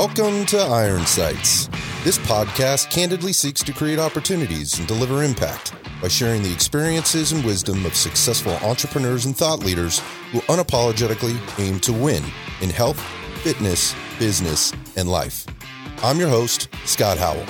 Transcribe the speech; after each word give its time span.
Welcome 0.00 0.46
to 0.46 0.56
Iron 0.56 1.04
Sights. 1.04 1.66
This 2.04 2.16
podcast 2.16 2.90
candidly 2.90 3.34
seeks 3.34 3.62
to 3.62 3.74
create 3.74 3.98
opportunities 3.98 4.78
and 4.78 4.88
deliver 4.88 5.22
impact 5.22 5.74
by 6.00 6.08
sharing 6.08 6.42
the 6.42 6.50
experiences 6.50 7.32
and 7.32 7.44
wisdom 7.44 7.84
of 7.84 7.94
successful 7.94 8.54
entrepreneurs 8.66 9.26
and 9.26 9.36
thought 9.36 9.58
leaders 9.58 9.98
who 10.32 10.40
unapologetically 10.48 11.38
aim 11.58 11.78
to 11.80 11.92
win 11.92 12.24
in 12.62 12.70
health, 12.70 12.98
fitness, 13.42 13.94
business, 14.18 14.72
and 14.96 15.06
life. 15.06 15.44
I'm 16.02 16.18
your 16.18 16.30
host, 16.30 16.70
Scott 16.86 17.18
Howell. 17.18 17.44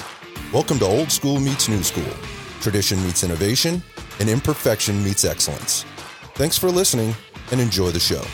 Welcome 0.53 0.80
to 0.80 0.86
Old 0.86 1.12
School 1.12 1.39
Meets 1.39 1.68
New 1.68 1.85
School. 1.85 2.12
Tradition 2.61 3.00
meets 3.04 3.22
innovation, 3.22 3.80
and 4.18 4.29
imperfection 4.29 5.04
meets 5.04 5.25
excellence. 5.25 5.85
Thanks 6.35 6.58
for 6.58 6.68
listening 6.68 7.14
and 7.53 7.61
enjoy 7.61 7.90
the 7.90 8.00
show. 8.00 8.25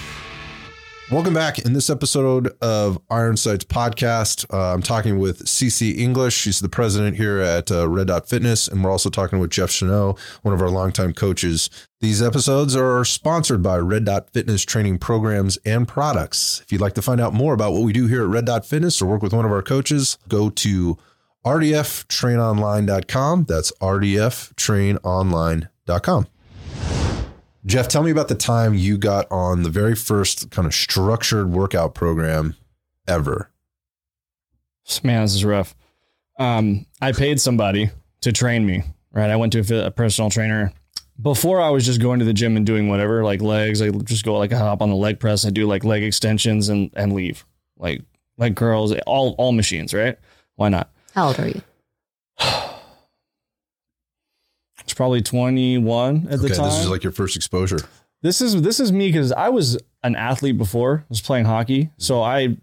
Welcome 1.08 1.34
back. 1.34 1.60
In 1.60 1.72
this 1.72 1.88
episode 1.88 2.48
of 2.60 2.98
Iron 3.10 3.36
Sights 3.36 3.64
podcast, 3.64 4.44
uh, 4.52 4.74
I'm 4.74 4.82
talking 4.82 5.20
with 5.20 5.44
CC 5.44 5.96
English. 5.98 6.34
She's 6.34 6.58
the 6.58 6.68
president 6.68 7.16
here 7.16 7.38
at 7.38 7.70
uh, 7.70 7.88
Red 7.88 8.08
Dot 8.08 8.28
Fitness, 8.28 8.66
and 8.66 8.82
we're 8.82 8.90
also 8.90 9.08
talking 9.08 9.38
with 9.38 9.50
Jeff 9.50 9.70
Chanot, 9.70 10.18
one 10.42 10.52
of 10.52 10.60
our 10.60 10.68
longtime 10.68 11.12
coaches. 11.12 11.70
These 12.00 12.20
episodes 12.20 12.74
are 12.74 13.04
sponsored 13.04 13.62
by 13.62 13.78
Red 13.78 14.06
Dot 14.06 14.30
Fitness 14.30 14.64
training 14.64 14.98
programs 14.98 15.58
and 15.64 15.86
products. 15.86 16.60
If 16.62 16.72
you'd 16.72 16.80
like 16.80 16.94
to 16.94 17.02
find 17.02 17.20
out 17.20 17.32
more 17.32 17.54
about 17.54 17.72
what 17.72 17.82
we 17.82 17.92
do 17.92 18.08
here 18.08 18.24
at 18.24 18.28
Red 18.28 18.46
Dot 18.46 18.66
Fitness 18.66 19.00
or 19.00 19.06
work 19.06 19.22
with 19.22 19.32
one 19.32 19.44
of 19.44 19.52
our 19.52 19.62
coaches, 19.62 20.18
go 20.28 20.50
to 20.50 20.98
rdftrainonline.com. 21.46 23.44
That's 23.44 23.70
rdftrainonline.com. 23.80 26.26
Jeff, 27.66 27.88
tell 27.88 28.04
me 28.04 28.12
about 28.12 28.28
the 28.28 28.36
time 28.36 28.74
you 28.74 28.96
got 28.96 29.30
on 29.30 29.64
the 29.64 29.70
very 29.70 29.96
first 29.96 30.50
kind 30.52 30.66
of 30.66 30.74
structured 30.74 31.50
workout 31.50 31.94
program 31.94 32.54
ever. 33.08 33.50
Man, 35.02 35.22
this 35.22 35.34
is 35.34 35.44
rough. 35.44 35.74
Um, 36.38 36.86
I 37.02 37.10
paid 37.10 37.40
somebody 37.40 37.90
to 38.20 38.30
train 38.30 38.64
me, 38.64 38.84
right? 39.10 39.30
I 39.30 39.36
went 39.36 39.52
to 39.54 39.84
a, 39.84 39.90
personal 39.90 40.30
trainer. 40.30 40.72
Before 41.20 41.60
I 41.60 41.70
was 41.70 41.84
just 41.84 42.00
going 42.00 42.20
to 42.20 42.24
the 42.24 42.32
gym 42.32 42.56
and 42.56 42.64
doing 42.64 42.88
whatever, 42.88 43.24
like 43.24 43.42
legs. 43.42 43.82
I 43.82 43.90
just 43.90 44.24
go 44.24 44.38
like 44.38 44.52
I 44.52 44.58
hop 44.58 44.80
on 44.80 44.90
the 44.90 44.96
leg 44.96 45.18
press. 45.18 45.44
I 45.44 45.50
do 45.50 45.66
like 45.66 45.82
leg 45.82 46.04
extensions 46.04 46.68
and 46.68 46.90
and 46.94 47.14
leave, 47.14 47.44
like 47.78 48.02
like 48.36 48.54
curls, 48.54 48.92
all 49.06 49.34
all 49.38 49.52
machines, 49.52 49.94
right? 49.94 50.18
Why 50.56 50.68
not? 50.68 50.90
How 51.14 51.28
old 51.28 51.40
are 51.40 51.48
you? 51.48 51.62
It's 54.80 54.85
probably 54.96 55.22
21 55.22 56.28
at 56.30 56.40
the 56.40 56.48
time. 56.48 56.66
This 56.66 56.80
is 56.80 56.88
like 56.88 57.04
your 57.04 57.12
first 57.12 57.36
exposure. 57.36 57.78
This 58.22 58.40
is 58.40 58.60
this 58.62 58.80
is 58.80 58.90
me 58.90 59.08
because 59.08 59.30
I 59.30 59.50
was 59.50 59.78
an 60.02 60.16
athlete 60.16 60.58
before. 60.58 61.00
I 61.02 61.06
was 61.08 61.20
playing 61.20 61.44
hockey, 61.44 61.90
so 61.98 62.22
I 62.22 62.56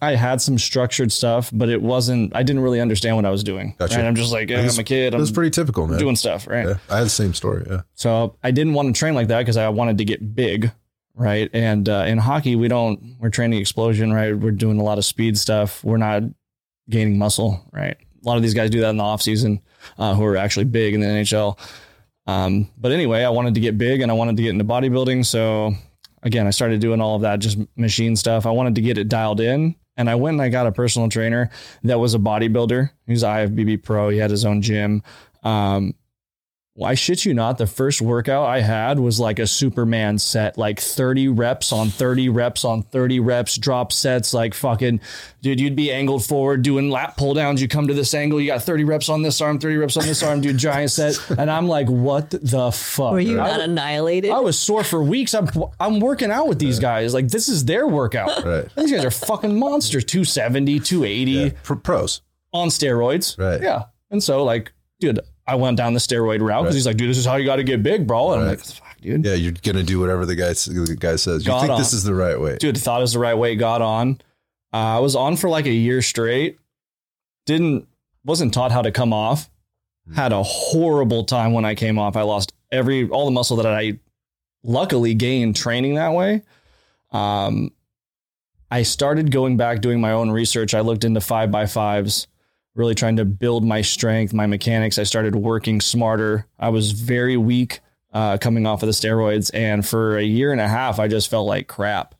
I 0.00 0.14
had 0.14 0.40
some 0.40 0.58
structured 0.58 1.10
stuff, 1.10 1.50
but 1.52 1.68
it 1.68 1.82
wasn't. 1.82 2.36
I 2.36 2.42
didn't 2.42 2.62
really 2.62 2.80
understand 2.80 3.16
what 3.16 3.24
I 3.24 3.30
was 3.30 3.42
doing. 3.42 3.74
Gotcha. 3.78 3.96
Right? 3.96 4.04
I'm 4.04 4.14
just 4.14 4.32
like, 4.32 4.48
yeah, 4.50 4.60
I'm 4.60 4.78
a 4.78 4.84
kid. 4.84 5.14
That's 5.14 5.30
pretty 5.32 5.50
typical, 5.50 5.88
man. 5.88 5.98
Doing 5.98 6.16
stuff, 6.16 6.46
right? 6.46 6.66
Yeah, 6.66 6.74
I 6.88 6.98
had 6.98 7.06
the 7.06 7.10
same 7.10 7.34
story. 7.34 7.66
Yeah. 7.68 7.82
So 7.94 8.36
I 8.42 8.50
didn't 8.50 8.74
want 8.74 8.94
to 8.94 8.98
train 8.98 9.14
like 9.14 9.28
that 9.28 9.40
because 9.40 9.56
I 9.56 9.68
wanted 9.70 9.98
to 9.98 10.04
get 10.04 10.36
big, 10.36 10.70
right? 11.14 11.50
And 11.52 11.88
uh, 11.88 12.04
in 12.06 12.18
hockey, 12.18 12.54
we 12.54 12.68
don't. 12.68 13.16
We're 13.18 13.30
training 13.30 13.58
explosion, 13.58 14.12
right? 14.12 14.38
We're 14.38 14.52
doing 14.52 14.78
a 14.78 14.84
lot 14.84 14.98
of 14.98 15.04
speed 15.04 15.36
stuff. 15.36 15.82
We're 15.82 15.96
not 15.96 16.22
gaining 16.88 17.18
muscle, 17.18 17.66
right? 17.72 17.96
A 18.24 18.28
lot 18.28 18.36
of 18.36 18.42
these 18.42 18.54
guys 18.54 18.70
do 18.70 18.80
that 18.80 18.90
in 18.90 18.96
the 18.96 19.04
off 19.04 19.22
season 19.22 19.60
uh, 19.98 20.14
who 20.14 20.24
are 20.24 20.36
actually 20.36 20.64
big 20.64 20.94
in 20.94 21.00
the 21.00 21.06
NHL. 21.06 21.58
Um, 22.26 22.70
but 22.76 22.92
anyway, 22.92 23.24
I 23.24 23.30
wanted 23.30 23.54
to 23.54 23.60
get 23.60 23.78
big 23.78 24.00
and 24.00 24.10
I 24.10 24.14
wanted 24.14 24.36
to 24.36 24.42
get 24.42 24.50
into 24.50 24.64
bodybuilding. 24.64 25.24
So 25.24 25.74
again, 26.22 26.46
I 26.46 26.50
started 26.50 26.80
doing 26.80 27.00
all 27.00 27.16
of 27.16 27.22
that, 27.22 27.38
just 27.38 27.58
machine 27.76 28.16
stuff. 28.16 28.44
I 28.44 28.50
wanted 28.50 28.74
to 28.74 28.80
get 28.82 28.98
it 28.98 29.08
dialed 29.08 29.40
in. 29.40 29.76
And 29.96 30.08
I 30.08 30.14
went 30.14 30.34
and 30.34 30.42
I 30.42 30.48
got 30.48 30.66
a 30.66 30.72
personal 30.72 31.08
trainer 31.08 31.50
that 31.82 31.98
was 31.98 32.14
a 32.14 32.18
bodybuilder. 32.18 32.90
He 33.06 33.12
was 33.12 33.24
IFBB 33.24 33.82
pro. 33.82 34.10
He 34.10 34.18
had 34.18 34.30
his 34.30 34.44
own 34.44 34.62
gym. 34.62 35.02
Um, 35.42 35.94
I 36.82 36.94
shit 36.94 37.24
you 37.24 37.34
not, 37.34 37.58
the 37.58 37.66
first 37.66 38.00
workout 38.00 38.46
I 38.46 38.60
had 38.60 38.98
was 38.98 39.18
like 39.18 39.38
a 39.38 39.46
Superman 39.46 40.18
set, 40.18 40.56
like 40.56 40.78
30 40.80 41.28
reps 41.28 41.72
on 41.72 41.88
30 41.88 42.28
reps 42.28 42.64
on 42.64 42.82
30 42.82 43.20
reps, 43.20 43.56
drop 43.56 43.92
sets, 43.92 44.32
like 44.32 44.54
fucking, 44.54 45.00
dude, 45.42 45.60
you'd 45.60 45.74
be 45.76 45.90
angled 45.90 46.24
forward 46.24 46.62
doing 46.62 46.90
lat 46.90 47.16
pull 47.16 47.34
downs. 47.34 47.60
You 47.60 47.68
come 47.68 47.88
to 47.88 47.94
this 47.94 48.14
angle, 48.14 48.40
you 48.40 48.46
got 48.46 48.62
30 48.62 48.84
reps 48.84 49.08
on 49.08 49.22
this 49.22 49.40
arm, 49.40 49.58
30 49.58 49.76
reps 49.76 49.96
on 49.96 50.04
this 50.04 50.22
arm, 50.22 50.40
dude, 50.40 50.58
giant 50.58 50.90
set. 50.92 51.18
And 51.38 51.50
I'm 51.50 51.66
like, 51.68 51.88
what 51.88 52.30
the 52.30 52.70
fuck? 52.70 53.12
Were 53.12 53.20
you 53.20 53.40
I, 53.40 53.48
not 53.48 53.60
annihilated? 53.60 54.30
I 54.30 54.40
was 54.40 54.58
sore 54.58 54.84
for 54.84 55.02
weeks. 55.02 55.34
I'm, 55.34 55.48
I'm 55.80 56.00
working 56.00 56.30
out 56.30 56.46
with 56.48 56.58
these 56.58 56.78
guys. 56.78 57.12
Like, 57.14 57.28
this 57.28 57.48
is 57.48 57.64
their 57.64 57.86
workout. 57.86 58.44
Right. 58.44 58.66
These 58.76 58.92
guys 58.92 59.04
are 59.04 59.10
fucking 59.10 59.58
monsters 59.58 60.04
270, 60.04 60.80
280 60.80 61.30
Yeah. 61.32 61.50
Pros. 61.62 62.22
on 62.52 62.68
steroids. 62.68 63.38
Right. 63.38 63.60
Yeah. 63.60 63.84
And 64.10 64.22
so, 64.22 64.44
like, 64.44 64.72
dude, 65.00 65.20
I 65.48 65.54
went 65.56 65.76
down 65.76 65.94
the 65.94 65.98
steroid 66.00 66.40
route 66.40 66.62
because 66.62 66.64
Right. 66.66 66.74
he's 66.74 66.86
like, 66.86 66.96
dude, 66.98 67.10
this 67.10 67.18
is 67.18 67.24
how 67.24 67.36
you 67.36 67.44
got 67.46 67.56
to 67.56 67.64
get 67.64 67.82
big, 67.82 68.06
bro. 68.06 68.32
And 68.32 68.42
I'm 68.42 68.48
like, 68.48 68.60
fuck, 68.60 69.00
dude. 69.00 69.24
Yeah, 69.24 69.34
you're 69.34 69.52
gonna 69.62 69.82
do 69.82 69.98
whatever 69.98 70.26
the 70.26 70.36
guy 70.36 70.48
the 70.52 70.96
guy 70.98 71.16
says. 71.16 71.44
You 71.44 71.48
Got 71.52 71.60
think 71.60 71.72
on. 71.72 71.78
this 71.78 71.92
is 71.92 72.04
the 72.04 72.14
right 72.14 72.38
way? 72.40 72.58
Dude, 72.58 72.76
thought 72.78 72.98
it 73.00 73.02
was 73.02 73.14
the 73.14 73.18
right 73.18 73.34
way, 73.36 73.56
got 73.56 73.80
on. 73.82 74.20
Uh, 74.72 74.76
I 74.76 74.98
was 74.98 75.16
on 75.16 75.36
for 75.36 75.48
like 75.48 75.66
a 75.66 75.72
year 75.72 76.02
straight. 76.02 76.58
Didn't, 77.46 77.88
wasn't 78.24 78.52
taught 78.52 78.72
how 78.72 78.82
to 78.82 78.92
come 78.92 79.12
off. 79.12 79.48
Had 80.14 80.32
a 80.32 80.42
horrible 80.42 81.24
time 81.24 81.52
when 81.54 81.64
I 81.64 81.74
came 81.74 81.98
off. 81.98 82.16
I 82.16 82.22
lost 82.22 82.52
every, 82.70 83.08
all 83.08 83.24
the 83.24 83.30
muscle 83.30 83.56
that 83.58 83.66
I 83.66 83.98
luckily 84.62 85.14
gained 85.14 85.56
training 85.56 85.94
that 85.94 86.12
way. 86.12 86.42
Um, 87.10 87.72
I 88.70 88.82
started 88.82 89.30
going 89.30 89.56
back 89.56 89.80
doing 89.80 90.00
my 90.00 90.12
own 90.12 90.30
research. 90.30 90.74
I 90.74 90.80
looked 90.80 91.04
into 91.04 91.20
five 91.22 91.50
by 91.50 91.64
fives, 91.66 92.26
really 92.78 92.94
trying 92.94 93.16
to 93.16 93.24
build 93.24 93.64
my 93.64 93.82
strength, 93.82 94.32
my 94.32 94.46
mechanics. 94.46 94.98
I 94.98 95.02
started 95.02 95.34
working 95.34 95.80
smarter. 95.80 96.46
I 96.58 96.68
was 96.68 96.92
very 96.92 97.36
weak 97.36 97.80
uh, 98.12 98.38
coming 98.38 98.66
off 98.66 98.82
of 98.82 98.86
the 98.86 98.92
steroids, 98.92 99.50
and 99.52 99.84
for 99.84 100.16
a 100.16 100.22
year 100.22 100.52
and 100.52 100.60
a 100.60 100.68
half, 100.68 100.98
I 100.98 101.08
just 101.08 101.28
felt 101.28 101.46
like 101.46 101.66
crap. 101.66 102.14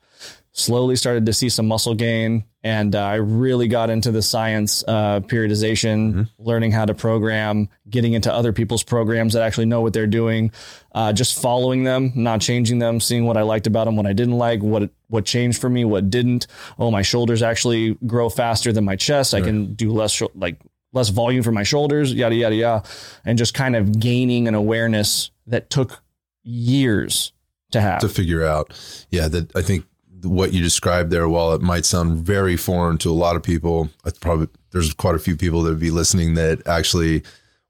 Slowly 0.59 0.97
started 0.97 1.25
to 1.27 1.33
see 1.33 1.49
some 1.49 1.69
muscle 1.69 1.95
gain, 1.95 2.45
and 2.65 2.97
uh, 2.97 3.01
I 3.01 3.15
really 3.15 3.69
got 3.69 3.91
into 3.91 4.11
the 4.11 4.23
science 4.23 4.83
uh, 4.89 5.21
periodization, 5.21 6.29
learning 6.37 6.73
how 6.73 6.85
to 6.85 6.95
program, 6.95 7.69
getting 7.89 8.15
into 8.15 8.33
other 8.35 8.53
people's 8.53 8.83
programs 8.83 9.35
that 9.35 9.43
actually 9.43 9.67
know 9.67 9.83
what 9.83 9.93
they're 9.93 10.09
doing, 10.09 10.51
uh, 10.97 11.13
just 11.13 11.41
following 11.41 11.85
them, 11.85 12.11
not 12.17 12.41
changing 12.41 12.81
them, 12.81 12.99
seeing 12.99 13.25
what 13.25 13.37
I 13.37 13.43
liked 13.43 13.69
about 13.69 13.85
them, 13.85 13.95
what 13.95 14.07
I 14.07 14.13
didn't 14.13 14.37
like, 14.37 14.61
what 14.61 14.91
what 15.07 15.25
changed 15.25 15.61
for 15.61 15.71
me, 15.71 15.85
what 15.85 16.11
didn't. 16.11 16.49
Oh, 16.77 16.91
my 16.91 17.03
shoulders 17.03 17.41
actually 17.41 17.95
grow 18.05 18.29
faster 18.29 18.73
than 18.73 18.85
my 18.85 18.97
chest. 18.97 19.35
I 19.35 19.41
can 19.41 19.75
do 19.75 19.93
less 19.93 20.11
sho- 20.11 20.33
like 20.35 20.61
less 20.93 21.11
volume 21.11 21.45
for 21.45 21.53
my 21.53 21.63
shoulders, 21.63 22.13
yada 22.13 22.35
yada 22.35 22.57
yada, 22.57 22.89
and 23.25 23.39
just 23.39 23.55
kind 23.55 23.77
of 23.77 24.01
gaining 24.01 24.49
an 24.49 24.57
awareness 24.57 25.31
that 25.47 25.71
took 25.71 26.03
years 26.43 27.33
to 27.71 27.81
have. 27.81 28.01
to 28.01 28.09
figure 28.09 28.45
out. 28.45 28.73
Yeah, 29.11 29.29
that 29.29 29.55
I 29.55 29.63
think 29.63 29.85
what 30.23 30.53
you 30.53 30.63
described 30.63 31.11
there, 31.11 31.29
while 31.29 31.53
it 31.53 31.61
might 31.61 31.85
sound 31.85 32.19
very 32.19 32.57
foreign 32.57 32.99
to 32.99 33.11
a 33.11 33.13
lot 33.13 33.37
of 33.37 33.43
people, 33.43 33.91
it's 34.05 34.19
probably 34.19 34.49
there's 34.73 34.93
quite 34.95 35.15
a 35.15 35.21
few 35.21 35.37
people 35.37 35.63
that 35.63 35.71
would 35.71 35.81
be 35.81 35.91
listening 35.91 36.35
that 36.35 36.67
actually 36.67 37.23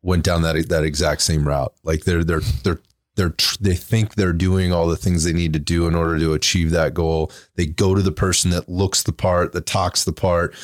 went 0.03 0.25
down 0.25 0.43
that 0.43 0.69
that 0.69 0.85
exact 0.85 1.23
same 1.23 1.47
route. 1.47 1.73
Like 1.85 2.05
they're 2.05 2.25
they're 2.25 2.41
they're 2.63 2.81
they're 3.17 3.35
they 3.61 3.75
think 3.75 4.15
they're 4.15 4.33
doing 4.33 4.73
all 4.73 4.87
the 4.87 4.97
things 4.97 5.25
they 5.25 5.33
need 5.33 5.53
to 5.53 5.59
do 5.59 5.87
in 5.87 5.95
order 5.95 6.19
to 6.19 6.33
achieve 6.33 6.71
that 6.71 6.95
goal. 6.95 7.31
They 7.57 7.67
go 7.67 7.95
to 7.95 8.01
the 8.03 8.13
person 8.13 8.51
that 8.53 8.69
looks 8.69 9.03
the 9.03 9.13
part, 9.13 9.53
that 9.53 9.67
talks 9.67 10.05
the 10.05 10.13
part, 10.13 10.55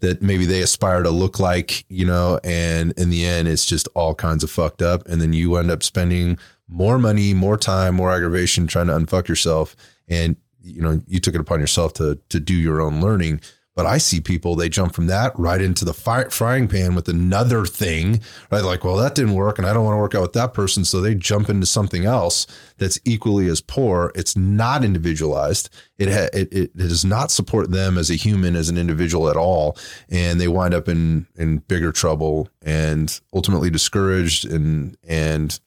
that 0.00 0.22
maybe 0.22 0.46
they 0.46 0.62
aspire 0.62 1.02
to 1.02 1.10
look 1.10 1.40
like, 1.40 1.84
you 1.88 2.06
know, 2.06 2.38
and 2.44 2.92
in 2.92 3.10
the 3.10 3.26
end, 3.26 3.48
it's 3.48 3.66
just 3.66 3.88
all 3.94 4.14
kinds 4.14 4.44
of 4.44 4.50
fucked 4.50 4.80
up. 4.80 5.06
And 5.08 5.20
then 5.20 5.32
you 5.32 5.56
end 5.56 5.70
up 5.70 5.82
spending 5.82 6.38
more 6.68 6.98
money, 6.98 7.34
more 7.34 7.56
time, 7.56 7.96
more 7.96 8.12
aggravation 8.12 8.66
trying 8.66 8.86
to 8.86 8.94
unfuck 8.94 9.28
yourself. 9.28 9.74
And 10.08 10.36
you 10.64 10.82
know, 10.82 11.00
you 11.06 11.20
took 11.20 11.34
it 11.34 11.40
upon 11.40 11.60
yourself 11.60 11.92
to 11.94 12.18
to 12.30 12.40
do 12.40 12.54
your 12.54 12.80
own 12.80 13.00
learning. 13.00 13.40
But 13.74 13.86
I 13.86 13.98
see 13.98 14.20
people, 14.20 14.54
they 14.54 14.68
jump 14.68 14.94
from 14.94 15.08
that 15.08 15.36
right 15.36 15.60
into 15.60 15.84
the 15.84 15.92
fire, 15.92 16.30
frying 16.30 16.68
pan 16.68 16.94
with 16.94 17.08
another 17.08 17.66
thing, 17.66 18.20
right? 18.50 18.62
Like, 18.62 18.84
well, 18.84 18.96
that 18.98 19.16
didn't 19.16 19.34
work 19.34 19.58
and 19.58 19.66
I 19.66 19.72
don't 19.72 19.84
want 19.84 19.94
to 19.94 20.00
work 20.00 20.14
out 20.14 20.22
with 20.22 20.32
that 20.34 20.54
person. 20.54 20.84
So 20.84 21.00
they 21.00 21.16
jump 21.16 21.48
into 21.48 21.66
something 21.66 22.04
else 22.04 22.46
that's 22.78 23.00
equally 23.04 23.48
as 23.48 23.60
poor. 23.60 24.12
It's 24.14 24.36
not 24.36 24.84
individualized. 24.84 25.70
It, 25.98 26.08
ha- 26.08 26.30
it, 26.32 26.52
it, 26.52 26.76
does 26.76 27.04
not 27.04 27.32
support 27.32 27.72
them 27.72 27.98
as 27.98 28.10
a 28.10 28.14
human, 28.14 28.54
as 28.54 28.68
an 28.68 28.78
individual 28.78 29.28
at 29.28 29.36
all. 29.36 29.76
And 30.08 30.40
they 30.40 30.48
wind 30.48 30.72
up 30.72 30.88
in, 30.88 31.26
in 31.34 31.58
bigger 31.58 31.90
trouble 31.90 32.48
and 32.62 33.20
ultimately 33.32 33.70
discouraged. 33.70 34.44
And, 34.44 34.96
and 35.02 35.58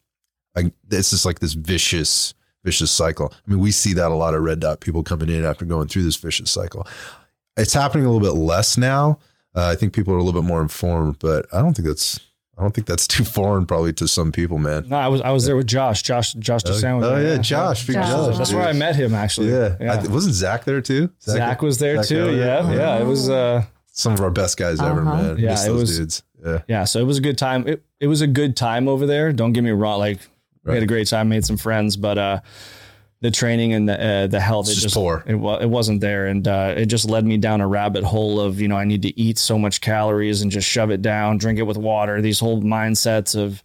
I, 0.55 0.71
it's 0.89 1.09
just 1.09 1.25
like 1.25 1.39
this 1.39 1.53
vicious, 1.53 2.33
vicious 2.63 2.91
cycle. 2.91 3.33
I 3.33 3.51
mean, 3.51 3.59
we 3.59 3.71
see 3.71 3.93
that 3.93 4.11
a 4.11 4.15
lot 4.15 4.33
of 4.33 4.41
red 4.43 4.59
dot 4.59 4.79
people 4.81 5.03
coming 5.03 5.29
in 5.29 5.45
after 5.45 5.65
going 5.65 5.87
through 5.87 6.03
this 6.03 6.15
vicious 6.17 6.51
cycle 6.51 6.87
it's 7.59 7.73
happening 7.73 8.05
a 8.05 8.11
little 8.11 8.21
bit 8.33 8.39
less 8.39 8.77
now. 8.77 9.17
Uh, 9.55 9.65
I 9.65 9.75
think 9.75 9.91
people 9.91 10.13
are 10.13 10.17
a 10.17 10.23
little 10.23 10.39
bit 10.39 10.45
more 10.47 10.61
informed, 10.61 11.17
but 11.17 11.47
I 11.51 11.59
don't 11.59 11.73
think 11.75 11.87
that's 11.87 12.19
I 12.55 12.61
don't 12.61 12.71
think 12.71 12.85
that's 12.85 13.07
too 13.15 13.23
foreign 13.23 13.65
probably 13.65 13.93
to 13.93 14.07
some 14.07 14.31
people, 14.31 14.59
man. 14.59 14.87
No, 14.87 14.95
I 14.97 15.07
was 15.07 15.21
I 15.21 15.31
was 15.31 15.45
there 15.47 15.55
with 15.57 15.65
Josh, 15.65 16.03
Josh, 16.03 16.33
Josh 16.33 16.61
DeSound. 16.61 17.03
oh 17.03 17.17
yeah, 17.17 17.37
Josh, 17.37 17.87
big 17.87 17.95
Josh. 17.95 18.09
Josh. 18.09 18.37
That's 18.37 18.53
where 18.53 18.67
I 18.67 18.73
met 18.73 18.95
him 18.95 19.15
actually. 19.15 19.49
Yeah, 19.49 19.75
yeah. 19.81 19.93
I 19.93 20.07
wasn't 20.07 20.35
Zach 20.35 20.65
there 20.65 20.81
too? 20.81 21.09
Zach 21.21 21.63
was 21.63 21.79
there 21.79 21.95
Zach 21.97 22.05
too. 22.07 22.19
Elliott? 22.19 22.37
Yeah, 22.37 22.61
Oh, 22.63 22.73
yeah. 22.75 22.99
It 23.01 23.05
was 23.05 23.27
uh, 23.27 23.63
Some 23.87 24.13
of 24.13 24.21
our 24.21 24.29
best 24.29 24.55
guys 24.57 24.79
ever, 24.79 25.01
Uh-huh. 25.01 25.15
man. 25.23 25.37
Yeah, 25.39 25.49
Miss 25.51 25.65
it 25.65 25.71
was- 25.71 25.97
dudes. 25.97 26.23
Yeah. 26.45 26.61
Yeah, 26.67 26.83
so 26.83 26.99
it 26.99 27.05
was 27.05 27.17
a 27.17 27.21
good 27.21 27.39
time. 27.39 27.67
It 27.67 27.83
it 27.99 28.05
was 28.05 28.21
a 28.21 28.27
good 28.27 28.55
time 28.55 28.87
over 28.87 29.07
there. 29.07 29.33
Don't 29.33 29.53
get 29.53 29.63
me 29.63 29.71
wrong. 29.71 29.97
Like 29.97 30.19
we 30.67 30.73
had 30.73 30.83
a 30.83 30.87
great 30.87 31.07
time, 31.07 31.29
made 31.29 31.45
some 31.45 31.57
friends, 31.57 31.97
but 31.97 32.17
uh, 32.17 32.39
the 33.21 33.31
training 33.31 33.73
and 33.73 33.89
the 33.89 33.99
uh, 33.99 34.27
the 34.27 34.39
health, 34.39 34.69
It's 34.69 34.79
it 34.79 34.81
just 34.81 34.95
poor. 34.95 35.23
It 35.25 35.35
was 35.35 35.63
it 35.63 35.69
wasn't 35.69 36.01
there, 36.01 36.27
and 36.27 36.47
uh, 36.47 36.73
it 36.77 36.85
just 36.85 37.09
led 37.09 37.25
me 37.25 37.37
down 37.37 37.61
a 37.61 37.67
rabbit 37.67 38.03
hole 38.03 38.39
of 38.39 38.61
you 38.61 38.67
know 38.67 38.77
I 38.77 38.85
need 38.85 39.01
to 39.03 39.19
eat 39.19 39.37
so 39.37 39.57
much 39.57 39.81
calories 39.81 40.41
and 40.41 40.51
just 40.51 40.67
shove 40.67 40.91
it 40.91 41.01
down, 41.01 41.37
drink 41.37 41.59
it 41.59 41.63
with 41.63 41.77
water. 41.77 42.21
These 42.21 42.39
whole 42.39 42.61
mindsets 42.61 43.35
of 43.35 43.63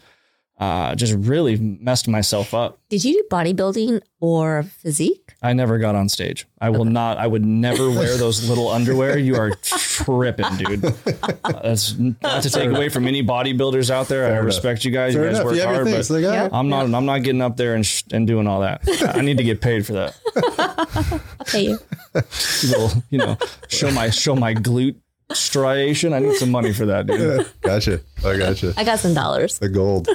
uh, 0.59 0.95
just 0.95 1.15
really 1.15 1.57
messed 1.57 2.09
myself 2.09 2.55
up. 2.55 2.79
Did 2.89 3.05
you 3.05 3.15
do 3.15 3.25
bodybuilding 3.31 4.01
or 4.21 4.63
physique? 4.63 5.22
I 5.45 5.55
never 5.55 5.79
got 5.79 5.95
on 5.97 6.09
stage. 6.09 6.47
I 6.61 6.71
will 6.71 6.85
not. 6.85 7.19
I 7.19 7.27
would 7.27 7.45
never 7.45 7.91
wear 7.99 8.17
those 8.17 8.49
little 8.49 8.69
underwear. 8.69 9.19
You 9.19 9.35
are 9.37 9.51
tripping, 9.63 10.57
dude. 10.57 10.83
That's 10.83 11.97
not 11.99 12.43
to 12.45 12.51
take 12.51 12.71
away 12.71 12.89
from 12.89 13.09
any 13.09 13.25
bodybuilders 13.25 13.91
out 13.91 14.07
there. 14.09 14.27
I 14.27 14.31
enough. 14.35 14.45
respect 14.45 14.85
you 14.85 14.93
guys. 14.93 15.15
Fair 15.15 15.25
you 15.25 15.29
guys 15.31 15.39
enough. 15.39 15.47
work 15.47 15.57
You 15.57 15.63
hard, 15.65 15.85
but 15.87 16.11
Like, 16.11 16.23
Yeah. 16.23 16.49
I'm 16.53 16.69
not. 16.69 16.85
I'm 16.95 17.05
not 17.07 17.25
getting 17.25 17.43
up 17.43 17.57
there 17.57 17.75
and 17.75 17.85
sh- 17.85 18.05
and 18.13 18.27
doing 18.27 18.47
all 18.47 18.61
that. 18.61 18.83
I 19.15 19.21
need 19.21 19.39
to 19.39 19.45
get 19.45 19.61
paid 19.61 19.85
for 19.85 19.95
that. 19.95 20.17
I'll 20.59 21.45
pay 21.47 21.63
you. 21.71 21.79
Little, 22.15 22.91
you 23.11 23.19
know, 23.19 23.37
show 23.69 23.91
my 23.91 24.11
show 24.11 24.37
my 24.37 24.55
glute 24.55 24.97
striation. 25.33 26.13
I 26.13 26.21
need 26.21 26.37
some 26.37 26.51
money 26.53 26.73
for 26.73 26.87
that, 26.87 27.07
dude. 27.09 27.47
Gotcha. 27.63 28.01
I 28.25 28.37
gotcha. 28.39 28.75
I 28.77 28.85
got 28.85 28.99
some 29.01 29.15
dollars. 29.15 29.59
The 29.59 29.69
gold. 29.69 30.09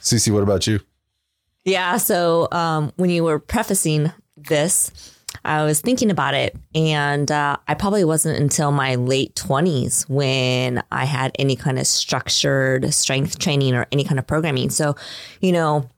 Cece, 0.00 0.32
what 0.32 0.42
about 0.42 0.66
you? 0.66 0.80
Yeah. 1.64 1.96
So 1.96 2.48
um, 2.52 2.92
when 2.96 3.10
you 3.10 3.24
were 3.24 3.38
prefacing 3.38 4.12
this, 4.36 5.14
I 5.44 5.64
was 5.64 5.80
thinking 5.80 6.10
about 6.10 6.34
it, 6.34 6.56
and 6.74 7.30
uh, 7.30 7.56
I 7.66 7.74
probably 7.74 8.04
wasn't 8.04 8.38
until 8.38 8.70
my 8.70 8.94
late 8.94 9.34
20s 9.34 10.08
when 10.08 10.82
I 10.92 11.04
had 11.04 11.34
any 11.38 11.56
kind 11.56 11.78
of 11.78 11.86
structured 11.86 12.94
strength 12.94 13.38
training 13.38 13.74
or 13.74 13.86
any 13.90 14.04
kind 14.04 14.18
of 14.18 14.26
programming. 14.26 14.70
So, 14.70 14.94
you 15.40 15.52
know, 15.52 15.90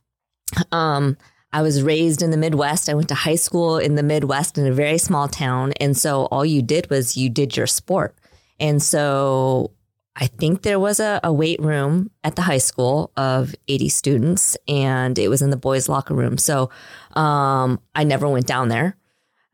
um, 0.73 1.17
I 1.53 1.63
was 1.63 1.83
raised 1.83 2.23
in 2.23 2.31
the 2.31 2.37
Midwest. 2.37 2.89
I 2.89 2.95
went 2.95 3.09
to 3.09 3.15
high 3.15 3.37
school 3.37 3.79
in 3.79 3.95
the 3.95 4.03
Midwest 4.03 4.59
in 4.59 4.67
a 4.67 4.73
very 4.73 4.99
small 4.99 5.29
town. 5.29 5.73
And 5.81 5.97
so 5.97 6.27
all 6.27 6.45
you 6.45 6.63
did 6.63 6.91
was 6.91 7.17
you 7.17 7.31
did 7.31 7.57
your 7.57 7.67
sport. 7.67 8.15
And 8.59 8.83
so 8.83 9.71
I 10.19 10.27
think 10.27 10.63
there 10.63 10.81
was 10.81 10.99
a, 10.99 11.21
a 11.23 11.33
weight 11.33 11.61
room 11.61 12.11
at 12.25 12.37
the 12.37 12.43
high 12.43 12.59
school 12.59 13.13
of 13.17 13.55
80 13.69 13.89
students, 13.91 14.57
and 14.67 15.19
it 15.19 15.29
was 15.29 15.43
in 15.43 15.51
the 15.51 15.57
boys' 15.57 15.89
locker 15.89 16.15
room. 16.15 16.39
So 16.39 16.71
um, 17.13 17.81
I 17.95 18.05
never 18.05 18.27
went 18.27 18.47
down 18.47 18.69
there. 18.69 18.97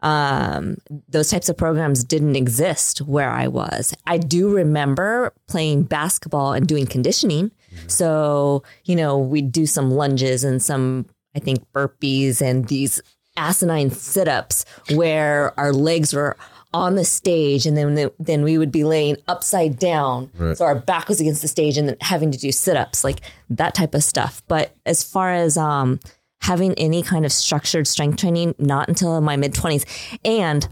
Um, 0.02 0.78
those 1.08 1.30
types 1.30 1.48
of 1.48 1.56
programs 1.56 2.04
didn't 2.04 2.36
exist 2.36 3.00
where 3.00 3.30
I 3.30 3.48
was. 3.48 3.94
I 4.06 4.18
do 4.18 4.50
remember 4.50 5.32
playing 5.48 5.84
basketball 5.84 6.52
and 6.52 6.66
doing 6.66 6.86
conditioning. 6.86 7.52
So, 7.86 8.64
you 8.84 8.96
know, 8.96 9.18
we'd 9.18 9.52
do 9.52 9.64
some 9.66 9.90
lunges 9.90 10.44
and 10.44 10.62
some, 10.62 11.06
I 11.34 11.38
think, 11.38 11.64
burpees 11.72 12.42
and 12.42 12.66
these 12.68 13.00
asinine 13.36 13.90
sit 13.90 14.28
ups 14.28 14.64
where 14.94 15.58
our 15.58 15.72
legs 15.72 16.12
were 16.12 16.36
on 16.74 16.94
the 16.94 17.04
stage 17.04 17.66
and 17.66 17.76
then 17.76 18.10
then 18.18 18.42
we 18.42 18.56
would 18.58 18.72
be 18.72 18.84
laying 18.84 19.16
upside 19.28 19.78
down 19.78 20.30
Right. 20.38 20.56
so 20.56 20.64
our 20.64 20.74
back 20.74 21.08
was 21.08 21.20
against 21.20 21.42
the 21.42 21.48
stage 21.48 21.76
and 21.76 21.88
then 21.88 21.96
having 22.00 22.30
to 22.32 22.38
do 22.38 22.50
sit-ups 22.52 23.04
like 23.04 23.20
that 23.50 23.74
type 23.74 23.94
of 23.94 24.02
stuff 24.02 24.42
but 24.48 24.74
as 24.86 25.02
far 25.04 25.32
as 25.32 25.56
um 25.56 26.00
having 26.40 26.74
any 26.74 27.02
kind 27.02 27.24
of 27.24 27.32
structured 27.32 27.86
strength 27.86 28.18
training 28.18 28.54
not 28.58 28.88
until 28.88 29.20
my 29.20 29.36
mid 29.36 29.52
20s 29.54 29.84
and 30.24 30.68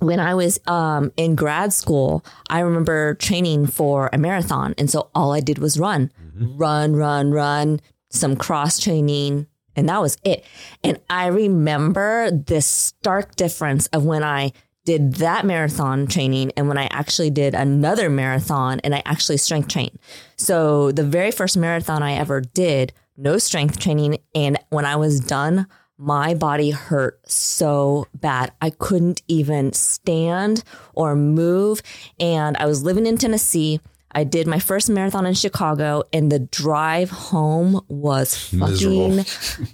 when 0.00 0.20
I 0.20 0.34
was 0.34 0.60
um, 0.68 1.10
in 1.16 1.34
grad 1.34 1.72
school, 1.72 2.24
I 2.48 2.60
remember 2.60 3.14
training 3.14 3.66
for 3.66 4.08
a 4.12 4.16
marathon. 4.16 4.72
And 4.78 4.88
so 4.88 5.10
all 5.12 5.32
I 5.32 5.40
did 5.40 5.58
was 5.58 5.76
run, 5.76 6.12
run, 6.36 6.94
run, 6.94 7.32
run, 7.32 7.80
some 8.08 8.36
cross 8.36 8.78
training, 8.78 9.48
and 9.74 9.88
that 9.88 10.00
was 10.00 10.16
it. 10.22 10.44
And 10.84 11.00
I 11.10 11.26
remember 11.26 12.30
this 12.30 12.64
stark 12.64 13.34
difference 13.34 13.88
of 13.88 14.04
when 14.04 14.22
I 14.22 14.52
did 14.88 15.16
that 15.16 15.44
marathon 15.44 16.06
training 16.06 16.50
and 16.56 16.66
when 16.66 16.78
I 16.78 16.88
actually 16.90 17.28
did 17.28 17.54
another 17.54 18.08
marathon 18.08 18.80
and 18.82 18.94
I 18.94 19.02
actually 19.04 19.36
strength 19.36 19.68
trained. 19.68 19.98
So 20.38 20.92
the 20.92 21.04
very 21.04 21.30
first 21.30 21.58
marathon 21.58 22.02
I 22.02 22.14
ever 22.14 22.40
did, 22.40 22.94
no 23.14 23.36
strength 23.36 23.78
training. 23.78 24.16
And 24.34 24.56
when 24.70 24.86
I 24.86 24.96
was 24.96 25.20
done, 25.20 25.66
my 25.98 26.32
body 26.32 26.70
hurt 26.70 27.20
so 27.30 28.06
bad. 28.14 28.52
I 28.62 28.70
couldn't 28.70 29.20
even 29.28 29.74
stand 29.74 30.64
or 30.94 31.14
move. 31.14 31.82
And 32.18 32.56
I 32.56 32.64
was 32.64 32.82
living 32.82 33.04
in 33.04 33.18
Tennessee. 33.18 33.80
I 34.12 34.24
did 34.24 34.46
my 34.46 34.58
first 34.58 34.88
marathon 34.88 35.26
in 35.26 35.34
Chicago, 35.34 36.04
and 36.14 36.32
the 36.32 36.38
drive 36.38 37.10
home 37.10 37.84
was 37.88 38.34
fucking 38.34 39.16
Miserable. 39.16 39.24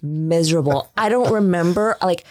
miserable. 0.03 0.93
I 0.97 1.09
don't 1.09 1.33
remember, 1.33 1.97
like, 2.03 2.25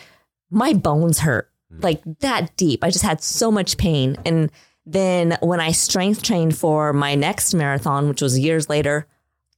my 0.52 0.74
bones 0.74 1.20
hurt 1.20 1.50
like 1.82 2.02
that 2.20 2.56
deep. 2.58 2.84
I 2.84 2.90
just 2.90 3.04
had 3.04 3.22
so 3.22 3.52
much 3.52 3.78
pain. 3.78 4.18
And 4.26 4.52
then 4.86 5.38
when 5.42 5.60
I 5.60 5.72
strength 5.72 6.24
trained 6.24 6.58
for 6.58 6.94
my 6.94 7.16
next 7.16 7.54
marathon, 7.54 8.10
which 8.10 8.22
was 8.22 8.38
years 8.38 8.70
later, 8.70 9.08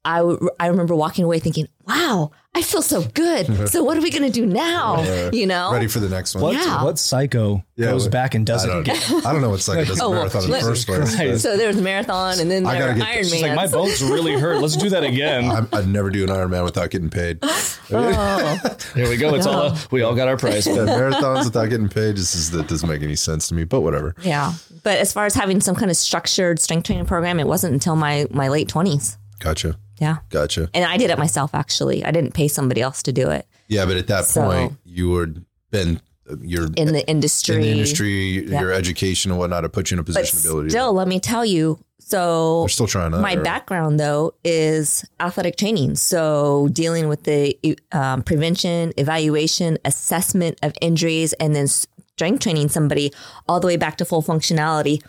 I, 0.06 0.20
w- 0.20 0.50
I 0.60 0.68
remember 0.68 0.96
walking 0.96 1.26
away 1.26 1.40
thinking, 1.40 1.68
wow, 1.88 2.32
I 2.54 2.62
feel 2.62 2.82
so 2.82 3.04
good. 3.14 3.70
so 3.70 3.84
what 3.84 3.98
are 3.98 4.02
we 4.02 4.12
going 4.12 4.24
to 4.24 4.30
do 4.30 4.46
now? 4.46 5.04
You 5.34 5.48
know? 5.48 5.74
Ready 5.74 5.88
for 5.88 6.00
the 6.00 6.08
next 6.08 6.36
one? 6.36 6.44
What 6.44 6.54
Yeah. 6.54 6.84
what 6.84 6.98
psycho 7.00 7.64
Yeah, 7.76 7.88
goes 7.92 8.04
what- 8.04 8.12
back 8.12 8.36
and 8.36 8.46
does 8.46 8.64
I 8.64 8.68
it 8.68 8.72
don't, 8.72 8.82
again? 8.82 9.26
I 9.26 9.34
don't 9.34 9.42
know 9.42 9.50
what's 9.50 9.68
like 9.68 9.80
it 9.80 9.88
does 9.88 10.00
a 10.00 10.04
Oh, 10.04 10.10
well, 10.12 10.20
marathon 10.20 10.44
in 10.44 10.48
the 10.50 10.54
let- 10.54 10.64
first 10.64 10.86
place. 10.88 11.16
Christ. 11.16 11.42
So 11.42 11.58
there 11.58 11.68
was 11.68 11.82
marathon 11.82 12.40
and 12.40 12.50
then 12.50 12.66
I 12.66 12.78
gotta 12.80 12.94
get 12.94 13.08
Iron 13.08 13.18
this. 13.24 13.32
She's 13.34 13.42
like, 13.42 13.56
my 13.56 13.64
Man. 13.64 13.72
bones 13.72 14.04
really 14.04 14.34
hurt. 14.40 14.62
Let's 14.62 14.78
do 14.78 14.90
that 14.92 15.04
again. 15.04 15.50
I'm, 15.50 15.68
I'd 15.74 15.88
never 15.88 16.10
do 16.12 16.24
an 16.24 16.30
Ironman 16.30 16.64
without 16.64 16.92
getting 16.92 17.10
paid. 17.10 17.40
Oh, 17.42 18.76
Here 18.96 19.10
we 19.10 19.18
go. 19.18 19.34
It's 19.36 19.46
all 19.48 19.76
we 19.92 20.02
all 20.04 20.16
got 20.16 20.28
our 20.28 20.38
price. 20.38 20.68
Yeah, 20.68 20.74
marathons 20.76 21.46
without 21.46 21.70
getting 21.70 21.90
paid. 21.90 22.16
This 22.18 22.36
is 22.36 22.52
that 22.52 22.68
doesn't 22.68 22.88
make 22.88 23.02
any 23.02 23.16
sense 23.16 23.48
to 23.50 23.56
me. 23.56 23.64
But 23.64 23.82
whatever. 23.82 24.16
yeah. 24.22 24.54
But 24.84 25.00
as 25.00 25.12
far 25.12 25.26
as 25.26 25.34
having 25.34 25.62
some 25.62 25.76
kind 25.76 25.90
of 25.90 25.98
structured 25.98 26.60
strength 26.60 26.86
training 26.86 27.06
program, 27.06 27.40
it 27.40 27.48
wasn't 27.48 27.74
until 27.74 27.96
my, 27.96 28.28
my 28.30 28.50
late 28.50 28.68
20s. 28.70 29.18
Gotcha. 29.40 29.78
Yeah. 29.98 30.18
Gotcha. 30.30 30.70
And 30.74 30.84
I 30.86 30.98
did 30.98 31.10
it 31.10 31.18
myself, 31.18 31.56
actually. 31.56 32.04
I 32.04 32.12
didn't 32.12 32.34
pay 32.34 32.48
somebody 32.48 32.82
else 32.82 33.02
to 33.04 33.12
do 33.14 33.30
it 33.30 33.48
Yeah, 33.68 33.86
but 33.86 33.98
at 33.98 34.08
that 34.08 34.26
So- 34.26 34.42
point, 34.44 34.74
you 34.86 35.10
were 35.10 35.30
been 35.72 36.02
you're 36.42 36.68
in 36.76 36.92
the 36.92 37.08
industry. 37.08 37.56
in 37.56 37.62
the 37.62 37.70
industry, 37.72 38.48
your 38.50 38.72
education 38.72 39.30
and 39.32 39.40
whatnot 39.40 39.62
to 39.62 39.70
put 39.70 39.92
you 39.92 39.96
in 39.96 40.00
a 40.00 40.04
position 40.04 40.38
to 40.40 40.44
be 40.44 40.50
able 40.50 40.60
to. 40.62 40.66
do 40.66 40.70
still, 40.72 40.92
let 40.94 41.08
me 41.08 41.20
tell 41.20 41.46
you. 41.46 41.78
So 42.00 42.62
We're 42.64 42.70
still 42.70 42.88
trying 42.88 43.12
to. 43.12 43.20
my 43.20 43.36
background 43.36 44.00
though 44.00 44.34
is 44.44 45.04
athletic 45.20 45.56
training 45.58 45.96
so 45.96 46.68
dealing 46.72 47.08
with 47.08 47.24
the 47.24 47.58
um, 47.92 48.22
prevention 48.22 48.94
evaluation 48.98 49.78
assessment 49.86 50.60
of 50.62 50.74
injuries 50.82 51.34
and 51.34 51.56
then 51.56 51.68
strength 51.68 52.42
training 52.44 52.70
somebody 52.70 53.12
all 53.48 53.60
the 53.60 53.66
way 53.68 53.76
back 53.78 53.98
to 53.98 54.06
full 54.06 54.22
functionality 54.22 55.02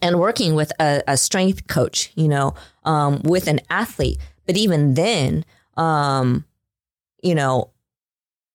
and 0.00 0.18
working 0.18 0.54
with 0.54 0.72
a, 0.80 1.02
a 1.06 1.16
strength 1.16 1.66
coach 1.66 2.12
you 2.14 2.28
know 2.28 2.54
um, 2.84 3.20
with 3.24 3.46
an 3.46 3.60
athlete. 3.70 4.18
But 4.46 4.56
even 4.56 4.94
then 4.94 5.44
um, 5.76 6.44
you 7.22 7.34
know 7.34 7.70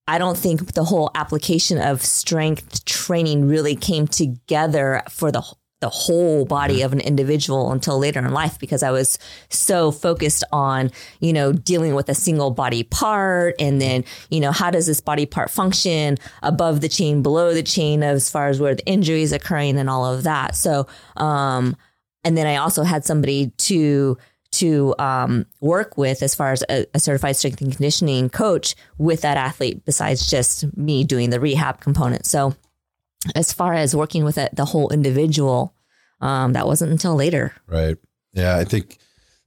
I 0.07 0.17
don't 0.17 0.37
think 0.37 0.73
the 0.73 0.85
whole 0.85 1.11
application 1.13 1.77
of 1.77 2.01
strength 2.01 2.83
training 2.85 3.47
really 3.47 3.75
came 3.75 4.07
together 4.07 5.03
for 5.07 5.31
the 5.31 5.41
the 5.81 5.89
whole 5.89 6.45
body 6.45 6.81
of 6.81 6.91
an 6.91 6.99
individual 6.99 7.71
until 7.71 7.97
later 7.97 8.19
in 8.19 8.31
life 8.33 8.59
because 8.59 8.83
I 8.83 8.91
was 8.91 9.17
so 9.49 9.91
focused 9.91 10.43
on, 10.51 10.91
you 11.21 11.31
know, 11.31 11.53
dealing 11.53 11.95
with 11.95 12.09
a 12.09 12.15
single 12.15 12.51
body 12.51 12.83
part 12.83 13.55
and 13.59 13.81
then, 13.81 14.03
you 14.29 14.41
know, 14.41 14.51
how 14.51 14.71
does 14.71 14.87
this 14.87 14.99
body 14.99 15.25
part 15.25 15.49
function 15.49 16.17
above 16.43 16.81
the 16.81 16.89
chain, 16.89 17.21
below 17.21 17.53
the 17.53 17.63
chain 17.63 18.03
as 18.03 18.29
far 18.29 18.49
as 18.49 18.59
where 18.59 18.75
the 18.75 18.85
injury 18.85 19.21
is 19.21 19.31
occurring 19.31 19.77
and 19.77 19.89
all 19.89 20.05
of 20.05 20.23
that. 20.23 20.55
So, 20.55 20.87
um, 21.15 21.77
and 22.25 22.37
then 22.37 22.45
I 22.45 22.57
also 22.57 22.83
had 22.83 23.05
somebody 23.05 23.51
to 23.57 24.17
to 24.51 24.95
um, 24.97 25.45
work 25.61 25.95
with 25.95 26.23
as 26.23 26.33
far 26.33 26.51
as 26.51 26.63
a, 26.69 26.85
a 26.95 26.99
certified 26.99 27.35
strength 27.35 27.61
and 27.61 27.71
conditioning 27.71 28.29
coach 28.29 28.75
with 28.97 29.21
that 29.21 29.37
athlete 29.37 29.85
besides 29.85 30.27
just 30.27 30.75
me 30.75 31.03
doing 31.03 31.29
the 31.29 31.39
rehab 31.39 31.79
component. 31.79 32.25
So 32.25 32.55
as 33.35 33.53
far 33.53 33.73
as 33.73 33.95
working 33.95 34.23
with 34.23 34.37
it, 34.37 34.55
the 34.55 34.65
whole 34.65 34.89
individual, 34.89 35.73
um, 36.21 36.53
that 36.53 36.67
wasn't 36.67 36.91
until 36.91 37.15
later. 37.15 37.53
Right. 37.67 37.97
Yeah, 38.33 38.57
I 38.57 38.63
think 38.63 38.97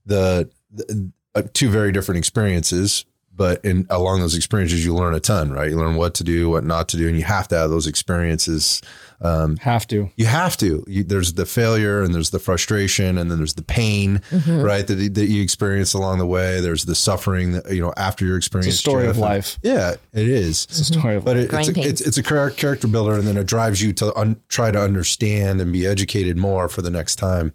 the, 0.05 0.49
the 0.71 1.11
uh, 1.35 1.43
two 1.53 1.69
very 1.69 1.91
different 1.91 2.17
experiences, 2.17 3.05
but 3.35 3.63
in 3.65 3.87
along 3.89 4.19
those 4.19 4.35
experiences, 4.35 4.85
you 4.85 4.93
learn 4.93 5.15
a 5.15 5.19
ton, 5.19 5.51
right? 5.51 5.69
You 5.69 5.77
learn 5.77 5.95
what 5.95 6.13
to 6.15 6.23
do, 6.23 6.49
what 6.49 6.63
not 6.63 6.87
to 6.89 6.97
do, 6.97 7.07
and 7.07 7.17
you 7.17 7.23
have 7.23 7.47
to 7.49 7.55
have 7.55 7.69
those 7.69 7.87
experiences. 7.87 8.81
Um, 9.23 9.55
Have 9.57 9.87
to. 9.87 10.09
you 10.17 10.25
have 10.25 10.57
to. 10.57 10.83
You, 10.85 11.03
there's 11.05 11.33
the 11.33 11.45
failure, 11.45 12.03
and 12.03 12.13
there's 12.13 12.31
the 12.31 12.39
frustration, 12.39 13.17
and 13.17 13.31
then 13.31 13.37
there's 13.37 13.53
the 13.53 13.63
pain, 13.63 14.21
right? 14.47 14.85
That, 14.85 14.95
that 15.13 15.25
you 15.29 15.41
experience 15.41 15.93
along 15.93 16.17
the 16.17 16.25
way. 16.25 16.59
There's 16.59 16.83
the 16.83 16.93
suffering, 16.93 17.53
that, 17.53 17.71
you 17.73 17.81
know, 17.81 17.93
after 17.95 18.25
your 18.25 18.35
experience. 18.35 18.67
It's 18.67 18.75
a 18.75 18.79
story 18.79 19.03
of 19.07 19.15
Jeff. 19.15 19.15
And- 19.15 19.21
life. 19.21 19.59
Yeah, 19.63 19.91
it 20.11 20.27
is. 20.27 20.65
It's 20.65 20.79
a 20.81 20.83
story 20.85 21.15
of 21.15 21.23
But 21.23 21.37
life. 21.37 21.45
it, 21.53 21.53
it's, 21.53 21.77
a, 21.77 21.81
it's 21.89 22.01
it's 22.01 22.17
a 22.17 22.23
character 22.23 22.87
builder, 22.87 23.13
and 23.13 23.25
then 23.25 23.37
it 23.37 23.47
drives 23.47 23.81
you 23.81 23.93
to 23.93 24.13
un- 24.19 24.41
try 24.49 24.71
to 24.71 24.79
understand 24.81 25.61
and 25.61 25.71
be 25.71 25.87
educated 25.87 26.35
more 26.37 26.67
for 26.67 26.81
the 26.81 26.91
next 26.91 27.15
time. 27.15 27.53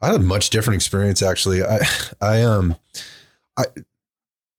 I 0.00 0.06
had 0.06 0.14
a 0.16 0.18
much 0.20 0.50
different 0.50 0.76
experience 0.76 1.20
actually. 1.22 1.64
I 1.64 1.80
I 2.20 2.42
um 2.42 2.76
I 3.56 3.64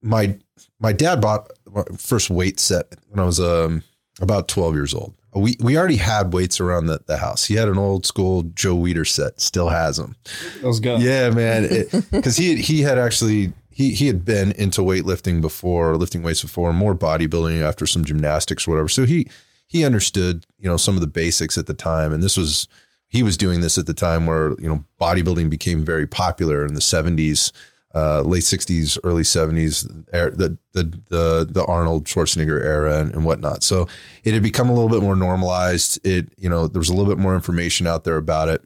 my 0.02 0.38
my 0.80 0.92
dad 0.94 1.22
bought 1.22 1.52
my 1.72 1.84
first 1.98 2.30
weight 2.30 2.60
set 2.60 2.88
when 3.10 3.20
I 3.20 3.24
was 3.26 3.40
um 3.40 3.84
about 4.22 4.48
twelve 4.50 4.74
years 4.76 4.94
old. 4.94 5.14
We 5.36 5.58
we 5.60 5.78
already 5.78 5.98
had 5.98 6.34
weights 6.34 6.60
around 6.60 6.88
the, 6.88 7.02
the 7.06 7.18
house. 7.18 7.46
He 7.46 7.56
had 7.56 7.68
an 7.68 7.78
old 7.78 8.06
school 8.06 8.44
Joe 8.54 8.76
Weider 8.76 9.08
set, 9.08 9.42
still 9.42 9.70
has 9.70 9.98
them. 9.98 10.16
That 10.62 10.68
was 10.68 10.80
good. 10.80 11.02
Yeah, 11.02 11.30
man. 11.30 11.86
Because 12.12 12.38
he 12.44 12.58
he 12.58 12.82
had 12.82 12.98
actually 12.98 13.54
he 13.74 13.94
he 13.94 14.08
had 14.08 14.24
been 14.24 14.52
into 14.54 14.82
weightlifting 14.82 15.42
before, 15.42 15.98
lifting 15.98 16.22
weights 16.22 16.42
before, 16.42 16.72
more 16.74 16.96
bodybuilding 16.96 17.62
after 17.62 17.86
some 17.86 18.06
gymnastics 18.06 18.68
or 18.68 18.72
whatever. 18.72 18.90
So 18.90 19.06
he 19.06 19.28
he 19.68 19.84
understood 19.84 20.46
you 20.60 20.70
know 20.70 20.78
some 20.78 20.96
of 20.96 21.02
the 21.02 21.08
basics 21.08 21.58
at 21.58 21.66
the 21.66 21.74
time, 21.74 22.14
and 22.14 22.22
this 22.22 22.38
was 22.38 22.68
he 23.10 23.24
was 23.24 23.38
doing 23.38 23.62
this 23.62 23.78
at 23.78 23.88
the 23.88 23.94
time 23.94 24.26
where 24.26 24.52
you 24.60 24.70
know 24.70 24.84
bodybuilding 25.02 25.50
became 25.50 25.84
very 25.84 26.08
popular 26.08 26.66
in 26.66 26.76
the 26.76 26.82
seventies. 26.82 27.52
Uh, 27.96 28.22
late 28.22 28.44
'60s, 28.44 28.98
early 29.04 29.24
'70s, 29.24 29.86
er, 30.14 30.32
the 30.32 30.58
the 30.74 30.84
the 31.10 31.48
the 31.50 31.66
Arnold 31.66 32.06
Schwarzenegger 32.06 32.60
era 32.64 33.00
and, 33.00 33.14
and 33.14 33.24
whatnot. 33.24 33.64
So 33.64 33.88
it 34.24 34.34
had 34.34 34.42
become 34.42 34.70
a 34.70 34.74
little 34.74 34.90
bit 34.90 35.02
more 35.02 35.16
normalized. 35.16 36.00
It 36.06 36.30
you 36.38 36.50
know 36.50 36.68
there 36.68 36.80
was 36.80 36.90
a 36.90 36.94
little 36.94 37.14
bit 37.14 37.22
more 37.22 37.36
information 37.36 37.86
out 37.86 38.04
there 38.04 38.18
about 38.18 38.50
it 38.50 38.64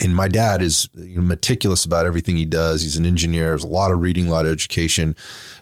and 0.00 0.16
my 0.16 0.26
dad 0.26 0.62
is 0.62 0.88
you 0.94 1.16
know, 1.16 1.22
meticulous 1.22 1.84
about 1.84 2.06
everything 2.06 2.36
he 2.36 2.46
does. 2.46 2.82
He's 2.82 2.96
an 2.96 3.04
engineer. 3.04 3.48
There's 3.48 3.64
a 3.64 3.68
lot 3.68 3.90
of 3.90 4.00
reading, 4.00 4.26
a 4.26 4.30
lot 4.30 4.46
of 4.46 4.52
education, 4.52 5.14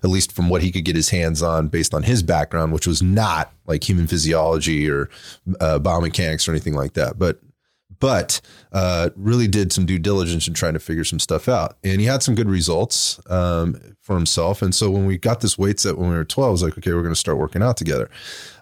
at 0.04 0.10
least 0.10 0.32
from 0.32 0.48
what 0.48 0.62
he 0.62 0.70
could 0.70 0.84
get 0.84 0.94
his 0.94 1.08
hands 1.08 1.42
on 1.42 1.66
based 1.66 1.92
on 1.92 2.04
his 2.04 2.22
background, 2.22 2.72
which 2.72 2.86
was 2.86 3.02
not 3.02 3.52
like 3.66 3.88
human 3.88 4.06
physiology 4.06 4.88
or 4.88 5.10
uh, 5.60 5.80
biomechanics 5.80 6.46
or 6.46 6.52
anything 6.52 6.74
like 6.74 6.92
that. 6.92 7.18
But 7.18 7.40
but 8.00 8.40
uh, 8.72 9.10
really 9.14 9.46
did 9.46 9.72
some 9.72 9.86
due 9.86 9.98
diligence 9.98 10.48
in 10.48 10.54
trying 10.54 10.72
to 10.72 10.80
figure 10.80 11.04
some 11.04 11.18
stuff 11.18 11.48
out, 11.48 11.76
and 11.84 12.00
he 12.00 12.06
had 12.06 12.22
some 12.22 12.34
good 12.34 12.48
results 12.48 13.20
um, 13.30 13.78
for 14.00 14.16
himself. 14.16 14.62
And 14.62 14.74
so 14.74 14.90
when 14.90 15.06
we 15.06 15.18
got 15.18 15.40
this 15.40 15.56
weight 15.56 15.78
set 15.78 15.98
when 15.98 16.10
we 16.10 16.16
were 16.16 16.24
12, 16.24 16.48
I 16.48 16.50
was 16.50 16.62
like, 16.62 16.78
okay, 16.78 16.92
we're 16.92 17.02
going 17.02 17.14
to 17.14 17.20
start 17.20 17.38
working 17.38 17.62
out 17.62 17.76
together. 17.76 18.10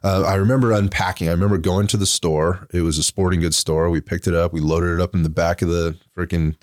Uh, 0.03 0.25
I 0.27 0.35
remember 0.35 0.73
unpacking. 0.73 1.29
I 1.29 1.33
remember 1.33 1.57
going 1.57 1.87
to 1.89 1.97
the 1.97 2.07
store. 2.07 2.67
It 2.73 2.83
was 2.83 2.99
a 2.99 3.03
sporting 3.03 3.41
goods 3.41 3.57
store. 3.57 3.89
We 3.89 4.01
picked 4.01 4.27
it 4.27 4.35
up. 4.35 4.53
We 4.53 4.61
loaded 4.61 4.95
it 4.95 5.01
up 5.01 5.15
in 5.15 5.23
the 5.23 5.31
back 5.31 5.63
of 5.63 5.69
the 5.69 5.97
freaking 6.17 6.57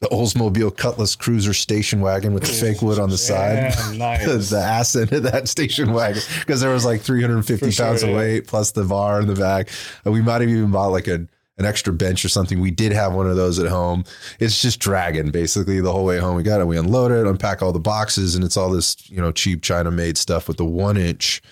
the 0.00 0.08
Oldsmobile 0.08 0.76
Cutlass 0.76 1.16
Cruiser 1.16 1.54
station 1.54 2.02
wagon 2.02 2.34
with 2.34 2.42
the 2.42 2.52
fake 2.52 2.82
wood 2.82 2.98
on 2.98 3.08
the 3.08 3.16
side. 3.16 3.72
Nice. 3.94 4.50
the 4.50 4.58
ass 4.58 4.96
end 4.96 5.12
of 5.12 5.22
that 5.22 5.48
station 5.48 5.92
wagon 5.92 6.20
because 6.40 6.60
there 6.60 6.70
was 6.70 6.84
like 6.84 7.00
350 7.00 7.64
For 7.64 7.72
sure, 7.72 7.86
pounds 7.86 8.02
of 8.02 8.10
yeah. 8.10 8.16
weight 8.16 8.46
plus 8.46 8.72
the 8.72 8.84
bar 8.84 9.20
in 9.20 9.28
the 9.28 9.34
back. 9.34 9.68
And 10.04 10.12
we 10.12 10.20
might 10.20 10.40
have 10.40 10.50
even 10.50 10.70
bought 10.72 10.88
like 10.88 11.06
a 11.08 11.26
an 11.58 11.64
extra 11.64 11.92
bench 11.92 12.24
or 12.24 12.28
something. 12.28 12.60
We 12.60 12.70
did 12.70 12.92
have 12.92 13.14
one 13.14 13.28
of 13.28 13.36
those 13.36 13.58
at 13.58 13.68
home. 13.68 14.04
It's 14.40 14.60
just 14.60 14.80
dragging 14.80 15.30
basically 15.30 15.80
the 15.80 15.92
whole 15.92 16.04
way 16.04 16.18
home. 16.18 16.36
We 16.36 16.42
got 16.42 16.60
it. 16.60 16.66
We 16.66 16.76
unload 16.76 17.12
it, 17.12 17.26
unpack 17.26 17.62
all 17.62 17.72
the 17.72 17.80
boxes, 17.80 18.34
and 18.34 18.44
it's 18.44 18.56
all 18.56 18.70
this 18.70 19.08
you 19.10 19.20
know 19.20 19.32
cheap 19.32 19.62
China 19.62 19.90
made 19.90 20.18
stuff 20.18 20.48
with 20.48 20.56
the 20.56 20.64
one 20.64 20.96
inch 20.96 21.42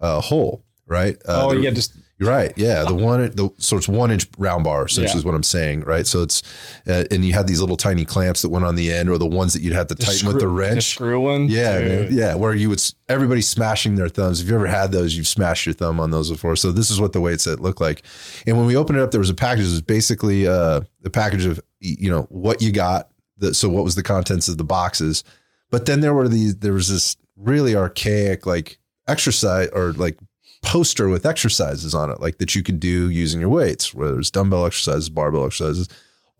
uh, 0.00 0.20
hole. 0.20 0.62
Right. 0.86 1.16
Uh, 1.28 1.48
oh, 1.48 1.52
yeah, 1.52 1.70
just 1.70 1.94
right. 2.20 2.52
Yeah, 2.56 2.84
the 2.84 2.94
one, 2.94 3.20
the 3.30 3.50
so 3.58 3.76
it's 3.76 3.88
one 3.88 4.10
inch 4.10 4.26
round 4.38 4.64
bar. 4.64 4.86
Essentially, 4.86 5.12
Yeah. 5.12 5.18
is 5.18 5.24
what 5.24 5.34
I'm 5.34 5.42
saying. 5.42 5.80
Right. 5.82 6.06
So 6.06 6.22
it's, 6.22 6.42
uh, 6.86 7.04
and 7.10 7.24
you 7.24 7.32
had 7.32 7.46
these 7.46 7.60
little 7.60 7.76
tiny 7.76 8.04
clamps 8.04 8.42
that 8.42 8.48
went 8.48 8.64
on 8.64 8.74
the 8.74 8.92
end, 8.92 9.08
or 9.08 9.18
the 9.18 9.26
ones 9.26 9.52
that 9.52 9.62
you'd 9.62 9.72
have 9.74 9.86
to 9.88 9.94
tighten 9.94 10.26
with 10.26 10.36
the 10.36 10.40
screw- 10.40 10.50
wrench. 10.50 10.84
screw 10.94 11.20
one. 11.20 11.48
Yeah, 11.48 11.78
man. 11.80 12.08
yeah. 12.10 12.34
Where 12.34 12.54
you 12.54 12.68
would 12.70 12.82
everybody 13.08 13.40
smashing 13.40 13.94
their 13.96 14.08
thumbs. 14.08 14.40
If 14.40 14.48
you 14.48 14.54
ever 14.54 14.66
had 14.66 14.92
those, 14.92 15.16
you've 15.16 15.26
smashed 15.28 15.64
your 15.66 15.74
thumb 15.74 16.00
on 16.00 16.10
those 16.10 16.30
before. 16.30 16.56
So 16.56 16.72
this 16.72 16.90
is 16.90 17.00
what 17.00 17.12
the 17.12 17.20
weight 17.20 17.40
set 17.40 17.60
looked 17.60 17.80
like. 17.80 18.02
And 18.46 18.56
when 18.56 18.66
we 18.66 18.76
opened 18.76 18.98
it 18.98 19.02
up, 19.02 19.10
there 19.10 19.20
was 19.20 19.30
a 19.30 19.34
package. 19.34 19.64
It 19.66 19.70
was 19.70 19.82
basically 19.82 20.46
uh, 20.46 20.80
the 21.02 21.10
package 21.10 21.44
of 21.46 21.60
you 21.80 22.10
know 22.10 22.22
what 22.30 22.60
you 22.62 22.72
got. 22.72 23.08
The, 23.38 23.54
so 23.54 23.68
what 23.68 23.84
was 23.84 23.94
the 23.94 24.02
contents 24.02 24.48
of 24.48 24.58
the 24.58 24.64
boxes? 24.64 25.22
But 25.70 25.86
then 25.86 26.00
there 26.00 26.14
were 26.14 26.28
these. 26.28 26.56
There 26.56 26.72
was 26.72 26.88
this 26.88 27.16
really 27.36 27.76
archaic 27.76 28.46
like 28.46 28.78
exercise 29.06 29.68
or 29.72 29.92
like 29.92 30.18
poster 30.62 31.08
with 31.08 31.26
exercises 31.26 31.94
on 31.94 32.10
it, 32.10 32.20
like 32.20 32.38
that 32.38 32.54
you 32.54 32.62
could 32.62 32.80
do 32.80 33.08
using 33.08 33.40
your 33.40 33.48
weights, 33.48 33.94
whether 33.94 34.18
it's 34.18 34.30
dumbbell 34.30 34.66
exercises, 34.66 35.08
barbell 35.08 35.46
exercises, 35.46 35.88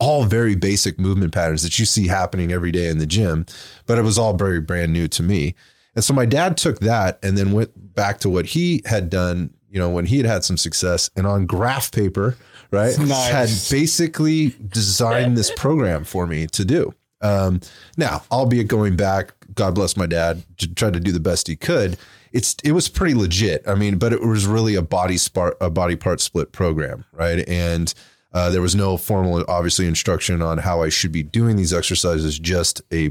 all 0.00 0.24
very 0.24 0.54
basic 0.54 0.98
movement 0.98 1.32
patterns 1.32 1.62
that 1.62 1.78
you 1.78 1.84
see 1.84 2.06
happening 2.06 2.52
every 2.52 2.70
day 2.70 2.88
in 2.88 2.98
the 2.98 3.06
gym. 3.06 3.46
But 3.86 3.98
it 3.98 4.02
was 4.02 4.18
all 4.18 4.36
very 4.36 4.60
brand 4.60 4.92
new 4.92 5.08
to 5.08 5.22
me. 5.22 5.54
And 5.94 6.04
so 6.04 6.14
my 6.14 6.26
dad 6.26 6.56
took 6.56 6.78
that 6.80 7.18
and 7.22 7.36
then 7.36 7.52
went 7.52 7.94
back 7.94 8.20
to 8.20 8.30
what 8.30 8.46
he 8.46 8.82
had 8.84 9.10
done, 9.10 9.50
you 9.68 9.78
know, 9.80 9.90
when 9.90 10.06
he 10.06 10.18
had 10.18 10.26
had 10.26 10.44
some 10.44 10.56
success 10.56 11.10
and 11.16 11.26
on 11.26 11.46
graph 11.46 11.90
paper, 11.90 12.36
right? 12.70 12.96
Nice. 12.98 13.30
Had 13.30 13.76
basically 13.76 14.54
designed 14.68 15.36
this 15.36 15.50
program 15.56 16.04
for 16.04 16.26
me 16.26 16.46
to 16.48 16.64
do. 16.64 16.94
Um, 17.20 17.60
now, 17.96 18.22
albeit 18.30 18.68
going 18.68 18.94
back, 18.94 19.32
God 19.54 19.74
bless 19.74 19.96
my 19.96 20.06
dad, 20.06 20.44
to 20.58 20.72
try 20.72 20.90
to 20.90 21.00
do 21.00 21.10
the 21.10 21.18
best 21.18 21.48
he 21.48 21.56
could. 21.56 21.96
It's 22.32 22.56
it 22.64 22.72
was 22.72 22.88
pretty 22.88 23.14
legit. 23.14 23.62
I 23.66 23.74
mean, 23.74 23.98
but 23.98 24.12
it 24.12 24.22
was 24.22 24.46
really 24.46 24.74
a 24.74 24.82
body 24.82 25.16
spart 25.16 25.54
a 25.60 25.70
body 25.70 25.96
part 25.96 26.20
split 26.20 26.52
program, 26.52 27.04
right? 27.12 27.46
And 27.48 27.92
uh, 28.32 28.50
there 28.50 28.60
was 28.62 28.74
no 28.74 28.96
formal, 28.96 29.44
obviously, 29.48 29.86
instruction 29.86 30.42
on 30.42 30.58
how 30.58 30.82
I 30.82 30.90
should 30.90 31.12
be 31.12 31.22
doing 31.22 31.56
these 31.56 31.72
exercises. 31.72 32.38
Just 32.38 32.82
a 32.92 33.10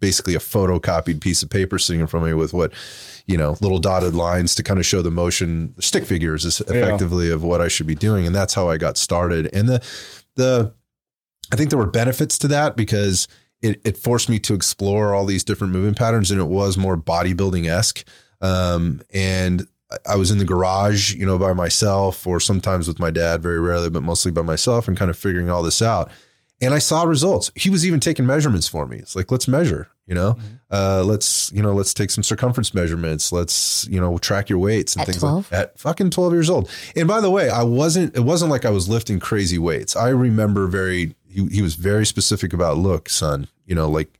basically 0.00 0.34
a 0.34 0.38
photocopied 0.38 1.20
piece 1.20 1.42
of 1.42 1.50
paper 1.50 1.78
sitting 1.78 2.00
in 2.00 2.06
front 2.06 2.24
of 2.24 2.28
me 2.28 2.34
with 2.34 2.52
what 2.52 2.72
you 3.26 3.36
know 3.36 3.56
little 3.60 3.78
dotted 3.78 4.14
lines 4.14 4.54
to 4.54 4.62
kind 4.62 4.80
of 4.80 4.86
show 4.86 5.02
the 5.02 5.10
motion, 5.10 5.74
stick 5.80 6.04
figures, 6.04 6.44
is 6.44 6.60
effectively 6.62 7.30
of 7.30 7.42
what 7.42 7.60
I 7.60 7.68
should 7.68 7.86
be 7.86 7.94
doing, 7.94 8.26
and 8.26 8.34
that's 8.34 8.54
how 8.54 8.68
I 8.68 8.76
got 8.76 8.96
started. 8.96 9.48
And 9.52 9.68
the 9.68 9.82
the 10.36 10.72
I 11.52 11.56
think 11.56 11.70
there 11.70 11.78
were 11.78 11.86
benefits 11.86 12.38
to 12.38 12.48
that 12.48 12.76
because 12.76 13.28
it, 13.62 13.80
it 13.84 13.96
forced 13.96 14.28
me 14.28 14.38
to 14.40 14.54
explore 14.54 15.14
all 15.14 15.24
these 15.24 15.42
different 15.44 15.72
movement 15.72 15.96
patterns 15.96 16.30
and 16.30 16.40
it 16.40 16.48
was 16.48 16.76
more 16.76 16.96
bodybuilding 16.96 17.66
esque. 17.66 18.06
Um, 18.44 19.00
and 19.12 19.66
I- 20.06 20.16
was 20.16 20.30
in 20.30 20.38
the 20.38 20.44
garage, 20.44 21.14
you 21.14 21.24
know, 21.26 21.38
by 21.38 21.52
myself 21.52 22.26
or 22.26 22.40
sometimes 22.40 22.88
with 22.88 22.98
my 22.98 23.10
dad, 23.10 23.42
very 23.42 23.60
rarely, 23.60 23.90
but 23.90 24.02
mostly 24.02 24.32
by 24.32 24.42
myself 24.42 24.88
and 24.88 24.96
kind 24.96 25.10
of 25.10 25.16
figuring 25.16 25.48
all 25.50 25.62
this 25.62 25.80
out. 25.80 26.10
And 26.60 26.72
I 26.72 26.78
saw 26.78 27.02
results. 27.04 27.50
He 27.54 27.68
was 27.70 27.84
even 27.86 28.00
taking 28.00 28.26
measurements 28.26 28.66
for 28.68 28.86
me. 28.86 28.96
It's 28.98 29.14
like, 29.16 29.30
let's 29.30 29.46
measure, 29.48 29.88
you 30.06 30.14
know, 30.14 30.36
uh, 30.70 31.02
let's, 31.04 31.52
you 31.52 31.62
know, 31.62 31.74
let's 31.74 31.92
take 31.92 32.10
some 32.10 32.22
circumference 32.24 32.72
measurements. 32.74 33.32
Let's, 33.32 33.86
you 33.90 34.00
know, 34.00 34.18
track 34.18 34.48
your 34.48 34.58
weights 34.58 34.94
and 34.94 35.02
At 35.02 35.06
things 35.08 35.18
12? 35.20 35.50
like 35.52 35.60
at 35.60 35.78
fucking 35.78 36.10
12 36.10 36.32
years 36.32 36.48
old. 36.50 36.70
And 36.96 37.06
by 37.08 37.20
the 37.20 37.30
way, 37.30 37.50
I 37.50 37.62
wasn't, 37.64 38.16
it 38.16 38.20
wasn't 38.20 38.50
like 38.50 38.64
I 38.64 38.70
was 38.70 38.88
lifting 38.88 39.20
crazy 39.20 39.58
weights. 39.58 39.94
I 39.96 40.08
remember 40.08 40.66
very, 40.66 41.14
he, 41.28 41.46
he 41.48 41.60
was 41.62 41.74
very 41.74 42.06
specific 42.06 42.52
about, 42.52 42.78
look, 42.78 43.08
son, 43.08 43.48
you 43.66 43.74
know, 43.74 43.88
like 43.90 44.18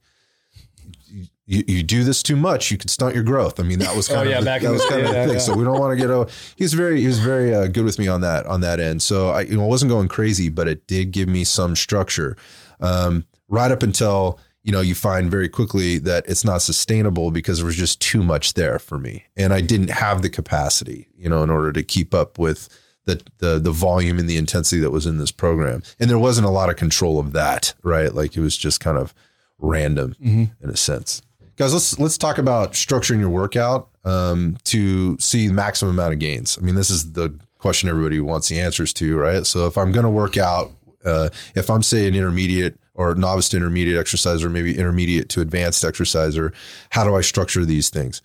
you, 1.47 1.63
you 1.67 1.83
do 1.83 2.05
this 2.05 2.23
too 2.23 2.37
much, 2.37 2.71
you 2.71 2.79
could 2.79 2.89
stunt 2.91 3.15
your 3.15 3.25
growth. 3.25 3.61
I 3.61 3.63
mean, 3.65 3.79
that 3.81 3.95
was 3.97 4.09
kind 4.15 4.21
Oh, 4.21 4.23
of 4.23 4.29
yeah, 4.31 4.41
the, 4.41 4.45
back 4.47 4.63
that 4.63 4.71
was 4.73 4.83
the- 4.83 4.89
kind 4.89 5.03
of 5.03 5.09
the 5.09 5.15
yeah, 5.15 5.25
thing. 5.27 5.35
yeah. 5.35 5.39
So 5.41 5.55
we 5.57 5.65
don't 5.65 5.79
want 5.79 5.93
to 5.93 5.97
get. 5.97 6.11
Oh, 6.11 6.27
he 6.57 6.65
was 6.65 6.73
very 6.75 7.01
he 7.01 7.07
was 7.07 7.19
very 7.19 7.55
uh, 7.55 7.67
good 7.67 7.85
with 7.85 7.99
me 7.99 8.09
on 8.09 8.21
that 8.23 8.47
on 8.47 8.61
that 8.63 8.81
end. 8.81 9.03
So 9.03 9.29
I 9.31 9.43
you 9.43 9.57
know 9.57 9.67
wasn't 9.67 9.91
going 9.91 10.09
crazy, 10.09 10.49
but 10.49 10.69
it 10.69 10.87
did 10.87 11.11
give 11.13 11.29
me 11.29 11.45
some 11.45 11.77
structure. 11.77 12.37
Um, 12.81 13.25
right 13.49 13.71
up 13.71 13.83
until 13.83 14.39
you 14.63 14.73
know 14.73 14.81
you 14.81 14.95
find 14.95 15.31
very 15.31 15.49
quickly 15.49 15.99
that 15.99 16.25
it's 16.27 16.45
not 16.45 16.63
sustainable 16.63 17.31
because 17.31 17.59
there 17.59 17.67
was 17.67 17.77
just 17.77 18.01
too 18.01 18.23
much 18.23 18.55
there 18.55 18.79
for 18.79 18.99
me, 18.99 19.25
and 19.37 19.53
I 19.53 19.61
didn't 19.61 19.91
have 19.91 20.23
the 20.23 20.31
capacity, 20.31 21.09
you 21.17 21.29
know, 21.29 21.43
in 21.43 21.51
order 21.51 21.73
to 21.73 21.83
keep 21.83 22.15
up 22.15 22.39
with. 22.39 22.69
The, 23.07 23.23
the 23.37 23.59
the 23.59 23.71
volume 23.71 24.19
and 24.19 24.27
the 24.31 24.39
intensity 24.39 24.81
that 24.81 24.91
was 24.91 25.05
in 25.05 25.19
this 25.19 25.31
program 25.31 25.83
and 26.01 26.09
there 26.09 26.19
wasn't 26.19 26.47
a 26.47 26.51
lot 26.51 26.71
of 26.71 26.77
control 26.77 27.19
of 27.19 27.33
that 27.35 27.75
right 27.83 28.15
like 28.15 28.35
it 28.35 28.41
was 28.41 28.57
just 28.57 28.81
kind 28.81 28.97
of 28.97 29.13
random 29.59 30.17
in 30.23 30.51
a 30.63 30.75
sense 30.75 31.21
guys 31.57 31.73
let's 31.73 31.99
let's 31.99 32.19
talk 32.19 32.39
about 32.39 32.73
structuring 32.73 33.21
your 33.21 33.31
workout 33.31 33.89
um, 34.05 34.57
to 34.65 35.17
see 35.19 35.49
the 35.49 35.55
maximum 35.55 35.95
amount 35.95 36.13
of 36.13 36.19
gains. 36.19 36.59
I 36.59 36.63
mean 36.65 36.75
this 36.75 36.91
is 36.91 37.13
the 37.13 37.39
question 37.59 37.89
everybody 37.89 38.21
wants 38.21 38.49
the 38.49 38.61
answers 38.61 38.93
to 38.95 39.17
right? 39.17 39.47
So 39.47 39.67
if 39.67 39.79
i'm 39.79 39.93
going 39.93 40.05
to 40.05 40.11
work 40.11 40.37
out 40.37 40.73
uh, 41.05 41.31
if 41.55 41.71
i'm 41.71 41.83
say 41.83 42.07
an 42.07 42.15
intermediate 42.15 42.79
or 42.95 43.15
novice 43.15 43.49
to 43.51 43.57
intermediate 43.57 43.97
exerciser 43.97 44.49
maybe 44.49 44.77
intermediate 44.77 45.29
to 45.31 45.41
advanced 45.41 45.85
exerciser 45.85 46.53
how 46.91 47.05
do 47.05 47.15
i 47.15 47.21
structure 47.21 47.65
these 47.65 47.89
things? 47.89 48.21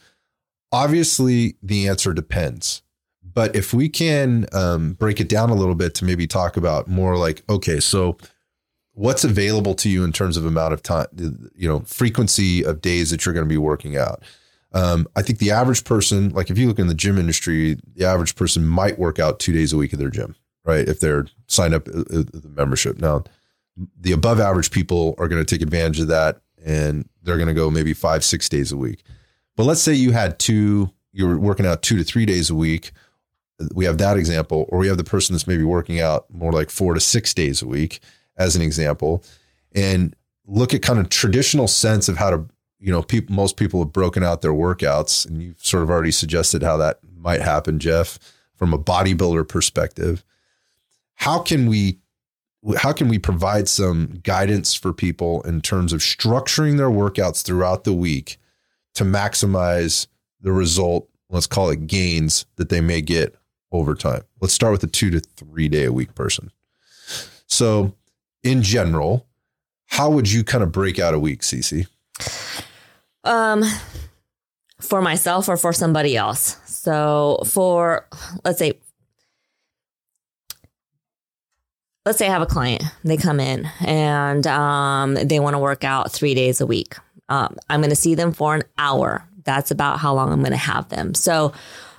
Obviously 0.71 1.55
the 1.63 1.87
answer 1.87 2.13
depends. 2.13 2.81
But 3.31 3.55
if 3.55 3.73
we 3.73 3.89
can 3.89 4.47
um, 4.53 4.93
break 4.93 5.21
it 5.21 5.29
down 5.29 5.49
a 5.49 5.55
little 5.55 5.75
bit 5.75 5.93
to 5.95 6.05
maybe 6.05 6.27
talk 6.27 6.57
about 6.57 6.87
more 6.87 7.15
like 7.15 7.43
okay 7.49 7.79
so 7.79 8.17
what's 8.99 9.23
available 9.23 9.73
to 9.73 9.89
you 9.89 10.03
in 10.03 10.11
terms 10.11 10.35
of 10.35 10.45
amount 10.45 10.73
of 10.73 10.83
time 10.83 11.07
you 11.55 11.67
know 11.67 11.79
frequency 11.81 12.63
of 12.63 12.81
days 12.81 13.09
that 13.09 13.25
you're 13.25 13.33
going 13.33 13.45
to 13.45 13.49
be 13.49 13.57
working 13.57 13.95
out 13.97 14.21
Um, 14.71 15.07
I 15.15 15.21
think 15.21 15.39
the 15.39 15.51
average 15.51 15.83
person, 15.83 16.29
like 16.29 16.51
if 16.51 16.57
you 16.57 16.67
look 16.67 16.79
in 16.79 16.87
the 16.87 16.93
gym 16.93 17.17
industry, 17.17 17.79
the 17.95 18.05
average 18.05 18.35
person 18.35 18.67
might 18.67 18.99
work 18.99 19.17
out 19.17 19.39
two 19.39 19.53
days 19.53 19.73
a 19.73 19.77
week 19.77 19.93
at 19.93 19.99
their 19.99 20.11
gym, 20.11 20.35
right? 20.63 20.87
If 20.87 20.99
they're 20.99 21.25
signed 21.47 21.73
up 21.73 21.87
uh, 21.87 22.01
uh, 22.01 22.23
the 22.31 22.51
membership. 22.55 22.99
Now, 22.99 23.23
the 23.99 24.11
above 24.11 24.39
average 24.39 24.69
people 24.69 25.15
are 25.17 25.27
going 25.27 25.43
to 25.43 25.55
take 25.55 25.63
advantage 25.63 25.99
of 25.99 26.07
that 26.09 26.41
and 26.63 27.09
they're 27.23 27.37
going 27.37 27.47
to 27.47 27.53
go 27.53 27.71
maybe 27.71 27.93
five, 27.93 28.23
six 28.23 28.49
days 28.49 28.71
a 28.71 28.77
week. 28.77 29.03
But 29.55 29.63
let's 29.63 29.81
say 29.81 29.93
you 29.93 30.11
had 30.11 30.37
two, 30.37 30.91
you're 31.13 31.39
working 31.39 31.65
out 31.65 31.81
two 31.81 31.97
to 31.97 32.03
three 32.03 32.25
days 32.25 32.49
a 32.49 32.55
week. 32.55 32.91
We 33.73 33.85
have 33.85 33.97
that 33.97 34.17
example, 34.17 34.65
or 34.69 34.77
we 34.77 34.87
have 34.87 34.97
the 34.97 35.03
person 35.03 35.33
that's 35.33 35.47
maybe 35.47 35.63
working 35.63 35.99
out 35.99 36.25
more 36.29 36.51
like 36.51 36.69
four 36.69 36.93
to 36.93 36.99
six 36.99 37.33
days 37.33 37.61
a 37.61 37.67
week 37.67 38.01
as 38.39 38.55
an 38.55 38.63
example. 38.63 39.23
And 39.75 40.15
look 40.47 40.73
at 40.73 40.81
kind 40.81 40.97
of 40.97 41.09
traditional 41.09 41.67
sense 41.67 42.09
of 42.09 42.17
how 42.17 42.31
to 42.31 42.45
you 42.79 42.91
know, 42.91 43.03
people, 43.03 43.35
most 43.35 43.57
people 43.57 43.81
have 43.81 43.91
broken 43.91 44.23
out 44.23 44.41
their 44.41 44.53
workouts, 44.53 45.27
and 45.27 45.43
you've 45.43 45.63
sort 45.63 45.83
of 45.83 45.89
already 45.89 46.11
suggested 46.11 46.63
how 46.63 46.77
that 46.77 46.99
might 47.17 47.41
happen, 47.41 47.77
Jeff, 47.77 48.17
from 48.55 48.73
a 48.73 48.79
bodybuilder 48.79 49.47
perspective. 49.47 50.23
How 51.15 51.39
can 51.39 51.67
we, 51.67 51.99
how 52.77 52.93
can 52.93 53.09
we 53.09 53.19
provide 53.19 53.67
some 53.67 54.21
guidance 54.23 54.73
for 54.73 54.93
people 54.93 55.41
in 55.41 55.59
terms 55.61 55.91
of 55.91 55.99
structuring 55.99 56.77
their 56.77 56.89
workouts 56.89 57.43
throughout 57.43 57.83
the 57.83 57.93
week 57.93 58.37
to 58.95 59.03
maximize 59.03 60.07
the 60.39 60.53
result? 60.53 61.09
Let's 61.29 61.47
call 61.47 61.69
it 61.69 61.87
gains 61.87 62.45
that 62.55 62.69
they 62.69 62.81
may 62.81 63.01
get 63.01 63.35
over 63.71 63.93
time. 63.93 64.23
Let's 64.39 64.53
start 64.53 64.71
with 64.71 64.83
a 64.83 64.87
two 64.87 65.09
to 65.11 65.19
three 65.19 65.67
day 65.67 65.83
a 65.83 65.91
week 65.91 66.15
person. 66.15 66.51
So, 67.45 67.93
in 68.43 68.61
general, 68.61 69.27
how 69.87 70.09
would 70.09 70.31
you 70.31 70.43
kind 70.43 70.63
of 70.63 70.71
break 70.71 70.99
out 70.99 71.13
a 71.13 71.19
week, 71.19 71.41
Cece? 71.41 71.87
Um, 73.23 73.63
for 74.79 75.01
myself 75.01 75.49
or 75.49 75.57
for 75.57 75.73
somebody 75.73 76.15
else. 76.15 76.57
So 76.65 77.39
for 77.45 78.07
let's 78.45 78.59
say 78.59 78.79
let's 82.05 82.17
say 82.17 82.27
I 82.27 82.31
have 82.31 82.41
a 82.41 82.47
client, 82.47 82.83
they 83.03 83.17
come 83.17 83.39
in 83.39 83.69
and 83.81 84.47
um, 84.47 85.15
they 85.15 85.39
want 85.39 85.53
to 85.53 85.59
work 85.59 85.83
out 85.83 86.11
three 86.11 86.33
days 86.33 86.61
a 86.61 86.65
week. 86.65 86.95
Um, 87.27 87.55
I'm 87.69 87.81
going 87.81 87.91
to 87.91 87.95
see 87.95 88.15
them 88.15 88.31
for 88.31 88.55
an 88.55 88.63
hour. 88.77 89.27
That's 89.43 89.69
about 89.71 89.99
how 89.99 90.13
long 90.13 90.31
I'm 90.31 90.39
going 90.39 90.51
to 90.51 90.57
have 90.57 90.89
them. 90.89 91.13
So, 91.13 91.53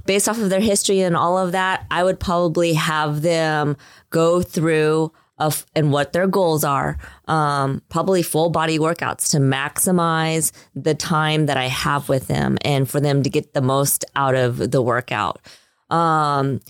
based 0.06 0.28
off 0.28 0.38
of 0.38 0.50
their 0.50 0.60
history 0.60 1.00
and 1.00 1.16
all 1.16 1.38
of 1.38 1.52
that, 1.52 1.86
I 1.90 2.02
would 2.02 2.18
probably 2.18 2.72
have 2.74 3.22
them 3.22 3.76
go 4.08 4.42
through 4.42 5.12
of 5.40 5.66
and 5.74 5.90
what 5.92 6.12
their 6.12 6.26
goals 6.26 6.62
are. 6.62 6.98
Um, 7.26 7.82
probably 7.88 8.22
full 8.22 8.50
body 8.50 8.78
workouts 8.78 9.30
to 9.30 9.38
maximize 9.38 10.52
the 10.74 10.94
time 10.94 11.46
that 11.46 11.56
I 11.56 11.66
have 11.66 12.08
with 12.08 12.28
them 12.28 12.58
and 12.62 12.88
for 12.88 13.00
them 13.00 13.22
to 13.22 13.30
get 13.30 13.54
the 13.54 13.62
most 13.62 14.04
out 14.14 14.34
of 14.34 14.70
the 14.70 14.82
workout. 14.82 15.40
Um, 15.88 16.60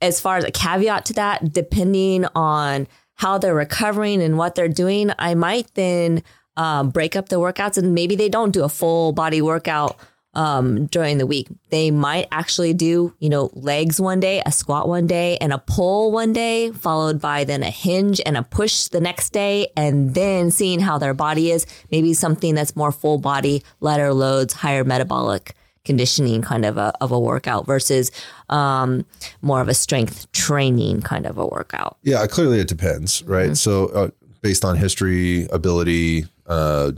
as 0.00 0.20
far 0.20 0.38
as 0.38 0.44
a 0.44 0.50
caveat 0.50 1.04
to 1.06 1.12
that, 1.14 1.52
depending 1.52 2.24
on 2.34 2.88
how 3.14 3.36
they're 3.38 3.54
recovering 3.54 4.22
and 4.22 4.38
what 4.38 4.54
they're 4.54 4.66
doing, 4.66 5.10
I 5.18 5.34
might 5.34 5.72
then 5.74 6.22
um, 6.56 6.90
break 6.90 7.14
up 7.14 7.28
the 7.28 7.36
workouts 7.36 7.76
and 7.76 7.94
maybe 7.94 8.16
they 8.16 8.28
don't 8.28 8.50
do 8.50 8.64
a 8.64 8.68
full 8.68 9.12
body 9.12 9.42
workout 9.42 9.96
um, 10.34 10.86
during 10.86 11.18
the 11.18 11.26
week. 11.26 11.48
They 11.70 11.90
might 11.90 12.28
actually 12.30 12.72
do, 12.72 13.14
you 13.18 13.28
know, 13.28 13.50
legs 13.54 14.00
one 14.00 14.20
day, 14.20 14.42
a 14.46 14.52
squat 14.52 14.88
one 14.88 15.06
day, 15.06 15.36
and 15.38 15.52
a 15.52 15.58
pull 15.58 16.12
one 16.12 16.32
day, 16.32 16.70
followed 16.70 17.20
by 17.20 17.44
then 17.44 17.62
a 17.62 17.70
hinge 17.70 18.20
and 18.24 18.36
a 18.36 18.42
push 18.42 18.88
the 18.88 19.00
next 19.00 19.30
day, 19.30 19.68
and 19.76 20.14
then 20.14 20.50
seeing 20.50 20.80
how 20.80 20.98
their 20.98 21.14
body 21.14 21.50
is. 21.50 21.66
Maybe 21.90 22.14
something 22.14 22.54
that's 22.54 22.76
more 22.76 22.92
full 22.92 23.18
body, 23.18 23.62
lighter 23.80 24.12
loads, 24.12 24.54
higher 24.54 24.84
metabolic 24.84 25.54
conditioning 25.84 26.42
kind 26.42 26.64
of 26.64 26.76
a, 26.76 26.92
of 27.00 27.10
a 27.10 27.18
workout 27.18 27.66
versus 27.66 28.12
um, 28.50 29.04
more 29.40 29.60
of 29.60 29.68
a 29.68 29.74
strength 29.74 30.30
training 30.32 31.00
kind 31.00 31.26
of 31.26 31.38
a 31.38 31.46
workout. 31.46 31.96
Yeah, 32.02 32.26
clearly 32.26 32.60
it 32.60 32.68
depends, 32.68 33.22
right? 33.22 33.46
Mm-hmm. 33.46 33.54
So 33.54 33.86
uh, 33.86 34.10
based 34.42 34.64
on 34.64 34.76
history, 34.76 35.48
ability, 35.50 36.26
uh, 36.46 36.92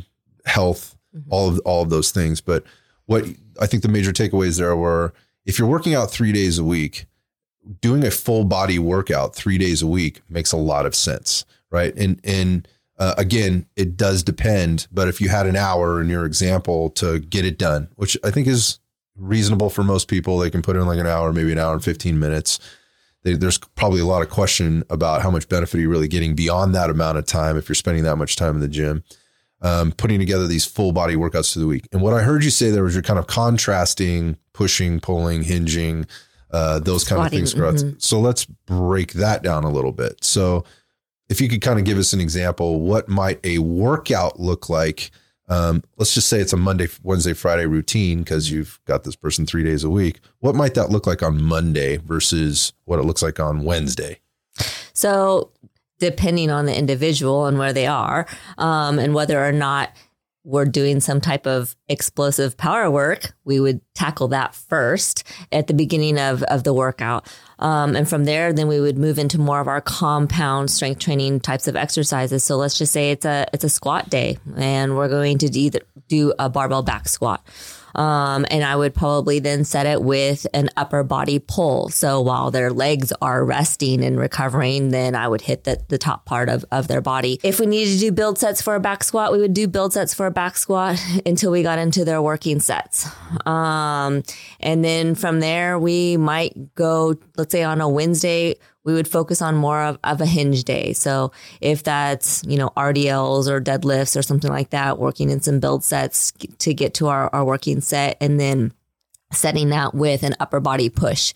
health, 0.46 0.96
mm-hmm. 1.16 1.32
all 1.32 1.48
of 1.48 1.60
all 1.64 1.82
of 1.82 1.90
those 1.90 2.10
things, 2.10 2.40
but 2.40 2.64
what 3.06 3.26
I 3.60 3.66
think 3.66 3.82
the 3.82 3.88
major 3.88 4.12
takeaways 4.12 4.58
there 4.58 4.76
were 4.76 5.12
if 5.44 5.58
you're 5.58 5.68
working 5.68 5.94
out 5.94 6.10
three 6.10 6.32
days 6.32 6.58
a 6.58 6.64
week, 6.64 7.06
doing 7.80 8.04
a 8.04 8.10
full 8.10 8.44
body 8.44 8.78
workout 8.78 9.34
three 9.34 9.58
days 9.58 9.82
a 9.82 9.86
week 9.86 10.20
makes 10.28 10.52
a 10.52 10.56
lot 10.56 10.86
of 10.86 10.94
sense, 10.94 11.44
right? 11.70 11.94
And 11.96 12.20
and 12.24 12.68
uh, 12.98 13.14
again, 13.18 13.66
it 13.76 13.96
does 13.96 14.22
depend. 14.22 14.86
But 14.92 15.08
if 15.08 15.20
you 15.20 15.28
had 15.28 15.46
an 15.46 15.56
hour 15.56 16.00
in 16.00 16.08
your 16.08 16.24
example 16.24 16.90
to 16.90 17.18
get 17.18 17.44
it 17.44 17.58
done, 17.58 17.88
which 17.96 18.16
I 18.24 18.30
think 18.30 18.46
is 18.46 18.78
reasonable 19.16 19.70
for 19.70 19.82
most 19.82 20.08
people, 20.08 20.38
they 20.38 20.50
can 20.50 20.62
put 20.62 20.76
in 20.76 20.86
like 20.86 20.98
an 20.98 21.06
hour, 21.06 21.32
maybe 21.32 21.52
an 21.52 21.58
hour 21.58 21.72
and 21.72 21.84
fifteen 21.84 22.18
minutes. 22.18 22.58
They, 23.24 23.34
there's 23.34 23.58
probably 23.58 24.00
a 24.00 24.06
lot 24.06 24.22
of 24.22 24.30
question 24.30 24.82
about 24.90 25.22
how 25.22 25.30
much 25.30 25.48
benefit 25.48 25.78
are 25.78 25.80
you 25.80 25.88
really 25.88 26.08
getting 26.08 26.34
beyond 26.34 26.74
that 26.74 26.90
amount 26.90 27.18
of 27.18 27.26
time 27.26 27.56
if 27.56 27.68
you're 27.68 27.76
spending 27.76 28.02
that 28.02 28.16
much 28.16 28.34
time 28.34 28.56
in 28.56 28.60
the 28.60 28.66
gym 28.66 29.04
um, 29.62 29.92
putting 29.92 30.18
together 30.18 30.46
these 30.46 30.64
full 30.64 30.92
body 30.92 31.14
workouts 31.14 31.52
through 31.52 31.62
the 31.62 31.68
week. 31.68 31.88
And 31.92 32.02
what 32.02 32.12
I 32.14 32.22
heard 32.22 32.44
you 32.44 32.50
say 32.50 32.70
there 32.70 32.84
was 32.84 32.94
you're 32.94 33.02
kind 33.02 33.18
of 33.18 33.26
contrasting 33.26 34.36
pushing, 34.52 35.00
pulling, 35.00 35.42
hinging, 35.42 36.06
uh, 36.50 36.78
those 36.78 37.04
kind 37.04 37.20
Squatting, 37.20 37.42
of 37.42 37.50
things. 37.50 37.54
Mm-hmm. 37.82 37.98
So 37.98 38.20
let's 38.20 38.44
break 38.44 39.14
that 39.14 39.42
down 39.42 39.64
a 39.64 39.70
little 39.70 39.92
bit. 39.92 40.22
So 40.22 40.64
if 41.28 41.40
you 41.40 41.48
could 41.48 41.62
kind 41.62 41.78
of 41.78 41.84
give 41.84 41.98
us 41.98 42.12
an 42.12 42.20
example, 42.20 42.80
what 42.80 43.08
might 43.08 43.40
a 43.44 43.58
workout 43.58 44.38
look 44.38 44.68
like? 44.68 45.10
Um, 45.48 45.82
let's 45.96 46.14
just 46.14 46.28
say 46.28 46.40
it's 46.40 46.52
a 46.52 46.56
Monday, 46.56 46.88
Wednesday, 47.02 47.32
Friday 47.32 47.66
routine 47.66 48.20
because 48.20 48.50
you've 48.50 48.78
got 48.86 49.04
this 49.04 49.16
person 49.16 49.46
three 49.46 49.64
days 49.64 49.84
a 49.84 49.90
week. 49.90 50.20
What 50.40 50.54
might 50.54 50.74
that 50.74 50.90
look 50.90 51.06
like 51.06 51.22
on 51.22 51.42
Monday 51.42 51.96
versus 51.96 52.72
what 52.84 52.98
it 52.98 53.04
looks 53.04 53.22
like 53.22 53.40
on 53.40 53.64
Wednesday? 53.64 54.20
So 54.92 55.50
depending 56.02 56.50
on 56.50 56.66
the 56.66 56.76
individual 56.76 57.46
and 57.46 57.58
where 57.58 57.72
they 57.72 57.86
are, 57.86 58.26
um, 58.58 58.98
and 58.98 59.14
whether 59.14 59.40
or 59.42 59.52
not 59.52 59.90
we're 60.42 60.64
doing 60.64 60.98
some 60.98 61.20
type 61.20 61.46
of 61.46 61.76
explosive 61.88 62.56
power 62.56 62.90
work, 62.90 63.32
we 63.44 63.60
would 63.60 63.80
tackle 63.94 64.26
that 64.26 64.52
first 64.52 65.22
at 65.52 65.68
the 65.68 65.74
beginning 65.74 66.18
of, 66.18 66.42
of 66.44 66.64
the 66.64 66.74
workout. 66.74 67.32
Um, 67.60 67.94
and 67.94 68.08
from 68.08 68.24
there, 68.24 68.52
then 68.52 68.66
we 68.66 68.80
would 68.80 68.98
move 68.98 69.20
into 69.20 69.38
more 69.38 69.60
of 69.60 69.68
our 69.68 69.80
compound 69.80 70.72
strength 70.72 70.98
training 70.98 71.38
types 71.38 71.68
of 71.68 71.76
exercises. 71.76 72.42
So 72.42 72.56
let's 72.56 72.76
just 72.76 72.92
say 72.92 73.12
it's 73.12 73.24
a, 73.24 73.46
it's 73.52 73.62
a 73.62 73.68
squat 73.68 74.10
day 74.10 74.38
and 74.56 74.96
we're 74.96 75.08
going 75.08 75.38
to 75.38 75.48
do, 75.48 75.70
do 76.08 76.34
a 76.40 76.50
barbell 76.50 76.82
back 76.82 77.06
squat. 77.08 77.46
Um, 77.94 78.46
and 78.50 78.64
I 78.64 78.76
would 78.76 78.94
probably 78.94 79.38
then 79.38 79.64
set 79.64 79.86
it 79.86 80.02
with 80.02 80.46
an 80.54 80.70
upper 80.76 81.02
body 81.02 81.38
pull. 81.38 81.88
So 81.88 82.20
while 82.20 82.50
their 82.50 82.70
legs 82.70 83.12
are 83.20 83.44
resting 83.44 84.04
and 84.04 84.18
recovering, 84.18 84.90
then 84.90 85.14
I 85.14 85.28
would 85.28 85.42
hit 85.42 85.64
the, 85.64 85.80
the 85.88 85.98
top 85.98 86.24
part 86.24 86.48
of, 86.48 86.64
of 86.70 86.88
their 86.88 87.00
body. 87.00 87.38
If 87.42 87.60
we 87.60 87.66
needed 87.66 87.94
to 87.94 87.98
do 87.98 88.12
build 88.12 88.38
sets 88.38 88.62
for 88.62 88.74
a 88.74 88.80
back 88.80 89.04
squat, 89.04 89.32
we 89.32 89.38
would 89.38 89.54
do 89.54 89.68
build 89.68 89.92
sets 89.92 90.14
for 90.14 90.26
a 90.26 90.30
back 90.30 90.56
squat 90.56 91.02
until 91.26 91.50
we 91.50 91.62
got 91.62 91.78
into 91.78 92.04
their 92.04 92.22
working 92.22 92.60
sets. 92.60 93.08
Um, 93.46 94.22
and 94.60 94.84
then 94.84 95.14
from 95.14 95.40
there, 95.40 95.78
we 95.78 96.16
might 96.16 96.74
go, 96.74 97.16
let's 97.36 97.52
say 97.52 97.62
on 97.62 97.80
a 97.80 97.88
Wednesday, 97.88 98.56
we 98.84 98.92
would 98.94 99.08
focus 99.08 99.40
on 99.40 99.54
more 99.54 99.82
of, 99.82 99.98
of 100.04 100.20
a 100.20 100.26
hinge 100.26 100.64
day. 100.64 100.92
So 100.92 101.32
if 101.60 101.82
that's, 101.82 102.42
you 102.46 102.56
know, 102.56 102.70
RDLs 102.76 103.48
or 103.48 103.60
deadlifts 103.60 104.16
or 104.16 104.22
something 104.22 104.50
like 104.50 104.70
that, 104.70 104.98
working 104.98 105.30
in 105.30 105.40
some 105.40 105.60
build 105.60 105.84
sets 105.84 106.32
to 106.58 106.74
get 106.74 106.94
to 106.94 107.08
our, 107.08 107.30
our 107.32 107.44
working 107.44 107.80
set 107.80 108.16
and 108.20 108.40
then 108.40 108.72
setting 109.32 109.70
that 109.70 109.94
with 109.94 110.22
an 110.22 110.34
upper 110.40 110.60
body 110.60 110.90
push. 110.90 111.32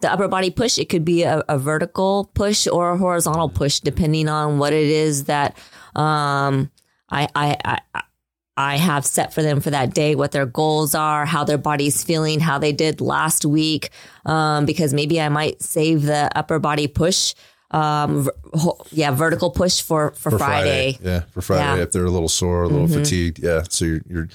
The 0.00 0.12
upper 0.12 0.28
body 0.28 0.50
push, 0.50 0.78
it 0.78 0.88
could 0.88 1.04
be 1.04 1.24
a, 1.24 1.42
a 1.48 1.58
vertical 1.58 2.30
push 2.34 2.66
or 2.66 2.92
a 2.92 2.98
horizontal 2.98 3.48
push, 3.48 3.80
depending 3.80 4.28
on 4.28 4.58
what 4.58 4.72
it 4.72 4.86
is 4.86 5.24
that 5.24 5.58
um, 5.96 6.70
I, 7.10 7.28
I, 7.34 7.78
I 7.94 8.02
I 8.60 8.76
have 8.76 9.06
set 9.06 9.32
for 9.32 9.42
them 9.42 9.60
for 9.60 9.70
that 9.70 9.94
day, 9.94 10.14
what 10.14 10.32
their 10.32 10.46
goals 10.46 10.94
are, 10.94 11.24
how 11.24 11.44
their 11.44 11.58
body's 11.58 12.04
feeling, 12.04 12.40
how 12.40 12.58
they 12.58 12.72
did 12.72 13.00
last 13.00 13.44
week. 13.44 13.90
Um, 14.26 14.66
because 14.66 14.92
maybe 14.92 15.20
I 15.20 15.28
might 15.30 15.62
save 15.62 16.02
the 16.02 16.30
upper 16.36 16.58
body 16.58 16.86
push. 16.86 17.34
Um, 17.70 18.28
yeah, 18.90 19.12
vertical 19.12 19.50
push 19.50 19.80
for, 19.80 20.12
for, 20.12 20.30
for 20.32 20.38
Friday. 20.38 20.94
Friday. 20.94 21.10
Yeah. 21.10 21.20
For 21.30 21.40
Friday, 21.40 21.78
yeah. 21.78 21.82
if 21.82 21.92
they're 21.92 22.04
a 22.04 22.10
little 22.10 22.28
sore, 22.28 22.64
a 22.64 22.68
little 22.68 22.86
mm-hmm. 22.86 23.02
fatigued. 23.02 23.38
Yeah. 23.38 23.62
So 23.68 23.84
you're, 23.86 24.00
you're, 24.08 24.28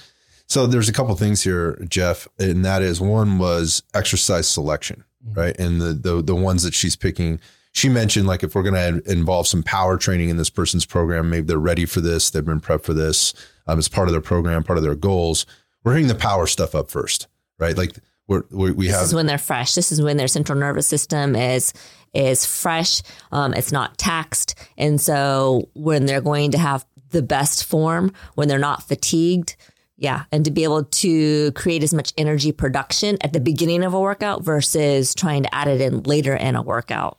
so 0.46 0.66
there's 0.66 0.88
a 0.88 0.92
couple 0.92 1.14
things 1.16 1.42
here, 1.42 1.78
Jeff, 1.88 2.28
and 2.38 2.64
that 2.64 2.82
is 2.82 3.00
one 3.00 3.38
was 3.38 3.82
exercise 3.94 4.48
selection, 4.48 5.04
mm-hmm. 5.24 5.38
right? 5.38 5.56
And 5.58 5.80
the, 5.80 5.92
the, 5.92 6.22
the 6.22 6.34
ones 6.34 6.62
that 6.62 6.74
she's 6.74 6.96
picking, 6.96 7.40
she 7.72 7.88
mentioned 7.88 8.26
like 8.26 8.42
if 8.42 8.54
we're 8.54 8.62
going 8.62 9.02
to 9.02 9.10
involve 9.10 9.46
some 9.46 9.62
power 9.62 9.98
training 9.98 10.30
in 10.30 10.36
this 10.36 10.50
person's 10.50 10.86
program, 10.86 11.28
maybe 11.30 11.46
they're 11.46 11.58
ready 11.58 11.84
for 11.84 12.00
this, 12.00 12.30
they've 12.30 12.44
been 12.44 12.60
prepped 12.60 12.84
for 12.84 12.94
this 12.94 13.34
um, 13.66 13.78
as 13.78 13.88
part 13.88 14.08
of 14.08 14.12
their 14.12 14.20
program, 14.20 14.62
part 14.62 14.78
of 14.78 14.84
their 14.84 14.94
goals. 14.94 15.46
We're 15.84 15.92
hitting 15.92 16.08
the 16.08 16.14
power 16.14 16.46
stuff 16.46 16.74
up 16.74 16.90
first, 16.90 17.28
right? 17.58 17.76
Like 17.76 17.96
we're, 18.26 18.42
we, 18.50 18.72
we 18.72 18.86
have. 18.88 19.00
This 19.00 19.08
is 19.08 19.14
when 19.14 19.26
they're 19.26 19.38
fresh. 19.38 19.74
This 19.74 19.92
is 19.92 20.02
when 20.02 20.16
their 20.16 20.28
central 20.28 20.58
nervous 20.58 20.86
system 20.86 21.36
is 21.36 21.72
is 22.12 22.46
fresh. 22.46 23.02
Um, 23.30 23.54
it's 23.54 23.72
not 23.72 23.98
taxed, 23.98 24.54
and 24.76 25.00
so 25.00 25.68
when 25.74 26.06
they're 26.06 26.20
going 26.20 26.52
to 26.52 26.58
have 26.58 26.84
the 27.10 27.22
best 27.22 27.64
form, 27.64 28.12
when 28.34 28.48
they're 28.48 28.58
not 28.58 28.82
fatigued, 28.82 29.56
Yeah. 29.96 30.24
And 30.32 30.44
to 30.44 30.50
be 30.50 30.64
able 30.64 30.84
to 30.84 31.52
create 31.52 31.82
as 31.82 31.94
much 31.94 32.12
energy 32.18 32.52
production 32.52 33.16
at 33.20 33.32
the 33.32 33.40
beginning 33.40 33.84
of 33.84 33.94
a 33.94 34.00
workout 34.00 34.42
versus 34.44 35.14
trying 35.14 35.44
to 35.44 35.54
add 35.54 35.68
it 35.68 35.80
in 35.80 36.02
later 36.02 36.34
in 36.34 36.56
a 36.56 36.62
workout. 36.62 37.18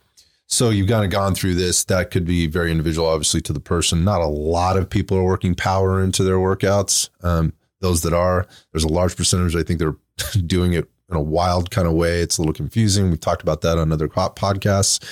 So 0.50 0.70
you've 0.70 0.88
kind 0.88 1.04
of 1.04 1.10
gone 1.10 1.34
through 1.34 1.54
this. 1.56 1.84
That 1.84 2.10
could 2.10 2.24
be 2.24 2.46
very 2.46 2.70
individual, 2.70 3.06
obviously, 3.06 3.42
to 3.42 3.52
the 3.52 3.60
person. 3.60 4.02
Not 4.02 4.22
a 4.22 4.26
lot 4.26 4.78
of 4.78 4.88
people 4.88 5.18
are 5.18 5.24
working 5.24 5.54
power 5.54 6.02
into 6.02 6.24
their 6.24 6.38
workouts. 6.38 7.10
Um, 7.22 7.52
those 7.80 8.00
that 8.02 8.14
are, 8.14 8.46
there's 8.72 8.84
a 8.84 8.88
large 8.88 9.14
percentage. 9.14 9.54
I 9.54 9.62
think 9.62 9.78
they're 9.78 9.96
doing 10.46 10.72
it 10.72 10.88
in 11.10 11.16
a 11.16 11.20
wild 11.20 11.70
kind 11.70 11.86
of 11.86 11.94
way. 11.94 12.20
It's 12.20 12.38
a 12.38 12.40
little 12.40 12.54
confusing. 12.54 13.10
We've 13.10 13.20
talked 13.20 13.42
about 13.42 13.60
that 13.60 13.76
on 13.78 13.92
other 13.92 14.08
podcasts, 14.08 15.04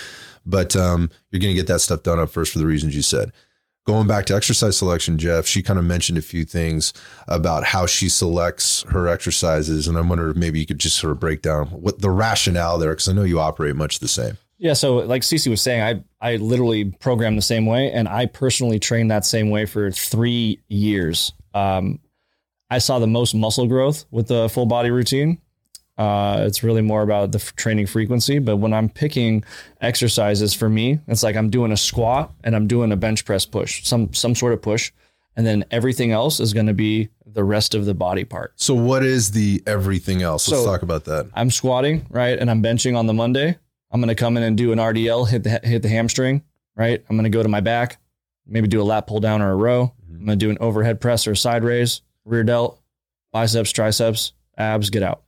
but 0.47 0.75
um, 0.75 1.11
you're 1.31 1.41
going 1.41 1.55
to 1.55 1.61
get 1.61 1.69
that 1.69 1.81
stuff 1.81 2.03
done 2.03 2.19
up 2.19 2.31
first 2.31 2.53
for 2.53 2.59
the 2.59 2.67
reasons 2.67 2.97
you 2.97 3.03
said 3.03 3.31
going 3.87 4.07
back 4.09 4.27
to 4.27 4.35
exercise 4.35 4.77
selection, 4.77 5.17
Jeff, 5.17 5.47
she 5.47 5.63
kind 5.63 5.79
of 5.79 5.85
mentioned 5.85 6.19
a 6.19 6.23
few 6.23 6.45
things 6.45 6.93
about 7.29 7.65
how 7.65 7.87
she 7.87 8.09
selects 8.09 8.83
her 8.91 9.09
exercises. 9.09 9.87
And 9.87 9.97
I 9.97 10.01
wonder 10.01 10.31
if 10.31 10.37
maybe 10.37 10.59
you 10.59 10.67
could 10.67 10.81
just 10.81 10.99
sort 10.99 11.13
of 11.13 11.21
break 11.21 11.41
down 11.41 11.69
what 11.69 12.01
the 12.01 12.11
rationale 12.11 12.79
there, 12.79 12.91
because 12.91 13.09
I 13.09 13.13
know 13.13 13.23
you 13.23 13.39
operate 13.39 13.77
much 13.77 14.01
the 14.01 14.09
same. 14.09 14.39
Yeah. 14.59 14.73
So 14.73 14.97
like 14.97 15.23
Cece 15.23 15.49
was 15.49 15.61
saying, 15.61 15.83
I, 16.21 16.33
I 16.33 16.37
literally 16.37 16.85
program 16.87 17.37
the 17.37 17.43
same 17.43 17.67
way 17.67 17.93
and 17.93 18.09
I 18.09 18.27
personally 18.27 18.79
trained 18.79 19.11
that 19.11 19.25
same 19.25 19.51
way 19.51 19.67
for 19.67 19.91
three 19.91 20.61
years. 20.69 21.33
Um, 21.55 22.01
I 22.71 22.79
saw 22.79 22.99
the 22.99 23.07
most 23.07 23.35
muscle 23.35 23.67
growth 23.67 24.07
with 24.11 24.29
the 24.29 24.49
full 24.49 24.67
body 24.67 24.91
routine. 24.91 25.39
Uh, 25.99 26.45
it's 26.47 26.63
really 26.63 26.83
more 26.83 27.03
about 27.03 27.33
the 27.33 27.39
f- 27.39 27.55
training 27.57 27.87
frequency. 27.87 28.39
But 28.39 28.57
when 28.57 28.75
I'm 28.75 28.89
picking 28.89 29.45
exercises 29.81 30.53
for 30.53 30.69
me, 30.69 31.01
it's 31.07 31.23
like 31.23 31.37
I'm 31.37 31.49
doing 31.51 31.73
a 31.73 31.77
squat 31.77 32.33
and 32.45 32.55
I'm 32.55 32.67
doing 32.67 32.93
a 32.93 32.97
bench 32.97 33.25
press 33.25 33.47
push, 33.47 33.85
some 33.85 34.13
some 34.13 34.35
sort 34.35 34.53
of 34.53 34.61
push, 34.61 34.93
and 35.37 35.47
then 35.47 35.65
everything 35.71 36.13
else 36.13 36.39
is 36.41 36.53
going 36.53 36.67
to 36.67 36.75
be 36.75 37.09
the 37.25 37.45
rest 37.45 37.75
of 37.75 37.87
the 37.87 37.95
body 37.95 38.25
part. 38.25 38.53
So 38.57 38.75
what 38.75 39.05
is 39.05 39.31
the 39.31 39.63
everything 39.67 40.23
else? 40.23 40.49
Let's 40.49 40.63
So- 40.65 40.67
talk 40.71 40.83
about 40.83 41.05
that. 41.05 41.29
I'm 41.35 41.51
squatting 41.51 42.07
right, 42.11 42.39
and 42.39 42.51
I'm 42.51 42.63
benching 42.63 42.97
on 42.97 43.07
the 43.07 43.15
Monday. 43.15 43.57
I'm 43.97 44.03
going 44.03 44.09
to 44.09 44.15
come 44.15 44.37
in 44.37 44.43
and 44.43 44.59
do 44.59 44.73
an 44.73 44.79
RDL, 44.79 45.27
hit 45.27 45.43
the 45.43 45.59
hit 45.65 45.81
the 45.81 45.89
hamstring, 45.89 46.43
right. 46.77 47.03
I'm 47.09 47.17
going 47.17 47.25
to 47.25 47.31
go 47.31 47.43
to 47.43 47.49
my 47.49 47.61
back, 47.61 47.97
maybe 48.47 48.69
do 48.69 48.83
a 48.83 48.85
lat 48.85 49.07
pull 49.07 49.21
down 49.21 49.41
or 49.41 49.53
a 49.53 49.57
row. 49.57 49.95
Mm-hmm. 50.05 50.21
I'm 50.21 50.27
going 50.27 50.39
to 50.39 50.45
do 50.45 50.51
an 50.51 50.59
overhead 50.61 51.01
press 51.01 51.27
or 51.27 51.33
a 51.33 51.37
side 51.37 51.65
raise, 51.65 52.03
rear 52.27 52.45
delt, 52.45 52.79
biceps, 53.33 53.73
triceps, 53.73 54.35
abs, 54.59 54.91
get 54.91 55.03
out. 55.03 55.23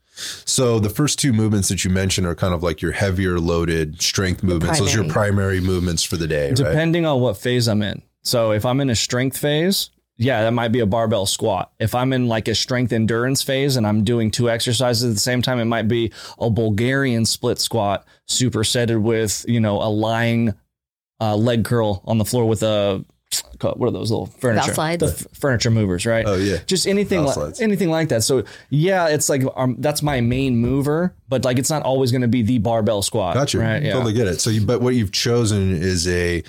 So 0.44 0.78
the 0.78 0.90
first 0.90 1.18
two 1.18 1.33
movements 1.33 1.70
that 1.70 1.83
you 1.83 1.90
mentioned 1.90 2.26
are 2.26 2.35
kind 2.35 2.52
of 2.52 2.62
like 2.62 2.83
your 2.83 2.92
heavier 2.92 3.40
loaded 3.40 4.02
strength 4.02 4.42
movements. 4.42 4.81
Those 4.81 4.94
are 4.94 5.02
your 5.02 5.11
primary 5.11 5.62
movements 5.62 6.02
for 6.02 6.18
the 6.18 6.26
day, 6.26 6.48
right? 6.48 6.57
depending 6.57 7.07
on 7.07 7.22
what 7.22 7.38
phase 7.38 7.68
I'm 7.68 7.81
in. 7.81 8.02
So 8.20 8.52
if 8.52 8.66
I'm 8.66 8.83
in 8.83 8.90
a 8.90 8.96
strength 8.96 9.38
phase, 9.38 9.88
yeah, 10.18 10.42
that 10.42 10.50
might 10.50 10.68
be 10.68 10.81
a 10.81 10.87
barbell 10.87 11.26
squat. 11.26 11.72
If 11.78 11.94
I'm 11.94 12.12
in 12.12 12.26
like 12.26 12.48
a 12.48 12.54
strength 12.54 12.92
endurance 12.92 13.42
phase 13.42 13.76
and 13.76 13.87
I'm 13.87 14.02
doing 14.02 14.31
two 14.33 14.50
exercises 14.50 15.04
at 15.04 15.14
the 15.14 15.20
same 15.20 15.42
time, 15.42 15.61
it 15.61 15.66
might 15.66 15.87
be 15.87 16.12
a 16.40 16.50
Bulgarian 16.50 17.24
split 17.24 17.61
squat 17.61 18.04
supersetted 18.28 19.00
with, 19.00 19.44
you 19.48 19.61
know, 19.61 19.76
a 19.81 19.88
lying 19.88 20.54
uh, 21.20 21.37
leg 21.37 21.64
curl 21.64 22.02
on 22.04 22.18
the 22.18 22.24
floor 22.24 22.46
with 22.46 22.62
a 22.64 23.04
what 23.61 23.88
are 23.88 23.90
those 23.90 24.11
little 24.11 24.26
furniture 24.26 24.72
slides? 24.72 25.00
The 25.00 25.09
f- 25.09 25.38
furniture 25.38 25.70
movers, 25.70 26.07
right? 26.07 26.24
Oh, 26.26 26.37
yeah. 26.37 26.59
just 26.66 26.87
anything 26.87 27.24
Bow 27.24 27.46
like 27.46 27.61
anything 27.61 27.90
like 27.90 28.09
that. 28.09 28.22
So 28.22 28.44
yeah, 28.70 29.09
it's 29.09 29.28
like 29.28 29.42
um, 29.54 29.76
that's 29.78 30.02
my 30.02 30.20
main 30.20 30.57
mover, 30.57 31.14
but 31.28 31.44
like 31.44 31.59
it's 31.59 31.70
not 31.70 31.83
always 31.83 32.11
going 32.11 32.22
to 32.22 32.28
be 32.28 32.42
the 32.42 32.59
barbell 32.59 33.02
squat. 33.02 33.35
Gotcha. 33.35 33.59
Right? 33.59 33.83
Yeah. 33.83 33.92
Totally 33.92 34.14
get 34.14 34.28
it. 34.28 34.40
So, 34.40 34.50
you, 34.50 34.64
but 34.64 34.81
what 34.81 34.94
you've 34.94 35.12
chosen 35.12 35.72
is 35.72 36.09
a, 36.09 36.42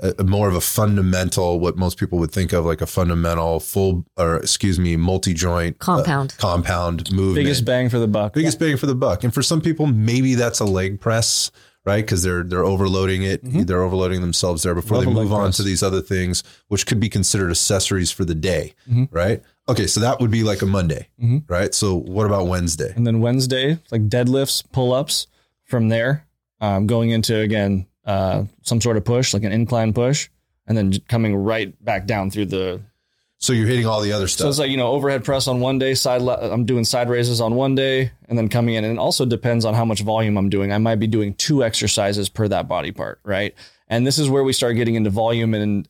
a 0.00 0.24
more 0.24 0.48
of 0.48 0.54
a 0.54 0.60
fundamental, 0.60 1.60
what 1.60 1.76
most 1.76 1.98
people 1.98 2.18
would 2.18 2.30
think 2.30 2.52
of 2.52 2.64
like 2.64 2.80
a 2.80 2.86
fundamental 2.86 3.60
full, 3.60 4.04
or 4.16 4.36
excuse 4.36 4.78
me, 4.78 4.96
multi 4.96 5.34
joint 5.34 5.78
Compound. 5.78 6.34
compound 6.38 7.10
movement. 7.12 7.36
Biggest 7.36 7.64
bang 7.64 7.88
for 7.88 7.98
the 7.98 8.08
buck. 8.08 8.32
biggest 8.34 8.58
bang 8.58 8.76
for 8.76 8.86
the 8.86 8.94
buck. 8.94 9.24
And 9.24 9.32
for 9.32 9.42
some 9.42 9.60
people, 9.60 9.86
maybe 9.86 10.34
that's 10.34 10.60
a 10.60 10.64
leg 10.64 11.00
press, 11.00 11.50
right? 11.84 12.04
Because 12.04 12.22
they're 12.22 12.42
they're 12.42 12.64
overloading 12.64 13.22
it, 13.22 13.40
they're 13.42 13.82
overloading 13.82 14.20
themselves 14.20 14.62
there 14.62 14.74
before 14.74 14.98
Mm-hmm. 14.98 15.06
Love 15.08 15.14
they 15.16 15.22
move 15.22 15.32
on 15.32 15.46
press. 15.46 15.56
to 15.58 15.62
these 15.62 15.82
other 15.82 16.00
things, 16.00 16.42
which 16.68 16.86
could 16.86 17.00
be 17.00 17.08
considered 17.08 17.50
accessories 17.50 18.10
for 18.10 18.24
the 18.24 18.34
day, 18.34 18.74
Mm-hmm. 18.90 19.04
right? 19.14 19.42
Okay, 19.68 19.86
so 19.86 19.98
that 20.00 20.20
would 20.20 20.30
be 20.30 20.42
like 20.42 20.60
a 20.60 20.66
Monday, 20.66 21.08
right? 21.48 21.74
So 21.74 21.94
what 21.96 22.26
about 22.26 22.46
Wednesday? 22.48 22.92
And 22.94 23.06
then 23.06 23.20
Wednesday, 23.20 23.78
like 23.90 24.08
deadlifts, 24.10 24.62
pull 24.72 24.92
ups 24.92 25.26
from 25.64 25.88
there, 25.88 26.26
um, 26.60 26.86
going 26.86 27.08
into 27.08 27.38
again, 27.40 27.86
uh, 28.04 28.44
some 28.62 28.80
sort 28.80 28.96
of 28.96 29.04
push, 29.04 29.32
like 29.34 29.42
an 29.44 29.52
incline 29.52 29.92
push, 29.92 30.28
and 30.66 30.76
then 30.76 30.92
coming 31.08 31.34
right 31.36 31.72
back 31.84 32.06
down 32.06 32.30
through 32.30 32.46
the. 32.46 32.80
So 33.38 33.52
you're 33.52 33.66
hitting 33.66 33.84
all 33.84 34.00
the 34.00 34.12
other 34.12 34.26
stuff. 34.26 34.44
So 34.44 34.48
it's 34.48 34.58
like, 34.58 34.70
you 34.70 34.78
know, 34.78 34.86
overhead 34.92 35.22
press 35.22 35.48
on 35.48 35.60
one 35.60 35.78
day, 35.78 35.92
side, 35.94 36.22
I'm 36.22 36.64
doing 36.64 36.84
side 36.84 37.10
raises 37.10 37.40
on 37.42 37.54
one 37.56 37.74
day, 37.74 38.10
and 38.28 38.38
then 38.38 38.48
coming 38.48 38.74
in. 38.74 38.84
And 38.84 38.94
it 38.94 38.98
also 38.98 39.26
depends 39.26 39.64
on 39.66 39.74
how 39.74 39.84
much 39.84 40.00
volume 40.00 40.38
I'm 40.38 40.48
doing. 40.48 40.72
I 40.72 40.78
might 40.78 40.96
be 40.96 41.06
doing 41.06 41.34
two 41.34 41.62
exercises 41.62 42.28
per 42.30 42.48
that 42.48 42.68
body 42.68 42.90
part, 42.90 43.20
right? 43.22 43.54
And 43.88 44.06
this 44.06 44.18
is 44.18 44.30
where 44.30 44.42
we 44.44 44.54
start 44.54 44.76
getting 44.76 44.94
into 44.94 45.10
volume 45.10 45.52
and 45.52 45.86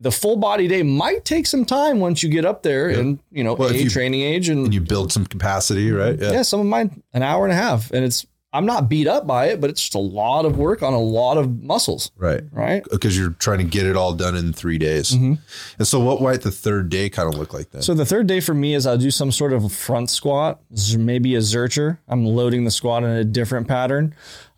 the 0.00 0.10
full 0.10 0.36
body 0.36 0.68
day 0.68 0.82
might 0.82 1.26
take 1.26 1.46
some 1.46 1.66
time 1.66 2.00
once 2.00 2.22
you 2.22 2.30
get 2.30 2.46
up 2.46 2.62
there 2.62 2.88
and, 2.88 3.18
you 3.30 3.44
know, 3.44 3.52
Well, 3.52 3.70
age, 3.70 3.82
you- 3.84 3.90
training 3.90 4.22
age 4.22 4.48
and 4.48 4.64
and 4.64 4.72
you 4.74 4.80
build 4.80 5.12
some 5.12 5.26
capacity, 5.26 5.90
right? 5.92 6.18
yeah. 6.18 6.40
some 6.40 6.60
of 6.60 6.66
mine 6.66 7.02
an 7.12 7.22
hour 7.22 7.44
and 7.44 7.52
a 7.52 7.56
half 7.56 7.90
and 7.90 8.02
it's 8.02 8.24
i'm 8.52 8.64
not 8.66 8.88
beat 8.88 9.06
up 9.06 9.26
by 9.26 9.46
it 9.46 9.60
but 9.60 9.68
it's 9.70 9.80
just 9.80 9.94
a 9.94 9.98
lot 9.98 10.44
of 10.44 10.56
work 10.56 10.82
on 10.82 10.92
a 10.94 11.00
lot 11.00 11.36
of 11.36 11.62
muscles 11.62 12.10
Right. 12.16 12.42
right 12.52 12.82
Because 12.90 13.18
you're 13.18 13.30
trying 13.30 13.58
to 13.58 13.64
get 13.64 13.86
it 13.86 13.96
all 13.96 14.14
done 14.14 14.34
in 14.36 14.52
three 14.52 14.78
days. 14.78 15.12
And 15.12 15.38
so 15.82 16.00
what 16.00 16.22
might 16.22 16.42
the 16.42 16.50
third 16.50 16.88
day 16.88 17.08
kind 17.10 17.28
of 17.32 17.38
look 17.38 17.52
like 17.52 17.70
then? 17.70 17.82
so 17.82 17.92
the 17.94 18.06
third 18.06 18.26
day 18.26 18.40
for 18.40 18.54
me 18.54 18.74
is 18.74 18.86
i'll 18.86 18.96
do 18.98 19.10
some 19.10 19.30
sort 19.32 19.52
of 19.52 19.70
front 19.72 20.10
squat 20.10 20.60
maybe 20.96 21.34
a 21.34 21.40
zercher 21.40 21.98
i'm 22.08 22.24
loading 22.24 22.64
the 22.64 22.70
squat 22.70 23.02
in 23.02 23.10
a 23.10 23.24
different 23.24 23.68
pattern 23.68 24.14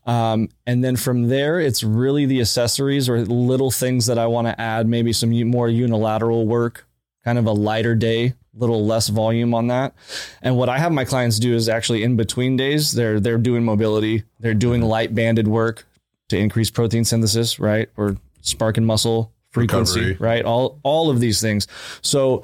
um, 0.07 0.49
and 0.67 0.83
then 0.83 0.97
from 0.97 1.29
there 1.29 1.61
it's 1.61 1.83
really 1.83 2.25
the 2.25 2.41
accessories 2.41 3.09
or 3.09 3.21
little 3.25 3.71
things 3.71 4.07
that 4.07 4.19
i 4.19 4.27
want 4.27 4.47
to 4.47 4.59
add 4.61 4.87
maybe 4.89 5.13
some 5.13 5.31
more 5.51 5.69
unilateral 5.69 6.47
work 6.47 6.87
kind 7.25 7.39
of 7.39 7.47
a 7.47 7.53
lighter 7.53 7.95
day 7.95 8.35
little 8.59 8.85
less 8.85 9.09
volume 9.09 9.55
on 9.55 9.69
that. 9.69 9.95
And 10.43 10.57
what 10.57 10.69
i 10.69 10.79
have 10.79 10.93
my 10.93 11.05
clients 11.05 11.39
do 11.39 11.55
is 11.55 11.69
actually 11.69 12.03
in 12.03 12.17
between 12.17 12.57
days 12.57 12.93
they're 12.93 13.21
they're 13.21 13.39
doing 13.39 13.65
mobility. 13.65 14.25
They're 14.41 14.55
doing 14.55 14.81
mm-hmm. 14.81 14.91
light 14.91 15.15
banded 15.15 15.49
work 15.49 15.87
to 16.29 16.37
increase 16.37 16.71
protein 16.71 17.05
synthesis 17.05 17.59
right? 17.59 17.89
Or 17.97 18.17
sparking 18.41 18.85
muscle 18.85 19.33
frequency 19.51 20.01
Recovery. 20.01 20.17
right? 20.21 20.45
All 20.45 20.81
all 20.83 21.11
of 21.11 21.21
these 21.21 21.41
things. 21.41 21.67
So 22.03 22.43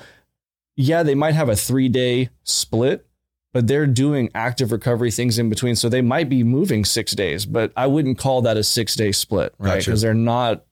yeah 0.77 1.03
they 1.03 1.15
might 1.15 1.35
have 1.35 1.49
a 1.49 1.57
3 1.57 1.89
day 1.89 2.31
split 2.43 3.07
but 3.53 3.69
they're 3.69 3.87
doing 3.87 4.31
active 4.35 4.73
recovery 4.73 5.13
things 5.13 5.39
in 5.39 5.49
between. 5.49 5.77
So 5.77 5.89
they 5.89 6.03
might 6.03 6.29
be 6.29 6.43
moving 6.43 6.85
6 6.85 7.13
days 7.13 7.47
but 7.47 7.73
I 7.77 7.87
wouldn't 7.87 8.19
call 8.19 8.43
that 8.43 8.57
a 8.57 8.65
6 8.65 8.95
day 8.97 9.13
split 9.13 9.55
right? 9.59 9.75
Gotcha. 9.75 9.91
because 9.91 10.03
they're 10.03 10.15
not 10.15 10.65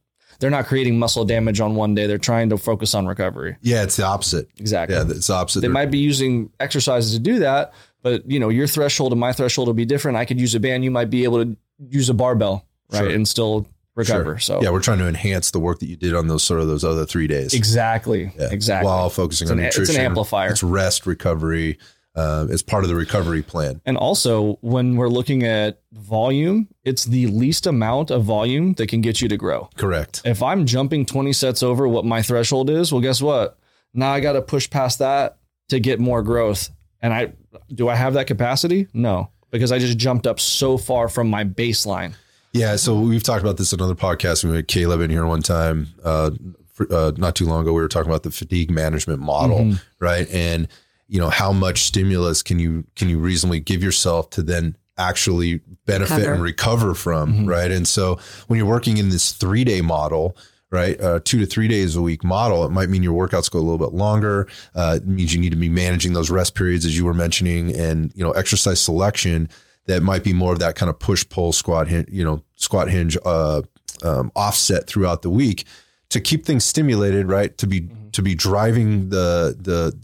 they're 0.42 0.50
not 0.50 0.66
creating 0.66 0.98
muscle 0.98 1.24
damage 1.24 1.58
on 1.60 1.74
one 1.74 1.94
day 1.94 2.06
they're 2.06 2.18
trying 2.18 2.50
to 2.50 2.58
focus 2.58 2.94
on 2.94 3.06
recovery 3.06 3.56
yeah, 3.62 3.82
it's 3.82 3.96
the 3.96 4.04
opposite. 4.04 4.48
exactly 4.58 4.94
Yeah, 4.94 5.04
it's 5.08 5.28
the 5.28 5.34
opposite. 5.34 5.60
they 5.60 5.68
might 5.68 5.90
be 5.90 5.98
using 5.98 6.50
exercises 6.60 7.12
to 7.14 7.18
do 7.18 7.38
that 7.38 7.72
but 8.02 8.28
you 8.30 8.38
know 8.38 8.50
your 8.50 8.66
threshold 8.66 9.12
and 9.12 9.20
my 9.20 9.32
threshold 9.32 9.68
will 9.68 9.74
be 9.74 9.86
different 9.86 10.18
i 10.18 10.24
could 10.26 10.38
use 10.40 10.54
a 10.54 10.60
band 10.60 10.84
you 10.84 10.90
might 10.90 11.08
be 11.08 11.24
able 11.24 11.42
to 11.44 11.56
use 11.88 12.08
a 12.10 12.14
barbell 12.14 12.66
right 12.90 12.98
Sure. 12.98 13.08
and 13.08 13.26
still 13.26 13.66
recover 13.94 14.38
Sure. 14.38 14.38
so 14.38 14.62
yeah, 14.62 14.70
we're 14.70 14.80
trying 14.82 14.98
to 14.98 15.06
enhance 15.08 15.50
the 15.50 15.60
work 15.60 15.78
that 15.80 15.86
you 15.86 15.96
did 15.96 16.14
on 16.14 16.26
those 16.26 16.42
sort 16.42 16.60
of 16.60 16.66
those 16.66 16.82
other 16.84 17.04
three 17.06 17.26
days. 17.26 17.52
exactly 17.54 18.32
Yeah. 18.38 18.48
exactly 18.50 18.86
While 18.86 19.08
focusing 19.10 19.44
It's 19.46 19.50
on 19.52 19.58
an- 19.58 19.64
it's 19.66 19.88
an 19.90 19.96
amplifier. 20.00 20.50
It's 20.50 20.62
rest, 20.62 21.06
recovery. 21.06 21.78
Uh, 22.14 22.46
it's 22.50 22.62
part 22.62 22.84
of 22.84 22.90
the 22.90 22.94
recovery 22.96 23.42
plan. 23.42 23.80
And 23.86 23.96
also, 23.96 24.58
when 24.60 24.96
we're 24.96 25.08
looking 25.08 25.42
at 25.44 25.80
volume, 25.92 26.68
it's 26.84 27.04
the 27.04 27.26
least 27.28 27.66
amount 27.66 28.10
of 28.10 28.24
volume 28.24 28.74
that 28.74 28.88
can 28.88 29.00
get 29.00 29.22
you 29.22 29.28
to 29.28 29.36
grow. 29.36 29.70
Correct. 29.76 30.20
If 30.24 30.42
I'm 30.42 30.66
jumping 30.66 31.06
20 31.06 31.32
sets 31.32 31.62
over 31.62 31.88
what 31.88 32.04
my 32.04 32.20
threshold 32.20 32.68
is, 32.68 32.92
well, 32.92 33.00
guess 33.00 33.22
what? 33.22 33.58
Now 33.94 34.12
I 34.12 34.20
got 34.20 34.32
to 34.32 34.42
push 34.42 34.68
past 34.68 34.98
that 34.98 35.38
to 35.68 35.80
get 35.80 36.00
more 36.00 36.22
growth. 36.22 36.68
And 37.00 37.12
I 37.14 37.32
do 37.74 37.88
I 37.88 37.94
have 37.94 38.14
that 38.14 38.26
capacity? 38.26 38.88
No, 38.92 39.30
because 39.50 39.72
I 39.72 39.78
just 39.78 39.98
jumped 39.98 40.26
up 40.26 40.38
so 40.38 40.76
far 40.78 41.08
from 41.08 41.28
my 41.30 41.44
baseline. 41.44 42.12
Yeah, 42.52 42.76
so 42.76 42.98
we've 43.00 43.22
talked 43.22 43.42
about 43.42 43.56
this 43.56 43.72
in 43.72 43.80
another 43.80 43.94
podcast. 43.94 44.44
We 44.44 44.54
had 44.54 44.68
Caleb 44.68 45.00
in 45.00 45.10
here 45.10 45.24
one 45.26 45.40
time, 45.40 45.88
uh, 46.04 46.30
for, 46.74 46.86
uh, 46.92 47.12
not 47.16 47.34
too 47.34 47.46
long 47.46 47.62
ago. 47.62 47.72
We 47.72 47.80
were 47.80 47.88
talking 47.88 48.10
about 48.10 48.22
the 48.24 48.30
fatigue 48.30 48.70
management 48.70 49.20
model, 49.20 49.58
Mm-hmm. 49.60 49.76
right? 50.04 50.28
And 50.30 50.68
you 51.12 51.18
know 51.20 51.30
how 51.30 51.52
much 51.52 51.78
stimulus 51.82 52.42
can 52.42 52.58
you 52.58 52.84
can 52.96 53.08
you 53.08 53.18
reasonably 53.18 53.60
give 53.60 53.82
yourself 53.82 54.30
to 54.30 54.42
then 54.42 54.76
actually 54.98 55.60
benefit 55.86 56.16
Recover. 56.18 56.32
and 56.34 56.42
recover 56.42 56.94
from, 56.94 57.32
Mm-hmm. 57.32 57.46
right? 57.46 57.70
And 57.70 57.86
so 57.86 58.18
when 58.46 58.56
you're 58.58 58.68
working 58.68 58.96
in 58.98 59.10
this 59.10 59.32
three 59.32 59.64
day 59.64 59.80
model. 59.82 60.36
Right, 60.74 60.98
uh, 60.98 61.20
two 61.22 61.38
to 61.40 61.44
three 61.44 61.68
days 61.68 61.96
a 61.96 62.00
week 62.00 62.24
model. 62.24 62.64
It 62.64 62.70
might 62.70 62.88
mean 62.88 63.02
your 63.02 63.12
workouts 63.12 63.50
go 63.50 63.58
a 63.58 63.66
little 63.68 63.76
bit 63.76 63.92
longer. 63.92 64.48
Uh, 64.74 64.94
it 65.02 65.06
means 65.06 65.34
you 65.34 65.38
need 65.38 65.50
to 65.50 65.56
be 65.56 65.68
managing 65.68 66.14
those 66.14 66.30
rest 66.30 66.54
periods, 66.54 66.86
as 66.86 66.96
you 66.96 67.04
were 67.04 67.12
mentioning, 67.12 67.76
and 67.76 68.10
you 68.14 68.24
know 68.24 68.30
exercise 68.30 68.80
selection 68.80 69.50
that 69.84 70.02
might 70.02 70.24
be 70.24 70.32
more 70.32 70.54
of 70.54 70.60
that 70.60 70.74
kind 70.74 70.88
of 70.88 70.98
push 70.98 71.28
pull 71.28 71.52
squat 71.52 71.88
hin- 71.88 72.06
you 72.10 72.24
know 72.24 72.42
squat 72.56 72.88
hinge 72.88 73.18
uh, 73.26 73.60
um, 74.02 74.32
offset 74.34 74.86
throughout 74.86 75.20
the 75.20 75.28
week 75.28 75.66
to 76.08 76.20
keep 76.20 76.46
things 76.46 76.64
stimulated 76.64 77.28
right 77.28 77.58
to 77.58 77.66
be 77.66 77.90
to 78.12 78.22
be 78.22 78.34
driving 78.34 79.10
the 79.10 79.54
the 79.60 79.94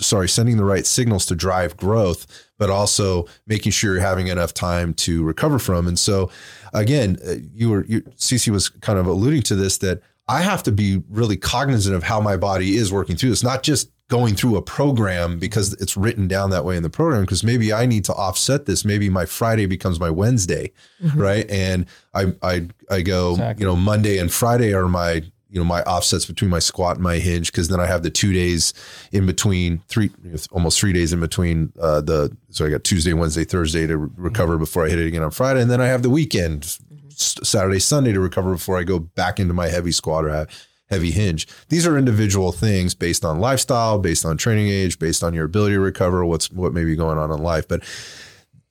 sorry, 0.00 0.28
sending 0.28 0.56
the 0.56 0.64
right 0.64 0.86
signals 0.86 1.26
to 1.26 1.34
drive 1.34 1.76
growth, 1.76 2.26
but 2.58 2.70
also 2.70 3.26
making 3.46 3.72
sure 3.72 3.94
you're 3.94 4.02
having 4.02 4.28
enough 4.28 4.54
time 4.54 4.94
to 4.94 5.24
recover 5.24 5.58
from. 5.58 5.86
And 5.86 5.98
so, 5.98 6.30
again, 6.72 7.18
uh, 7.26 7.34
you 7.54 7.70
were, 7.70 7.84
you, 7.86 8.02
Cece 8.16 8.48
was 8.48 8.68
kind 8.68 8.98
of 8.98 9.06
alluding 9.06 9.42
to 9.42 9.56
this 9.56 9.78
that 9.78 10.02
I 10.28 10.42
have 10.42 10.62
to 10.64 10.72
be 10.72 11.02
really 11.08 11.36
cognizant 11.36 11.96
of 11.96 12.02
how 12.02 12.20
my 12.20 12.36
body 12.36 12.76
is 12.76 12.92
working 12.92 13.16
through 13.16 13.30
this, 13.30 13.42
not 13.42 13.62
just 13.62 13.90
going 14.08 14.34
through 14.34 14.56
a 14.56 14.62
program 14.62 15.38
because 15.38 15.74
it's 15.74 15.96
written 15.96 16.26
down 16.26 16.50
that 16.50 16.64
way 16.64 16.76
in 16.76 16.82
the 16.82 16.90
program 16.90 17.22
because 17.22 17.44
maybe 17.44 17.72
I 17.72 17.84
need 17.84 18.06
to 18.06 18.14
offset 18.14 18.64
this 18.64 18.82
maybe 18.84 19.10
my 19.10 19.26
Friday 19.26 19.66
becomes 19.66 20.00
my 20.00 20.08
Wednesday 20.08 20.72
mm-hmm. 21.02 21.20
right 21.20 21.50
and 21.50 21.84
I 22.14 22.32
I 22.42 22.68
I 22.90 23.02
go 23.02 23.32
exactly. 23.32 23.62
you 23.62 23.68
know 23.68 23.76
Monday 23.76 24.16
and 24.16 24.32
Friday 24.32 24.72
are 24.72 24.88
my 24.88 25.24
you 25.50 25.58
know 25.58 25.64
my 25.64 25.82
offsets 25.82 26.26
between 26.26 26.50
my 26.50 26.58
squat 26.58 26.96
and 26.96 27.02
my 27.02 27.16
hinge 27.16 27.50
because 27.50 27.68
then 27.68 27.80
I 27.80 27.86
have 27.86 28.02
the 28.02 28.10
two 28.10 28.32
days 28.32 28.74
in 29.12 29.26
between 29.26 29.82
three 29.88 30.10
almost 30.50 30.78
three 30.78 30.92
days 30.92 31.12
in 31.12 31.20
between 31.20 31.72
uh, 31.80 32.00
the 32.00 32.36
so 32.50 32.66
I 32.66 32.70
got 32.70 32.84
Tuesday 32.84 33.12
Wednesday 33.12 33.44
Thursday 33.44 33.86
to 33.86 33.96
re- 33.96 34.10
recover 34.16 34.54
mm-hmm. 34.54 34.62
before 34.62 34.86
I 34.86 34.90
hit 34.90 34.98
it 34.98 35.06
again 35.06 35.22
on 35.22 35.30
Friday 35.30 35.62
and 35.62 35.70
then 35.70 35.80
I 35.80 35.86
have 35.86 36.02
the 36.02 36.10
weekend 36.10 36.62
mm-hmm. 36.62 37.08
Saturday 37.10 37.80
Sunday 37.80 38.12
to 38.12 38.20
recover 38.20 38.52
before 38.52 38.78
I 38.78 38.84
go 38.84 38.98
back 38.98 39.40
into 39.40 39.54
my 39.54 39.68
heavy 39.68 39.92
squat 39.92 40.24
or 40.24 40.46
heavy 40.90 41.10
hinge. 41.10 41.46
These 41.68 41.86
are 41.86 41.98
individual 41.98 42.52
things 42.52 42.94
based 42.94 43.24
on 43.24 43.40
lifestyle, 43.40 43.98
based 43.98 44.24
on 44.24 44.36
training 44.36 44.68
age, 44.68 44.98
based 44.98 45.22
on 45.22 45.34
your 45.34 45.44
ability 45.44 45.74
to 45.74 45.80
recover, 45.80 46.24
what's 46.24 46.50
what 46.50 46.72
may 46.72 46.84
be 46.84 46.96
going 46.96 47.18
on 47.18 47.30
in 47.30 47.42
life. 47.42 47.68
But 47.68 47.84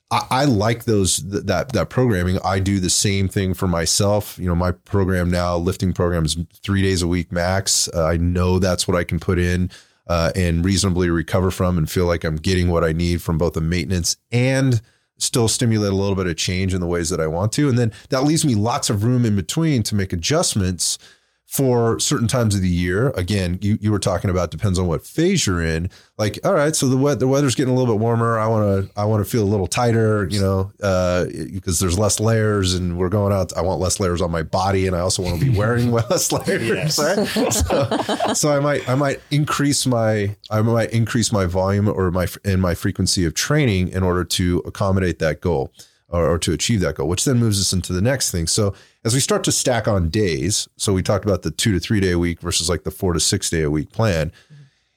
I, 0.09 0.27
I 0.29 0.45
like 0.45 0.85
those 0.85 1.17
that 1.17 1.73
that 1.73 1.89
programming. 1.89 2.39
I 2.43 2.59
do 2.59 2.79
the 2.79 2.89
same 2.89 3.27
thing 3.27 3.53
for 3.53 3.67
myself. 3.67 4.37
You 4.39 4.47
know, 4.47 4.55
my 4.55 4.71
program 4.71 5.29
now, 5.29 5.57
lifting 5.57 5.93
program 5.93 6.25
is 6.25 6.37
three 6.63 6.81
days 6.81 7.01
a 7.01 7.07
week 7.07 7.31
max. 7.31 7.89
Uh, 7.93 8.05
I 8.05 8.17
know 8.17 8.59
that's 8.59 8.87
what 8.87 8.95
I 8.97 9.03
can 9.03 9.19
put 9.19 9.39
in. 9.39 9.69
Uh, 10.09 10.31
and 10.37 10.63
reasonably 10.63 11.09
recover 11.09 11.51
from 11.51 11.77
and 11.77 11.91
feel 11.91 12.05
like 12.05 12.23
I'm 12.23 12.37
getting 12.37 12.69
what 12.69 12.81
I 12.81 12.93
need 12.93 13.21
from 13.21 13.37
both 13.37 13.55
the 13.55 13.59
maintenance 13.61 14.15
and 14.31 14.81
still 15.17 15.49
stimulate 15.49 15.91
a 15.91 15.95
little 15.95 16.15
bit 16.15 16.27
of 16.27 16.37
change 16.37 16.73
in 16.73 16.79
the 16.79 16.87
ways 16.87 17.09
that 17.09 17.19
I 17.19 17.27
want 17.27 17.51
to. 17.53 17.67
And 17.67 17.77
then 17.77 17.91
that 18.07 18.23
leaves 18.23 18.45
me 18.45 18.55
lots 18.55 18.89
of 18.89 19.03
room 19.03 19.25
in 19.25 19.35
between 19.35 19.83
to 19.83 19.95
make 19.95 20.13
adjustments 20.13 20.97
for 21.47 21.97
certain 21.97 22.27
times 22.27 22.53
of 22.55 22.61
the 22.61 22.69
year. 22.69 23.09
Again, 23.11 23.57
you, 23.61 23.77
you 23.79 23.89
were 23.89 23.99
talking 23.99 24.29
about 24.29 24.51
depends 24.51 24.77
on 24.77 24.85
what 24.85 25.05
phase 25.05 25.47
you're 25.47 25.63
in. 25.63 25.89
Like, 26.17 26.37
all 26.43 26.53
right, 26.53 26.75
so 26.75 26.89
the 26.89 27.15
the 27.15 27.27
weather's 27.27 27.55
getting 27.55 27.73
a 27.73 27.77
little 27.77 27.95
bit 27.95 28.01
warmer. 28.01 28.37
I 28.37 28.47
want 28.47 28.85
to 28.85 28.99
I 28.99 29.05
want 29.05 29.23
to 29.23 29.29
feel 29.29 29.43
a 29.43 29.45
little 29.45 29.65
tighter, 29.65 30.27
you 30.29 30.41
know, 30.41 30.71
uh, 30.83 31.25
because 31.25 31.79
there's 31.79 31.97
less 31.97 32.19
layers, 32.19 32.73
and 32.73 32.97
we're 32.97 33.09
going 33.09 33.31
out. 33.31 33.55
I 33.55 33.61
want 33.61 33.79
less 33.79 33.99
layers 33.99 34.21
on 34.21 34.29
my 34.29 34.43
body, 34.43 34.87
and 34.87 34.95
I 34.95 34.99
also 34.99 35.23
want 35.23 35.39
to 35.39 35.45
be 35.45 35.57
wearing 35.57 35.91
less 35.91 36.31
layers. 36.31 36.99
Right? 36.99 37.27
So, 37.53 38.33
so 38.33 38.51
I 38.51 38.59
might 38.59 38.87
I 38.89 38.95
might 38.95 39.21
increase 39.31 39.85
my 39.87 40.35
I 40.51 40.61
might 40.61 40.91
increase 40.91 41.31
my 41.31 41.45
volume 41.45 41.87
or 41.87 42.11
my 42.11 42.27
and 42.43 42.61
my 42.61 42.75
frequency 42.75 43.23
of 43.23 43.33
training 43.33 43.89
in 43.89 44.03
order 44.03 44.25
to 44.25 44.61
accommodate 44.65 45.19
that 45.19 45.39
goal 45.39 45.71
or, 46.09 46.29
or 46.29 46.39
to 46.39 46.53
achieve 46.53 46.79
that 46.81 46.95
goal. 46.95 47.07
Which 47.07 47.25
then 47.25 47.37
moves 47.37 47.59
us 47.59 47.73
into 47.73 47.93
the 47.93 48.01
next 48.01 48.31
thing. 48.31 48.47
So 48.47 48.73
as 49.03 49.13
we 49.13 49.19
start 49.19 49.43
to 49.45 49.51
stack 49.51 49.87
on 49.87 50.09
days, 50.09 50.67
so 50.77 50.93
we 50.93 51.03
talked 51.03 51.25
about 51.25 51.41
the 51.41 51.51
two 51.51 51.71
to 51.73 51.79
three 51.79 51.99
day 51.99 52.11
a 52.11 52.19
week 52.19 52.41
versus 52.41 52.69
like 52.69 52.83
the 52.83 52.91
four 52.91 53.13
to 53.13 53.19
six 53.19 53.49
day 53.49 53.61
a 53.61 53.71
week 53.71 53.91
plan. 53.91 54.31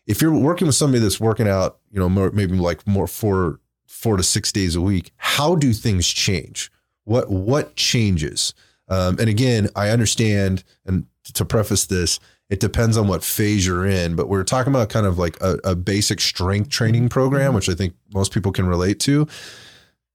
If 0.07 0.21
you're 0.21 0.35
working 0.35 0.67
with 0.67 0.75
somebody 0.75 1.01
that's 1.01 1.21
working 1.21 1.47
out, 1.49 1.79
you 1.91 2.01
know, 2.01 2.09
more, 2.09 2.31
maybe 2.33 2.57
like 2.57 2.87
more 2.87 3.07
four 3.07 3.61
four 3.87 4.17
to 4.17 4.23
six 4.23 4.51
days 4.51 4.75
a 4.75 4.81
week, 4.81 5.13
how 5.17 5.55
do 5.55 5.73
things 5.73 6.09
change? 6.09 6.71
What 7.05 7.31
what 7.31 7.77
changes? 7.77 8.55
Um, 8.89 9.19
and 9.21 9.29
again, 9.29 9.69
I 9.77 9.91
understand, 9.91 10.65
and 10.85 11.07
to 11.35 11.45
preface 11.45 11.87
this, 11.87 12.19
it 12.49 12.59
depends 12.59 12.97
on 12.97 13.07
what 13.07 13.23
phase 13.23 13.65
you're 13.65 13.87
in. 13.87 14.17
But 14.17 14.29
we're 14.29 14.43
talking 14.43 14.73
about 14.73 14.89
kind 14.89 15.07
of 15.07 15.19
like 15.19 15.41
a, 15.41 15.59
a 15.63 15.77
basic 15.77 16.21
strength 16.21 16.71
training 16.71 17.09
program, 17.09 17.55
which 17.55 17.69
I 17.69 17.75
think 17.75 17.95
most 18.13 18.33
people 18.33 18.51
can 18.51 18.67
relate 18.67 18.99
to. 19.01 19.29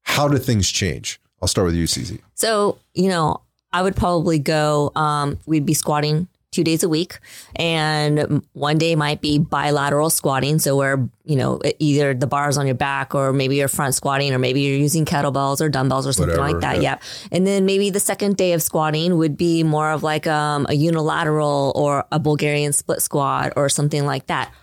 How 0.06 0.28
do 0.28 0.38
things 0.38 0.72
change? 0.72 1.20
I'll 1.42 1.48
start 1.48 1.66
with 1.66 1.76
you, 1.76 1.86
Cece. 1.86 2.20
So, 2.34 2.78
you 2.94 3.10
know, 3.10 3.42
I 3.74 3.82
would 3.82 3.96
probably 3.96 4.40
go, 4.40 4.92
um, 4.96 5.38
we'd 5.46 5.66
be 5.66 5.74
squatting 5.74 6.28
two 6.52 6.64
days 6.64 6.84
a 6.84 6.90
week. 6.90 7.20
And 7.58 8.42
one 8.54 8.78
day 8.78 8.96
might 8.96 9.20
be 9.20 9.38
bilateral 9.38 10.10
squatting. 10.10 10.58
So 10.58 10.78
where, 10.78 11.10
you 11.26 11.36
know, 11.36 11.60
either 11.80 12.14
the 12.14 12.28
bars 12.28 12.58
on 12.58 12.66
your 12.66 12.76
back 12.76 13.14
or 13.14 13.34
maybe 13.34 13.58
you're 13.58 13.68
front 13.68 13.94
squatting 13.94 14.34
or 14.34 14.40
maybe 14.40 14.62
you're 14.62 14.78
using 14.78 15.04
kettlebells 15.04 15.60
or 15.60 15.68
dumbbells 15.68 16.08
or 16.08 16.14
something 16.14 16.38
Whatever, 16.38 16.54
like 16.54 16.62
that. 16.62 16.82
Yeah. 16.82 16.98
yeah. 17.02 17.28
And 17.34 17.46
then 17.46 17.66
maybe 17.66 17.90
the 17.90 18.00
second 18.00 18.38
day 18.38 18.54
of 18.54 18.64
squatting 18.64 19.18
would 19.18 19.36
be 19.36 19.64
more 19.64 19.92
of 19.92 20.02
like 20.02 20.28
um, 20.28 20.66
a 20.70 20.74
unilateral 20.74 21.74
or 21.76 22.06
a 22.14 22.20
Bulgarian 22.20 22.72
split 22.72 23.02
squat 23.02 23.52
or 23.58 23.68
something 23.68 24.06
like 24.06 24.28
that. 24.28 24.54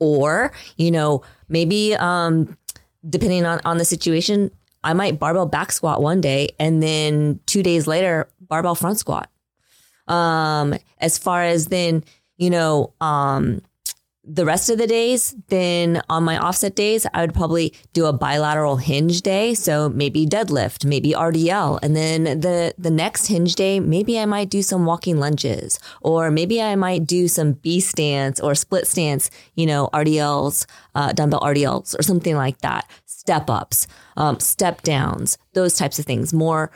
Or, 0.00 0.52
you 0.78 0.90
know, 0.90 1.22
maybe 1.50 1.94
um, 1.96 2.56
depending 3.06 3.44
on, 3.44 3.60
on 3.66 3.76
the 3.76 3.84
situation, 3.84 4.50
I 4.84 4.94
might 4.94 5.18
barbell 5.18 5.46
back 5.46 5.72
squat 5.72 6.02
one 6.02 6.20
day 6.20 6.50
and 6.58 6.82
then 6.82 7.40
two 7.46 7.62
days 7.62 7.86
later, 7.86 8.28
barbell 8.40 8.74
front 8.74 8.98
squat. 8.98 9.30
Um, 10.08 10.74
as 10.98 11.18
far 11.18 11.42
as 11.42 11.66
then, 11.66 12.04
you 12.36 12.50
know, 12.50 12.92
um, 13.00 13.62
the 14.24 14.44
rest 14.44 14.70
of 14.70 14.78
the 14.78 14.86
days, 14.86 15.34
then 15.48 16.00
on 16.08 16.22
my 16.22 16.38
offset 16.38 16.76
days, 16.76 17.06
I 17.12 17.22
would 17.22 17.34
probably 17.34 17.74
do 17.92 18.06
a 18.06 18.12
bilateral 18.12 18.76
hinge 18.76 19.22
day. 19.22 19.54
So 19.54 19.88
maybe 19.88 20.26
deadlift, 20.26 20.84
maybe 20.84 21.10
RDL. 21.10 21.80
And 21.82 21.96
then 21.96 22.40
the, 22.40 22.72
the 22.78 22.90
next 22.90 23.26
hinge 23.26 23.56
day, 23.56 23.80
maybe 23.80 24.18
I 24.18 24.26
might 24.26 24.48
do 24.48 24.62
some 24.62 24.86
walking 24.86 25.18
lunges 25.18 25.80
or 26.02 26.30
maybe 26.30 26.62
I 26.62 26.76
might 26.76 27.04
do 27.04 27.26
some 27.26 27.54
B 27.54 27.80
stance 27.80 28.38
or 28.38 28.54
split 28.54 28.86
stance, 28.86 29.28
you 29.56 29.66
know, 29.66 29.88
RDLs, 29.92 30.66
uh, 30.94 31.12
dumbbell 31.12 31.40
RDLs 31.40 31.98
or 31.98 32.02
something 32.02 32.36
like 32.36 32.58
that. 32.58 32.88
Step 33.06 33.50
ups, 33.50 33.88
um, 34.16 34.38
step 34.38 34.82
downs, 34.82 35.36
those 35.54 35.76
types 35.76 35.98
of 35.98 36.04
things. 36.04 36.32
More, 36.32 36.70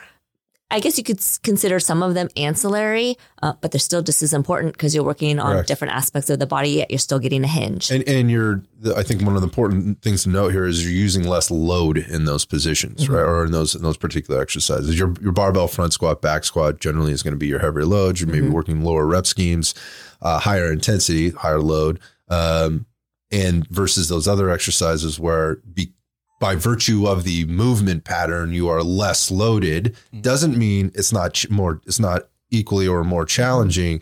I 0.69 0.81
guess 0.81 0.97
you 0.97 1.03
could 1.03 1.19
consider 1.43 1.79
some 1.79 2.03
of 2.03 2.13
them 2.13 2.27
ancillary, 2.35 3.15
uh, 3.41 3.53
but 3.61 3.71
they're 3.71 3.79
still 3.79 4.01
just 4.01 4.21
as 4.21 4.33
important 4.33 4.73
because 4.73 4.93
you're 4.93 5.03
working 5.03 5.39
on 5.39 5.53
Correct. 5.53 5.67
different 5.67 5.93
aspects 5.93 6.29
of 6.29 6.39
the 6.39 6.45
body, 6.45 6.71
yet 6.71 6.91
you're 6.91 6.99
still 6.99 7.19
getting 7.19 7.45
a 7.45 7.47
hinge. 7.47 7.89
And, 7.89 8.03
and 8.05 8.29
you're, 8.29 8.63
I 8.95 9.03
think 9.03 9.21
one 9.21 9.35
of 9.35 9.41
the 9.41 9.47
important 9.47 10.01
things 10.01 10.23
to 10.23 10.29
note 10.29 10.49
here 10.49 10.65
is 10.65 10.83
you're 10.83 10.91
using 10.91 11.23
less 11.23 11.49
load 11.49 11.97
in 11.97 12.25
those 12.25 12.43
positions, 12.43 13.05
mm-hmm. 13.05 13.13
right? 13.13 13.21
Or 13.21 13.45
in 13.45 13.51
those 13.51 13.75
in 13.75 13.81
those 13.81 13.95
particular 13.95 14.41
exercises. 14.41 14.99
Your 14.99 15.13
your 15.21 15.31
barbell 15.31 15.69
front 15.69 15.93
squat, 15.93 16.21
back 16.21 16.43
squat 16.43 16.81
generally 16.81 17.13
is 17.13 17.23
going 17.23 17.33
to 17.33 17.39
be 17.39 17.47
your 17.47 17.59
heavier 17.59 17.85
load. 17.85 18.19
You're 18.19 18.27
maybe 18.27 18.41
mm-hmm. 18.41 18.53
working 18.53 18.81
lower 18.81 19.05
rep 19.05 19.25
schemes, 19.25 19.73
uh, 20.21 20.39
higher 20.39 20.69
intensity, 20.71 21.29
higher 21.29 21.61
load. 21.61 21.99
Um, 22.27 22.85
and 23.31 23.67
versus 23.67 24.09
those 24.09 24.27
other 24.27 24.49
exercises 24.49 25.19
where 25.19 25.57
be, 25.73 25.93
by 26.39 26.55
virtue 26.55 27.07
of 27.07 27.23
the 27.23 27.45
movement 27.45 28.03
pattern, 28.03 28.53
you 28.53 28.67
are 28.69 28.83
less 28.83 29.31
loaded. 29.31 29.95
Mm-hmm. 30.07 30.21
Doesn't 30.21 30.57
mean 30.57 30.91
it's 30.95 31.11
not 31.11 31.43
more, 31.49 31.81
it's 31.85 31.99
not 31.99 32.29
equally 32.51 32.87
or 32.87 33.03
more 33.03 33.25
challenging. 33.25 34.01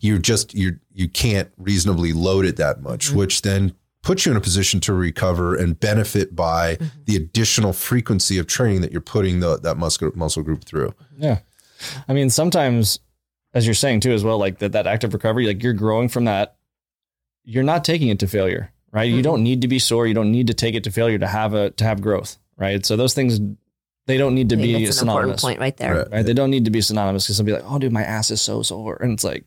You 0.00 0.18
just 0.18 0.54
you 0.54 0.78
you 0.92 1.08
can't 1.08 1.50
reasonably 1.56 2.12
load 2.12 2.44
it 2.44 2.56
that 2.56 2.82
much, 2.82 3.08
mm-hmm. 3.08 3.18
which 3.18 3.42
then 3.42 3.74
puts 4.02 4.26
you 4.26 4.32
in 4.32 4.36
a 4.36 4.40
position 4.40 4.80
to 4.80 4.92
recover 4.92 5.54
and 5.54 5.80
benefit 5.80 6.36
by 6.36 6.76
mm-hmm. 6.76 6.86
the 7.06 7.16
additional 7.16 7.72
frequency 7.72 8.38
of 8.38 8.46
training 8.46 8.82
that 8.82 8.92
you're 8.92 9.00
putting 9.00 9.40
the, 9.40 9.58
that 9.60 9.78
muscle 9.78 10.10
muscle 10.14 10.42
group 10.42 10.64
through. 10.64 10.94
Yeah, 11.16 11.40
I 12.08 12.12
mean 12.12 12.30
sometimes, 12.30 13.00
as 13.54 13.66
you're 13.66 13.74
saying 13.74 14.00
too, 14.00 14.12
as 14.12 14.24
well, 14.24 14.38
like 14.38 14.58
that 14.58 14.72
that 14.72 14.86
active 14.86 15.14
recovery, 15.14 15.46
like 15.46 15.62
you're 15.62 15.72
growing 15.72 16.08
from 16.08 16.24
that. 16.24 16.56
You're 17.46 17.62
not 17.62 17.84
taking 17.84 18.08
it 18.08 18.18
to 18.20 18.26
failure 18.26 18.72
right? 18.94 19.08
Mm-hmm. 19.08 19.16
You 19.16 19.22
don't 19.22 19.42
need 19.42 19.62
to 19.62 19.68
be 19.68 19.78
sore. 19.78 20.06
You 20.06 20.14
don't 20.14 20.30
need 20.30 20.46
to 20.46 20.54
take 20.54 20.74
it 20.74 20.84
to 20.84 20.90
failure 20.90 21.18
to 21.18 21.26
have 21.26 21.52
a 21.52 21.70
to 21.72 21.84
have 21.84 22.00
growth, 22.00 22.38
right? 22.56 22.86
So 22.86 22.96
those 22.96 23.12
things 23.12 23.40
they 24.06 24.16
don't 24.16 24.34
need 24.34 24.50
to 24.50 24.56
be 24.56 24.84
that's 24.84 24.98
synonymous. 24.98 25.42
point 25.42 25.58
right 25.58 25.76
there. 25.76 25.96
Right. 25.96 26.10
right? 26.10 26.26
They 26.26 26.34
don't 26.34 26.50
need 26.50 26.66
to 26.66 26.70
be 26.70 26.80
synonymous 26.80 27.24
because 27.24 27.38
they'll 27.38 27.46
be 27.46 27.52
like, 27.52 27.64
oh, 27.66 27.78
dude, 27.78 27.92
my 27.92 28.04
ass 28.04 28.30
is 28.30 28.40
so 28.40 28.62
sore, 28.62 28.96
and 29.00 29.12
it's 29.12 29.24
like 29.24 29.44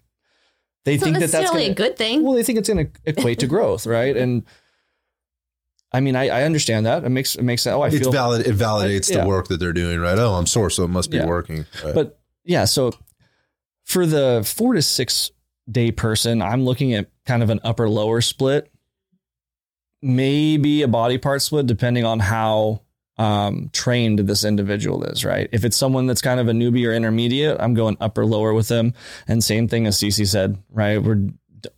they 0.83 0.95
it's 0.95 1.03
think 1.03 1.19
that 1.19 1.31
that's 1.31 1.49
gonna, 1.49 1.63
a 1.63 1.73
good 1.73 1.97
thing. 1.97 2.23
Well, 2.23 2.33
they 2.33 2.43
think 2.43 2.59
it's 2.59 2.69
going 2.69 2.85
to 2.87 2.91
equate 3.05 3.39
to 3.39 3.47
growth, 3.47 3.85
right? 3.85 4.15
And 4.15 4.43
I 5.91 6.01
mean, 6.01 6.15
I, 6.15 6.29
I 6.29 6.43
understand 6.43 6.85
that. 6.85 7.03
It 7.03 7.09
makes 7.09 7.35
it 7.35 7.43
makes 7.43 7.61
sense. 7.61 7.73
Oh, 7.73 7.81
I 7.81 7.87
it's 7.87 7.99
feel 7.99 8.11
valid. 8.11 8.45
It 8.45 8.55
validates 8.55 9.11
I, 9.11 9.15
yeah. 9.17 9.21
the 9.21 9.27
work 9.27 9.47
that 9.47 9.59
they're 9.59 9.73
doing, 9.73 9.99
right? 9.99 10.17
Oh, 10.17 10.33
I'm 10.33 10.47
sore, 10.47 10.69
so 10.69 10.83
it 10.83 10.89
must 10.89 11.11
be 11.11 11.17
yeah. 11.17 11.25
working. 11.25 11.65
Right. 11.83 11.93
But 11.93 12.19
yeah, 12.43 12.65
so 12.65 12.93
for 13.83 14.05
the 14.05 14.43
four 14.45 14.73
to 14.73 14.81
six 14.81 15.31
day 15.69 15.91
person, 15.91 16.41
I'm 16.41 16.65
looking 16.65 16.93
at 16.93 17.09
kind 17.25 17.43
of 17.43 17.49
an 17.49 17.59
upper 17.63 17.87
lower 17.87 18.21
split 18.21 18.71
maybe 20.01 20.81
a 20.81 20.87
body 20.87 21.17
part 21.17 21.41
split 21.41 21.67
depending 21.67 22.05
on 22.05 22.19
how 22.19 22.81
um, 23.17 23.69
trained 23.73 24.19
this 24.19 24.43
individual 24.43 25.03
is, 25.03 25.25
right? 25.25 25.49
If 25.51 25.65
it's 25.65 25.75
someone 25.75 26.05
that's 26.05 26.21
kind 26.21 26.39
of 26.39 26.47
a 26.47 26.51
newbie 26.51 26.87
or 26.87 26.93
intermediate, 26.93 27.57
I'm 27.59 27.73
going 27.73 27.97
upper 27.99 28.25
lower 28.25 28.53
with 28.53 28.67
them. 28.67 28.93
And 29.27 29.43
same 29.43 29.67
thing 29.67 29.87
as 29.87 29.97
CC 29.97 30.27
said, 30.27 30.57
right? 30.69 31.01
We're 31.01 31.29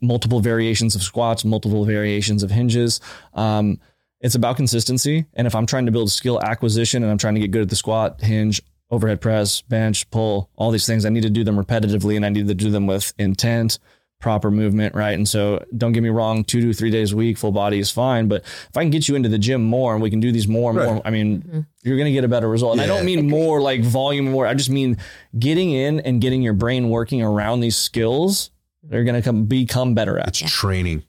multiple 0.02 0.42
variations 0.42 0.96
of 0.96 1.02
squats, 1.02 1.46
multiple 1.46 1.86
variations 1.86 2.44
of 2.44 2.52
hinges. 2.52 3.00
Um, 3.34 3.80
it's 4.20 4.36
about 4.36 4.58
consistency. 4.58 5.26
And 5.34 5.48
if 5.48 5.56
I'm 5.56 5.66
trying 5.66 5.86
to 5.86 5.92
build 5.92 6.12
skill 6.12 6.42
acquisition 6.42 7.04
and 7.04 7.12
I'm 7.12 7.18
trying 7.18 7.36
to 7.36 7.40
get 7.40 7.52
good 7.52 7.62
at 7.62 7.70
the 7.70 7.76
squat, 7.76 8.22
hinge, 8.22 8.62
overhead 8.92 9.22
press, 9.22 9.62
bench, 9.62 10.10
pull, 10.12 10.50
all 10.56 10.72
these 10.72 10.86
things, 10.86 11.06
I 11.06 11.10
need 11.10 11.24
to 11.24 11.30
do 11.30 11.44
them 11.44 11.64
repetitively 11.64 12.16
and 12.16 12.26
I 12.26 12.30
need 12.30 12.48
to 12.48 12.56
do 12.56 12.70
them 12.70 12.86
with 12.86 13.14
intent, 13.18 13.80
proper 14.20 14.52
movement, 14.52 14.94
right? 14.96 15.14
And 15.14 15.28
so 15.28 15.64
don't 15.78 15.94
get 15.94 16.04
me 16.04 16.10
wrong, 16.10 16.44
two 16.44 16.60
to 16.62 16.74
three 16.74 16.92
days 16.92 17.14
a 17.14 17.16
week, 17.16 17.38
full 17.38 17.52
body 17.54 17.80
is 17.80 17.90
fine. 17.90 18.28
But 18.28 18.42
if 18.44 18.76
I 18.76 18.82
can 18.82 18.90
get 18.90 19.08
you 19.08 19.16
into 19.16 19.30
the 19.30 19.38
gym 19.38 19.64
more 19.64 19.94
and 19.94 20.02
we 20.02 20.10
can 20.10 20.20
do 20.20 20.32
these 20.32 20.48
more 20.48 20.72
and 20.72 20.80
Right. 20.80 20.94
more, 20.94 21.02
I 21.06 21.10
mean, 21.10 21.42
mm-hmm. 21.42 21.60
you're 21.84 21.96
going 21.98 22.06
to 22.08 22.12
get 22.12 22.26
a 22.26 22.28
better 22.28 22.50
result. 22.50 22.74
And 22.74 22.82
I 22.82 22.86
don't 22.86 23.06
mean 23.06 23.30
more 23.30 23.62
like 23.62 23.82
volume 23.82 24.30
more. 24.30 24.46
I 24.46 24.54
just 24.54 24.70
mean 24.70 24.98
getting 25.38 25.72
in 25.72 26.02
and 26.02 26.20
getting 26.20 26.42
your 26.42 26.54
brain 26.54 26.90
working 26.90 27.22
around 27.22 27.62
these 27.62 27.78
skills. 27.78 28.52
They're 28.84 29.04
going 29.06 29.16
to 29.16 29.22
come 29.22 29.46
become 29.46 29.94
better 29.94 30.18
at. 30.20 30.28
It. 30.28 30.42
It's 30.42 30.52
training. 30.52 31.04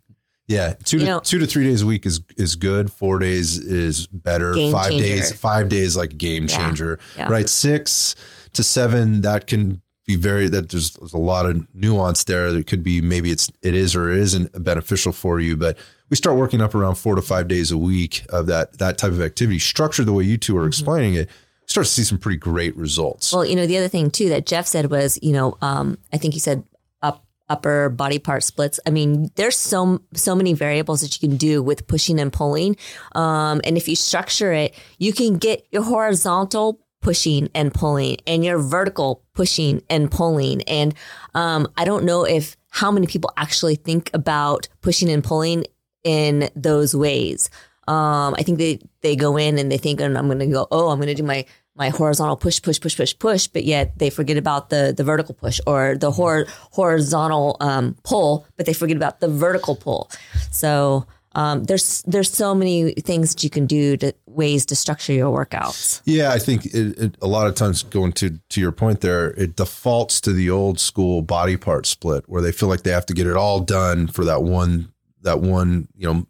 Yeah, 0.46 0.74
two 0.84 0.98
to 0.98 1.04
know- 1.04 1.20
two 1.20 1.38
to 1.38 1.46
three 1.46 1.62
days 1.64 1.82
a 1.82 1.86
week 1.86 2.04
is 2.06 2.20
is 2.36 2.56
good. 2.56 2.90
Four 2.92 3.20
days 3.20 3.56
is 3.56 4.08
better. 4.08 4.52
Five 4.72 4.90
changer. 4.90 5.04
days, 5.04 5.32
five 5.32 5.68
days 5.68 5.96
like 5.96 6.12
a 6.12 6.16
game 6.16 6.46
Yeah. 6.48 6.56
changer. 6.56 6.98
Yeah. 7.16 7.28
Right, 7.30 7.48
six 7.48 8.16
to 8.54 8.64
seven 8.64 9.20
that 9.20 9.46
can 9.46 9.80
be 10.10 10.16
very 10.16 10.48
that 10.48 10.70
there's, 10.70 10.92
there's 10.94 11.12
a 11.12 11.18
lot 11.18 11.46
of 11.46 11.66
nuance 11.74 12.24
there. 12.24 12.52
that 12.52 12.66
could 12.66 12.82
be 12.82 13.00
maybe 13.00 13.30
it's 13.30 13.50
it 13.62 13.74
is 13.74 13.94
or 13.94 14.10
it 14.10 14.18
isn't 14.18 14.62
beneficial 14.64 15.12
for 15.12 15.40
you, 15.40 15.56
but 15.56 15.76
we 16.08 16.16
start 16.16 16.36
working 16.36 16.60
up 16.60 16.74
around 16.74 16.96
four 16.96 17.14
to 17.14 17.22
five 17.22 17.48
days 17.48 17.70
a 17.70 17.78
week 17.78 18.24
of 18.30 18.46
that 18.46 18.78
that 18.78 18.98
type 18.98 19.12
of 19.12 19.20
activity, 19.20 19.58
structured 19.58 20.06
the 20.06 20.12
way 20.12 20.24
you 20.24 20.36
two 20.36 20.56
are 20.56 20.66
explaining 20.66 21.14
it. 21.14 21.28
Start 21.66 21.86
to 21.86 21.92
see 21.92 22.02
some 22.02 22.18
pretty 22.18 22.38
great 22.38 22.76
results. 22.76 23.32
Well, 23.32 23.44
you 23.44 23.54
know, 23.54 23.66
the 23.66 23.78
other 23.78 23.88
thing 23.88 24.10
too 24.10 24.28
that 24.30 24.44
Jeff 24.44 24.66
said 24.66 24.90
was, 24.90 25.18
you 25.22 25.32
know, 25.32 25.56
um, 25.62 25.98
I 26.12 26.16
think 26.16 26.34
he 26.34 26.40
said 26.40 26.64
up 27.00 27.24
upper 27.48 27.88
body 27.88 28.18
part 28.18 28.42
splits. 28.42 28.80
I 28.86 28.90
mean, 28.90 29.30
there's 29.36 29.56
so 29.56 30.02
so 30.14 30.34
many 30.34 30.52
variables 30.52 31.00
that 31.02 31.14
you 31.20 31.28
can 31.28 31.36
do 31.36 31.62
with 31.62 31.86
pushing 31.86 32.18
and 32.18 32.32
pulling. 32.32 32.76
Um, 33.14 33.60
and 33.64 33.76
if 33.76 33.88
you 33.88 33.94
structure 33.94 34.52
it, 34.52 34.74
you 34.98 35.12
can 35.12 35.38
get 35.38 35.64
your 35.70 35.82
horizontal 35.82 36.80
pushing 37.00 37.48
and 37.54 37.72
pulling 37.72 38.16
and 38.26 38.44
your 38.44 38.58
vertical 38.58 39.22
pushing 39.34 39.82
and 39.88 40.10
pulling. 40.10 40.62
And 40.62 40.94
um, 41.34 41.68
I 41.76 41.84
don't 41.84 42.04
know 42.04 42.24
if 42.24 42.56
how 42.70 42.90
many 42.90 43.06
people 43.06 43.32
actually 43.36 43.74
think 43.74 44.10
about 44.14 44.68
pushing 44.80 45.10
and 45.10 45.24
pulling 45.24 45.64
in 46.04 46.48
those 46.54 46.94
ways. 46.94 47.50
Um, 47.88 48.34
I 48.38 48.42
think 48.42 48.58
they 48.58 48.78
they 49.00 49.16
go 49.16 49.36
in 49.36 49.58
and 49.58 49.72
they 49.72 49.78
think, 49.78 50.00
and 50.00 50.16
I'm 50.16 50.26
going 50.26 50.38
to 50.38 50.46
go, 50.46 50.68
oh, 50.70 50.90
I'm 50.90 50.98
going 50.98 51.08
to 51.08 51.14
do 51.14 51.24
my 51.24 51.44
my 51.74 51.88
horizontal 51.88 52.36
push, 52.36 52.60
push, 52.60 52.80
push, 52.80 52.96
push, 52.96 53.18
push, 53.18 53.46
but 53.46 53.64
yet 53.64 53.98
they 53.98 54.10
forget 54.10 54.36
about 54.36 54.70
the 54.70 54.92
the 54.96 55.02
vertical 55.02 55.34
push 55.34 55.60
or 55.66 55.96
the 55.96 56.10
hor- 56.10 56.46
horizontal 56.72 57.56
um, 57.60 57.96
pull, 58.04 58.46
but 58.56 58.66
they 58.66 58.74
forget 58.74 58.96
about 58.96 59.20
the 59.20 59.28
vertical 59.28 59.74
pull. 59.74 60.10
So 60.50 61.06
um, 61.34 61.64
there's 61.64 62.02
there's 62.02 62.30
so 62.30 62.54
many 62.54 62.92
things 62.92 63.34
that 63.34 63.44
you 63.44 63.50
can 63.50 63.66
do 63.66 63.96
to 63.98 64.12
ways 64.26 64.66
to 64.66 64.76
structure 64.76 65.12
your 65.12 65.32
workouts. 65.32 66.02
Yeah, 66.04 66.32
I 66.32 66.38
think 66.38 66.66
it, 66.66 66.98
it, 66.98 67.16
a 67.22 67.28
lot 67.28 67.46
of 67.46 67.54
times 67.54 67.84
going 67.84 68.12
to 68.14 68.40
to 68.48 68.60
your 68.60 68.72
point 68.72 69.00
there, 69.00 69.30
it 69.32 69.54
defaults 69.54 70.20
to 70.22 70.32
the 70.32 70.50
old 70.50 70.80
school 70.80 71.22
body 71.22 71.56
part 71.56 71.86
split 71.86 72.24
where 72.28 72.42
they 72.42 72.50
feel 72.50 72.68
like 72.68 72.82
they 72.82 72.90
have 72.90 73.06
to 73.06 73.14
get 73.14 73.28
it 73.28 73.36
all 73.36 73.60
done 73.60 74.08
for 74.08 74.24
that 74.24 74.42
one 74.42 74.92
that 75.22 75.40
one 75.40 75.86
you 75.96 76.12
know 76.12 76.26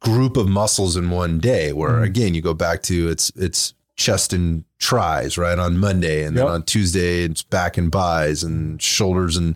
group 0.00 0.36
of 0.36 0.48
muscles 0.48 0.96
in 0.96 1.08
one 1.08 1.38
day. 1.38 1.72
Where 1.72 2.02
again, 2.02 2.34
you 2.34 2.42
go 2.42 2.54
back 2.54 2.82
to 2.84 3.08
it's 3.08 3.32
it's 3.36 3.72
chest 3.96 4.32
and 4.32 4.64
tris 4.78 5.38
right 5.38 5.58
on 5.58 5.78
Monday, 5.78 6.24
and 6.24 6.36
then 6.36 6.44
on 6.52 6.62
Tuesday 6.64 7.22
it's 7.22 7.42
back 7.42 7.76
and 7.78 7.90
bis 7.90 8.42
and 8.42 8.80
shoulders 8.82 9.36
and 9.36 9.54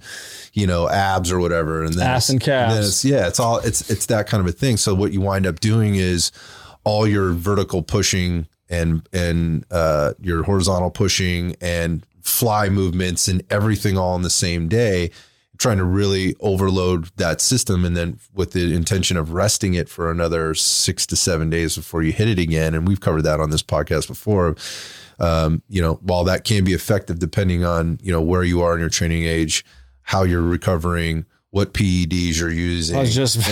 you 0.53 0.67
know 0.67 0.89
abs 0.89 1.31
or 1.33 1.39
whatever, 1.41 1.83
and 1.85 1.95
then 1.95 2.07
Ass 2.07 2.29
and 2.29 2.41
calves. 2.41 2.73
then 2.75 2.83
it's- 2.83 3.05
yeah, 3.05 3.27
it's 3.27 3.41
all 3.41 3.59
it's 3.59 3.91
it's 3.91 4.07
that 4.07 4.27
kind 4.27 4.41
of 4.41 4.47
a 4.47 4.53
thing. 4.53 4.77
So 4.77 4.95
what 4.95 5.13
you 5.13 5.21
wind 5.21 5.47
up 5.47 5.61
doing 5.61 5.97
is 5.97 6.31
all 6.85 7.07
your 7.07 7.33
vertical 7.33 7.83
pushing 7.83 8.47
and 8.71 9.07
and 9.13 9.65
uh, 9.71 10.13
your 10.21 10.43
horizontal 10.45 10.91
pushing 10.91 11.57
and 11.61 12.05
fly 12.23 12.69
movements 12.69 13.27
and 13.29 13.43
everything 13.51 13.97
all 13.99 14.15
in 14.15 14.23
the 14.23 14.31
same 14.31 14.69
day 14.69 15.11
trying 15.59 15.79
to 15.79 15.85
really 15.85 16.35
overload 16.41 17.11
that 17.17 17.41
system 17.41 17.85
and 17.85 17.97
then 17.97 18.19
with 18.33 18.53
the 18.53 18.75
intention 18.75 19.17
of 19.17 19.33
resting 19.33 19.75
it 19.75 19.89
for 19.89 20.11
another 20.11 20.55
six 20.55 21.05
to 21.07 21.17
seven 21.17 21.51
days 21.51 21.77
before 21.77 22.03
you 22.03 22.13
hit 22.13 22.29
it 22.29 22.39
again. 22.39 22.75
And 22.75 22.87
we've 22.87 23.01
covered 23.01 23.23
that 23.23 23.41
on 23.41 23.51
this 23.51 23.63
podcast 23.63 24.07
before. 24.07 24.57
Um, 25.21 25.63
you 25.69 25.83
know 25.83 25.95
while 25.95 26.23
that 26.25 26.45
can 26.45 26.63
be 26.63 26.75
effective 26.75 27.19
depending 27.19 27.65
on 27.65 27.99
you 28.01 28.13
know 28.13 28.23
where 28.23 28.45
you 28.45 28.63
are 28.63 28.75
in 28.75 28.79
your 28.79 28.89
training 28.89 29.25
age 29.25 29.65
how 30.03 30.23
you're 30.23 30.41
recovering 30.41 31.27
what 31.51 31.73
PEDs 31.73 32.39
you're 32.39 32.51
using. 32.51 32.97
I 32.97 33.01
was 33.01 33.15
just, 33.15 33.37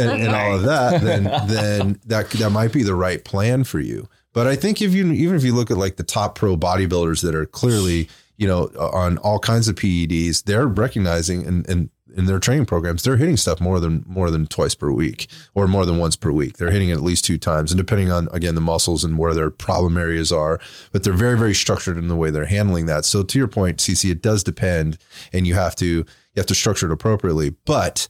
and, 0.00 0.22
and 0.22 0.34
all 0.34 0.54
of 0.54 0.62
that, 0.62 1.02
then 1.02 1.24
then 1.46 2.00
that 2.06 2.30
that 2.30 2.50
might 2.50 2.72
be 2.72 2.82
the 2.82 2.94
right 2.94 3.24
plan 3.24 3.64
for 3.64 3.80
you. 3.80 4.08
But 4.32 4.46
I 4.46 4.56
think 4.56 4.82
if 4.82 4.94
you 4.94 5.10
even 5.12 5.36
if 5.36 5.44
you 5.44 5.54
look 5.54 5.70
at 5.70 5.76
like 5.76 5.96
the 5.96 6.02
top 6.02 6.34
pro 6.34 6.56
bodybuilders 6.56 7.22
that 7.22 7.34
are 7.34 7.46
clearly 7.46 8.08
you 8.36 8.46
know 8.46 8.64
on 8.78 9.18
all 9.18 9.38
kinds 9.38 9.68
of 9.68 9.76
PEDs, 9.76 10.44
they're 10.44 10.66
recognizing 10.66 11.46
and 11.46 11.68
and 11.68 11.90
in 12.16 12.24
their 12.24 12.38
training 12.38 12.64
programs, 12.64 13.02
they're 13.02 13.18
hitting 13.18 13.36
stuff 13.36 13.60
more 13.60 13.78
than 13.78 14.02
more 14.06 14.30
than 14.30 14.46
twice 14.46 14.74
per 14.74 14.90
week 14.90 15.28
or 15.54 15.68
more 15.68 15.84
than 15.84 15.98
once 15.98 16.16
per 16.16 16.30
week. 16.30 16.56
They're 16.56 16.70
hitting 16.70 16.88
it 16.88 16.94
at 16.94 17.02
least 17.02 17.26
two 17.26 17.36
times, 17.36 17.70
and 17.70 17.78
depending 17.78 18.10
on 18.10 18.28
again 18.32 18.54
the 18.54 18.60
muscles 18.60 19.04
and 19.04 19.18
where 19.18 19.34
their 19.34 19.50
problem 19.50 19.98
areas 19.98 20.32
are, 20.32 20.58
but 20.92 21.04
they're 21.04 21.12
very 21.12 21.38
very 21.38 21.54
structured 21.54 21.98
in 21.98 22.08
the 22.08 22.16
way 22.16 22.30
they're 22.30 22.46
handling 22.46 22.86
that. 22.86 23.04
So 23.04 23.22
to 23.22 23.38
your 23.38 23.48
point, 23.48 23.78
Cece, 23.78 24.10
it 24.10 24.22
does 24.22 24.42
depend, 24.42 24.98
and 25.32 25.46
you 25.46 25.54
have 25.54 25.76
to 25.76 25.86
you 25.86 26.04
have 26.36 26.46
to 26.46 26.54
structure 26.54 26.86
it 26.86 26.92
appropriately, 26.92 27.50
but 27.64 28.08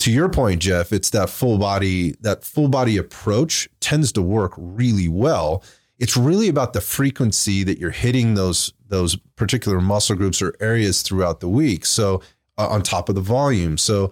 to 0.00 0.12
your 0.12 0.28
point, 0.28 0.62
Jeff, 0.62 0.92
it's 0.92 1.10
that 1.10 1.28
full 1.28 1.58
body, 1.58 2.14
that 2.20 2.44
full 2.44 2.68
body 2.68 2.96
approach 2.96 3.68
tends 3.80 4.12
to 4.12 4.22
work 4.22 4.52
really 4.56 5.08
well. 5.08 5.64
It's 5.98 6.16
really 6.16 6.48
about 6.48 6.72
the 6.72 6.80
frequency 6.80 7.64
that 7.64 7.78
you're 7.78 7.90
hitting 7.90 8.34
those 8.34 8.72
those 8.88 9.16
particular 9.36 9.80
muscle 9.80 10.16
groups 10.16 10.40
or 10.40 10.54
areas 10.60 11.02
throughout 11.02 11.40
the 11.40 11.48
week. 11.48 11.84
So 11.84 12.22
uh, 12.56 12.68
on 12.68 12.82
top 12.82 13.08
of 13.08 13.14
the 13.14 13.20
volume. 13.20 13.78
So 13.78 14.10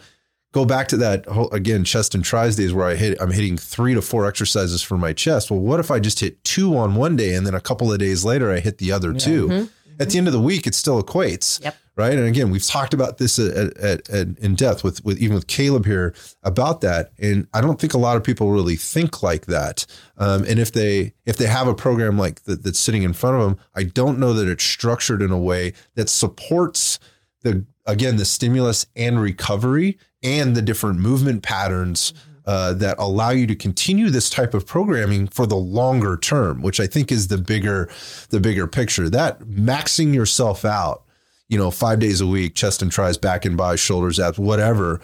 go 0.53 0.65
back 0.65 0.89
to 0.89 0.97
that 0.99 1.27
whole, 1.27 1.51
again 1.51 1.85
chest 1.85 2.15
and 2.15 2.25
tris 2.25 2.57
days 2.57 2.73
where 2.73 2.87
I 2.87 2.95
hit 2.95 3.21
I'm 3.21 3.31
hitting 3.33 3.57
3 3.57 3.95
to 3.95 4.03
4 4.03 4.27
exercises 4.27 4.83
for 4.83 4.97
my 4.97 5.13
chest. 5.13 5.51
Well, 5.51 5.61
what 5.61 5.81
if 5.81 5.91
I 5.91 5.99
just 6.01 6.21
hit 6.21 6.43
2 6.45 6.77
on 6.77 6.95
one 6.95 7.17
day 7.17 7.35
and 7.35 7.47
then 7.47 7.55
a 7.55 7.61
couple 7.61 7.93
of 7.93 7.99
days 7.99 8.25
later 8.25 8.51
I 8.53 8.61
hit 8.61 8.79
the 8.79 8.93
other 8.93 9.13
2? 9.13 9.69
At 9.99 10.11
the 10.11 10.19
end 10.19 10.27
of 10.27 10.33
the 10.33 10.41
week 10.41 10.67
it 10.67 10.75
still 10.75 11.03
equates 11.03 11.63
Yep. 11.63 11.77
Right? 11.97 12.13
And 12.13 12.27
again, 12.27 12.51
we've 12.51 12.65
talked 12.65 12.93
about 12.93 13.17
this 13.17 13.39
at, 13.39 13.77
at, 13.79 14.09
at, 14.11 14.39
in 14.39 14.55
depth 14.55 14.85
with, 14.85 15.03
with 15.05 15.19
even 15.19 15.35
with 15.35 15.47
Caleb 15.47 15.87
here 15.87 16.15
about 16.43 16.83
that. 16.83 17.13
And 17.19 17.49
I 17.55 17.63
don't 17.63 17.81
think 17.81 17.95
a 17.95 17.99
lot 17.99 18.19
of 18.19 18.23
people 18.23 18.51
really 18.51 18.77
think 18.77 19.23
like 19.23 19.47
that. 19.47 19.87
Um, 20.19 20.45
and 20.45 20.59
if 20.59 20.73
they 20.73 21.15
if 21.25 21.39
they 21.39 21.47
have 21.47 21.67
a 21.67 21.75
program 21.75 22.19
like 22.19 22.45
that 22.45 22.63
that's 22.63 22.79
sitting 22.79 23.03
in 23.03 23.15
front 23.15 23.37
of 23.37 23.43
them, 23.43 23.59
I 23.75 23.85
don't 23.85 24.19
know 24.19 24.35
that 24.35 24.49
it's 24.49 24.65
structured 24.65 25.23
in 25.23 25.31
a 25.31 25.39
way 25.39 25.73
that 25.95 26.11
supports 26.11 26.99
the 27.43 27.65
again 27.87 28.17
the 28.17 28.27
stimulus 28.27 28.87
and 28.95 29.21
recovery 29.21 29.99
and 30.23 30.55
the 30.55 30.63
different 30.63 30.99
movement 31.01 31.43
patterns. 31.43 32.13
Uh, 32.49 32.73
that 32.73 32.95
allow 33.01 33.31
you 33.31 33.45
to 33.45 33.57
continue 33.57 34.09
this 34.09 34.31
type 34.31 34.55
of 34.55 34.65
programming 34.65 35.27
for 35.27 35.49
the 35.49 35.57
longer 35.57 36.17
term, 36.17 36.63
which 36.63 36.79
I 36.79 36.87
think 36.87 37.11
is 37.11 37.27
the 37.27 37.39
bigger, 37.39 37.91
the 38.29 38.39
bigger 38.39 38.69
picture. 38.69 39.11
That 39.11 39.41
maxing 39.41 40.15
yourself 40.15 40.65
out 40.65 41.06
you 41.49 41.59
know, 41.59 41.71
five 41.71 41.99
days 41.99 42.21
a 42.21 42.27
week, 42.27 42.55
chest 42.55 42.83
and 42.83 42.91
tris, 42.91 43.17
back 43.17 43.45
and 43.45 43.57
by, 43.57 43.77
shoulders, 43.77 44.19
abs, 44.19 44.39
whatever. 44.39 45.01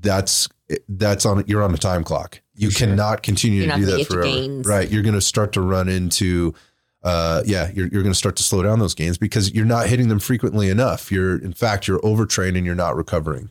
That's 0.00 0.48
that's 0.88 1.26
on 1.26 1.44
you're 1.46 1.62
on 1.62 1.74
a 1.74 1.78
time 1.78 2.04
clock. 2.04 2.40
You 2.54 2.70
cannot 2.70 3.22
continue 3.22 3.64
You're 3.64 3.74
to 3.74 3.80
do 3.80 3.86
that 3.86 4.06
forever. 4.06 4.22
gains. 4.24 4.66
Right. 4.66 4.90
You're 4.90 5.02
going 5.02 5.14
to 5.14 5.20
start 5.20 5.52
to 5.54 5.60
run 5.60 5.88
into 5.88 6.54
uh 7.02 7.42
yeah, 7.46 7.70
you're 7.74 7.88
you're 7.88 8.02
going 8.02 8.12
to 8.12 8.18
start 8.18 8.36
to 8.36 8.42
slow 8.42 8.62
down 8.62 8.78
those 8.78 8.94
gains 8.94 9.18
because 9.18 9.52
you're 9.52 9.64
not 9.64 9.88
hitting 9.88 10.08
them 10.08 10.18
frequently 10.18 10.70
enough. 10.70 11.10
You're 11.10 11.36
in 11.38 11.52
fact 11.52 11.88
you're 11.88 12.00
overtrained 12.04 12.56
and 12.56 12.64
you're 12.66 12.74
not 12.74 12.96
recovering. 12.96 13.48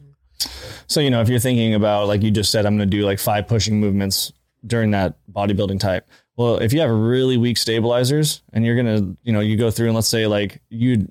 So, 0.87 0.99
you 0.99 1.09
know, 1.09 1.21
if 1.21 1.29
you're 1.29 1.39
thinking 1.39 1.73
about, 1.73 2.07
like 2.07 2.21
you 2.21 2.31
just 2.31 2.51
said, 2.51 2.65
I'm 2.65 2.75
going 2.77 2.89
to 2.89 2.97
do 2.97 3.05
like 3.05 3.19
five 3.19 3.47
pushing 3.47 3.79
movements 3.79 4.33
during 4.65 4.91
that 4.91 5.15
bodybuilding 5.31 5.79
type. 5.79 6.07
Well, 6.35 6.57
if 6.57 6.73
you 6.73 6.81
have 6.81 6.89
really 6.89 7.37
weak 7.37 7.57
stabilizers 7.57 8.41
and 8.51 8.65
you're 8.65 8.75
going 8.75 8.97
to, 8.97 9.17
you 9.23 9.31
know, 9.31 9.39
you 9.39 9.57
go 9.57 9.71
through 9.71 9.87
and 9.87 9.95
let's 9.95 10.07
say 10.07 10.27
like 10.27 10.61
you, 10.69 11.07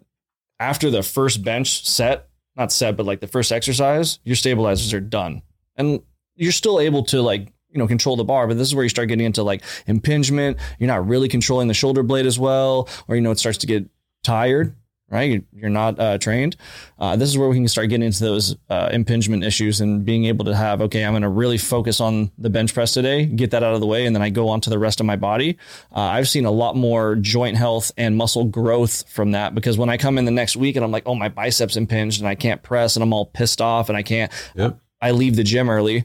after 0.60 0.90
the 0.90 1.02
first 1.02 1.42
bench 1.42 1.86
set, 1.86 2.28
not 2.54 2.70
set, 2.70 2.96
but 2.96 3.06
like 3.06 3.20
the 3.20 3.26
first 3.26 3.50
exercise, 3.50 4.20
your 4.24 4.36
stabilizers 4.36 4.92
are 4.92 5.00
done. 5.00 5.42
And 5.76 6.02
you're 6.36 6.52
still 6.52 6.78
able 6.78 7.02
to 7.04 7.22
like, 7.22 7.52
you 7.70 7.78
know, 7.78 7.86
control 7.86 8.16
the 8.16 8.24
bar, 8.24 8.46
but 8.46 8.58
this 8.58 8.68
is 8.68 8.74
where 8.74 8.84
you 8.84 8.88
start 8.90 9.08
getting 9.08 9.24
into 9.24 9.42
like 9.42 9.62
impingement. 9.86 10.58
You're 10.78 10.88
not 10.88 11.08
really 11.08 11.28
controlling 11.28 11.68
the 11.68 11.74
shoulder 11.74 12.02
blade 12.02 12.26
as 12.26 12.38
well, 12.38 12.88
or, 13.08 13.16
you 13.16 13.22
know, 13.22 13.30
it 13.30 13.38
starts 13.38 13.58
to 13.58 13.66
get 13.66 13.88
tired, 14.22 14.76
right? 15.10 15.30
You- 15.30 15.44
You're 15.52 15.70
not 15.70 15.98
uh, 15.98 16.18
trained. 16.18 16.56
Uh, 16.98 17.16
this 17.16 17.28
is 17.28 17.36
where 17.36 17.48
we 17.48 17.56
can 17.56 17.66
start 17.68 17.88
getting 17.88 18.06
into 18.06 18.22
those 18.24 18.56
uh, 18.68 18.88
impingement 18.92 19.42
issues 19.44 19.80
and 19.80 20.04
being 20.04 20.24
able 20.26 20.44
to 20.46 20.54
have, 20.54 20.80
okay, 20.82 21.04
I'm 21.04 21.12
going 21.12 21.22
to 21.22 21.28
really 21.28 21.58
focus 21.58 22.00
on 22.00 22.30
the 22.38 22.48
bench 22.48 22.72
press 22.74 22.92
today, 22.92 23.26
get 23.26 23.50
that 23.50 23.62
out 23.62 23.74
of 23.74 23.80
the 23.80 23.86
way, 23.86 24.06
and 24.06 24.14
then 24.14 24.22
I 24.22 24.30
go 24.30 24.48
on 24.48 24.60
to 24.62 24.70
the 24.70 24.78
rest 24.78 25.00
of 25.00 25.06
my 25.06 25.16
body. 25.16 25.58
Uh, 25.94 26.00
I've 26.00 26.28
seen 26.28 26.44
a 26.44 26.50
lot 26.50 26.76
more 26.76 27.16
joint 27.16 27.56
health 27.56 27.90
and 27.96 28.16
muscle 28.16 28.44
growth 28.44 29.08
from 29.08 29.32
that 29.32 29.54
because 29.54 29.76
when 29.76 29.88
I 29.90 29.96
come 29.96 30.16
in 30.18 30.24
the 30.24 30.30
next 30.30 30.56
week 30.56 30.76
and 30.76 30.84
I'm 30.84 30.90
like, 30.92 31.04
oh, 31.06 31.14
my 31.14 31.28
biceps 31.28 31.76
impinged 31.76 32.20
and 32.20 32.28
I 32.28 32.34
can't 32.34 32.62
press 32.62 32.96
and 32.96 33.02
I'm 33.02 33.12
all 33.12 33.26
pissed 33.26 33.60
off 33.60 33.88
and 33.88 33.98
I 33.98 34.02
can't, 34.02 34.30
Yep. 34.54 34.78
I 35.02 35.10
leave 35.12 35.34
the 35.36 35.44
gym 35.44 35.68
early. 35.70 36.04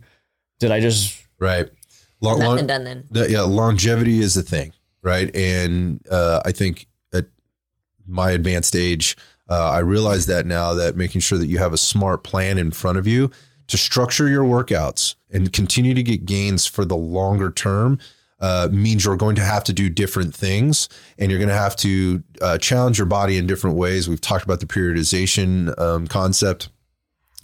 Did 0.59 0.71
I 0.71 0.79
just, 0.79 1.21
Right. 1.39 1.69
Long, 2.21 2.39
long, 2.39 2.65
done 2.65 2.83
then. 2.85 3.03
the, 3.11 3.29
yeah, 3.29 3.41
longevity 3.41 4.19
is 4.19 4.35
a 4.37 4.41
thing, 4.41 4.71
right? 5.03 5.33
And 5.35 5.99
uh, 6.09 6.41
I 6.45 6.51
think 6.53 6.81
at 6.81 6.87
my 8.07 8.31
advanced 8.31 8.75
age, 8.75 9.15
Uh, 9.47 9.69
I 9.69 9.79
realize 9.79 10.25
that 10.25 10.47
now 10.47 10.73
that 10.73 10.97
making 10.97 11.21
sure 11.21 11.37
that 11.37 11.47
you 11.47 11.59
have 11.59 11.73
a 11.73 11.77
smart 11.77 12.23
plan 12.23 12.57
in 12.57 12.71
front 12.71 12.97
of 12.97 13.05
you 13.05 13.29
to 13.67 13.77
structure 13.77 14.27
your 14.27 14.43
workouts 14.43 15.15
and 15.31 15.53
continue 15.53 15.93
to 15.93 16.01
get 16.01 16.25
gains 16.25 16.65
for 16.65 16.83
the 16.83 16.95
longer 16.95 17.51
term 17.51 17.99
uh, 18.39 18.69
means 18.71 19.05
you're 19.05 19.15
going 19.15 19.35
to 19.35 19.43
have 19.43 19.63
to 19.63 19.73
do 19.73 19.87
different 19.89 20.35
things 20.35 20.89
and 21.19 21.29
you're 21.29 21.39
going 21.39 21.49
to 21.49 21.55
have 21.55 21.75
to 21.75 22.23
uh, 22.41 22.57
challenge 22.57 22.97
your 22.97 23.05
body 23.07 23.37
in 23.37 23.47
different 23.47 23.77
ways. 23.77 24.09
We've 24.09 24.19
talked 24.19 24.43
about 24.43 24.59
the 24.61 24.65
periodization 24.65 25.79
um, 25.79 26.07
concept 26.07 26.69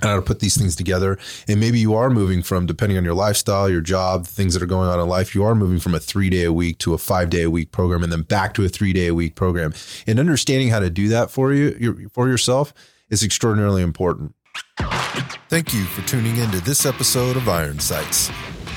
and 0.02 0.10
how 0.10 0.16
to 0.16 0.22
put 0.22 0.40
these 0.40 0.58
things 0.58 0.76
together. 0.76 1.18
And 1.48 1.60
maybe 1.60 1.80
you 1.80 1.94
are 1.94 2.10
moving 2.10 2.42
from, 2.42 2.66
depending 2.66 2.98
on 2.98 3.06
your 3.06 3.14
lifestyle, 3.14 3.70
your 3.70 3.82
job, 3.82 4.26
things 4.26 4.54
that 4.54 4.64
are 4.64 4.68
going 4.68 4.90
on 4.90 5.00
in 5.00 5.08
life, 5.08 5.36
you 5.36 5.44
are 5.44 5.56
moving 5.56 5.80
from 5.80 5.96
a 5.96 6.00
three 6.00 6.30
day 6.30 6.44
a 6.44 6.54
week 6.54 6.78
to 6.80 6.94
a 6.94 6.98
five 6.98 7.30
day 7.30 7.44
a 7.44 7.50
week 7.50 7.72
program 7.72 8.04
and 8.04 8.12
then 8.12 8.22
back 8.24 8.54
to 8.56 8.66
a 8.66 8.70
three 8.70 8.94
day 8.94 9.08
a 9.08 9.14
week 9.14 9.36
program. 9.36 9.74
And 10.08 10.20
understanding 10.20 10.70
how 10.70 10.80
to 10.80 10.90
do 10.90 11.08
that 11.10 11.32
for 11.32 11.54
you, 11.54 12.10
for 12.14 12.28
yourself 12.28 12.74
is 13.10 13.24
extraordinarily 13.24 13.82
important. 13.82 14.36
Thank 15.50 15.74
you 15.74 15.84
for 15.86 16.08
tuning 16.08 16.38
in 16.38 16.50
to 16.52 16.62
this 16.62 16.86
episode 16.86 17.36
of 17.36 17.48
Iron 17.50 17.80
Sights. 17.80 18.30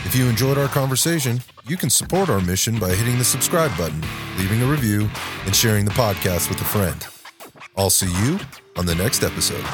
If 0.04 0.14
you 0.14 0.26
enjoyed 0.26 0.58
our 0.58 0.68
conversation, 0.68 1.40
you 1.66 1.76
can 1.76 1.88
support 1.88 2.28
our 2.28 2.40
mission 2.40 2.78
by 2.78 2.90
hitting 2.90 3.16
the 3.16 3.24
subscribe 3.24 3.74
button, 3.78 4.02
leaving 4.38 4.60
a 4.62 4.66
review, 4.66 5.08
and 5.46 5.56
sharing 5.56 5.84
the 5.84 5.92
podcast 5.92 6.48
with 6.50 6.60
a 6.60 6.64
friend. 6.64 7.06
I'll 7.76 7.90
see 7.90 8.12
you 8.24 8.38
on 8.76 8.86
the 8.86 8.94
next 8.94 9.22
episode. 9.22 9.64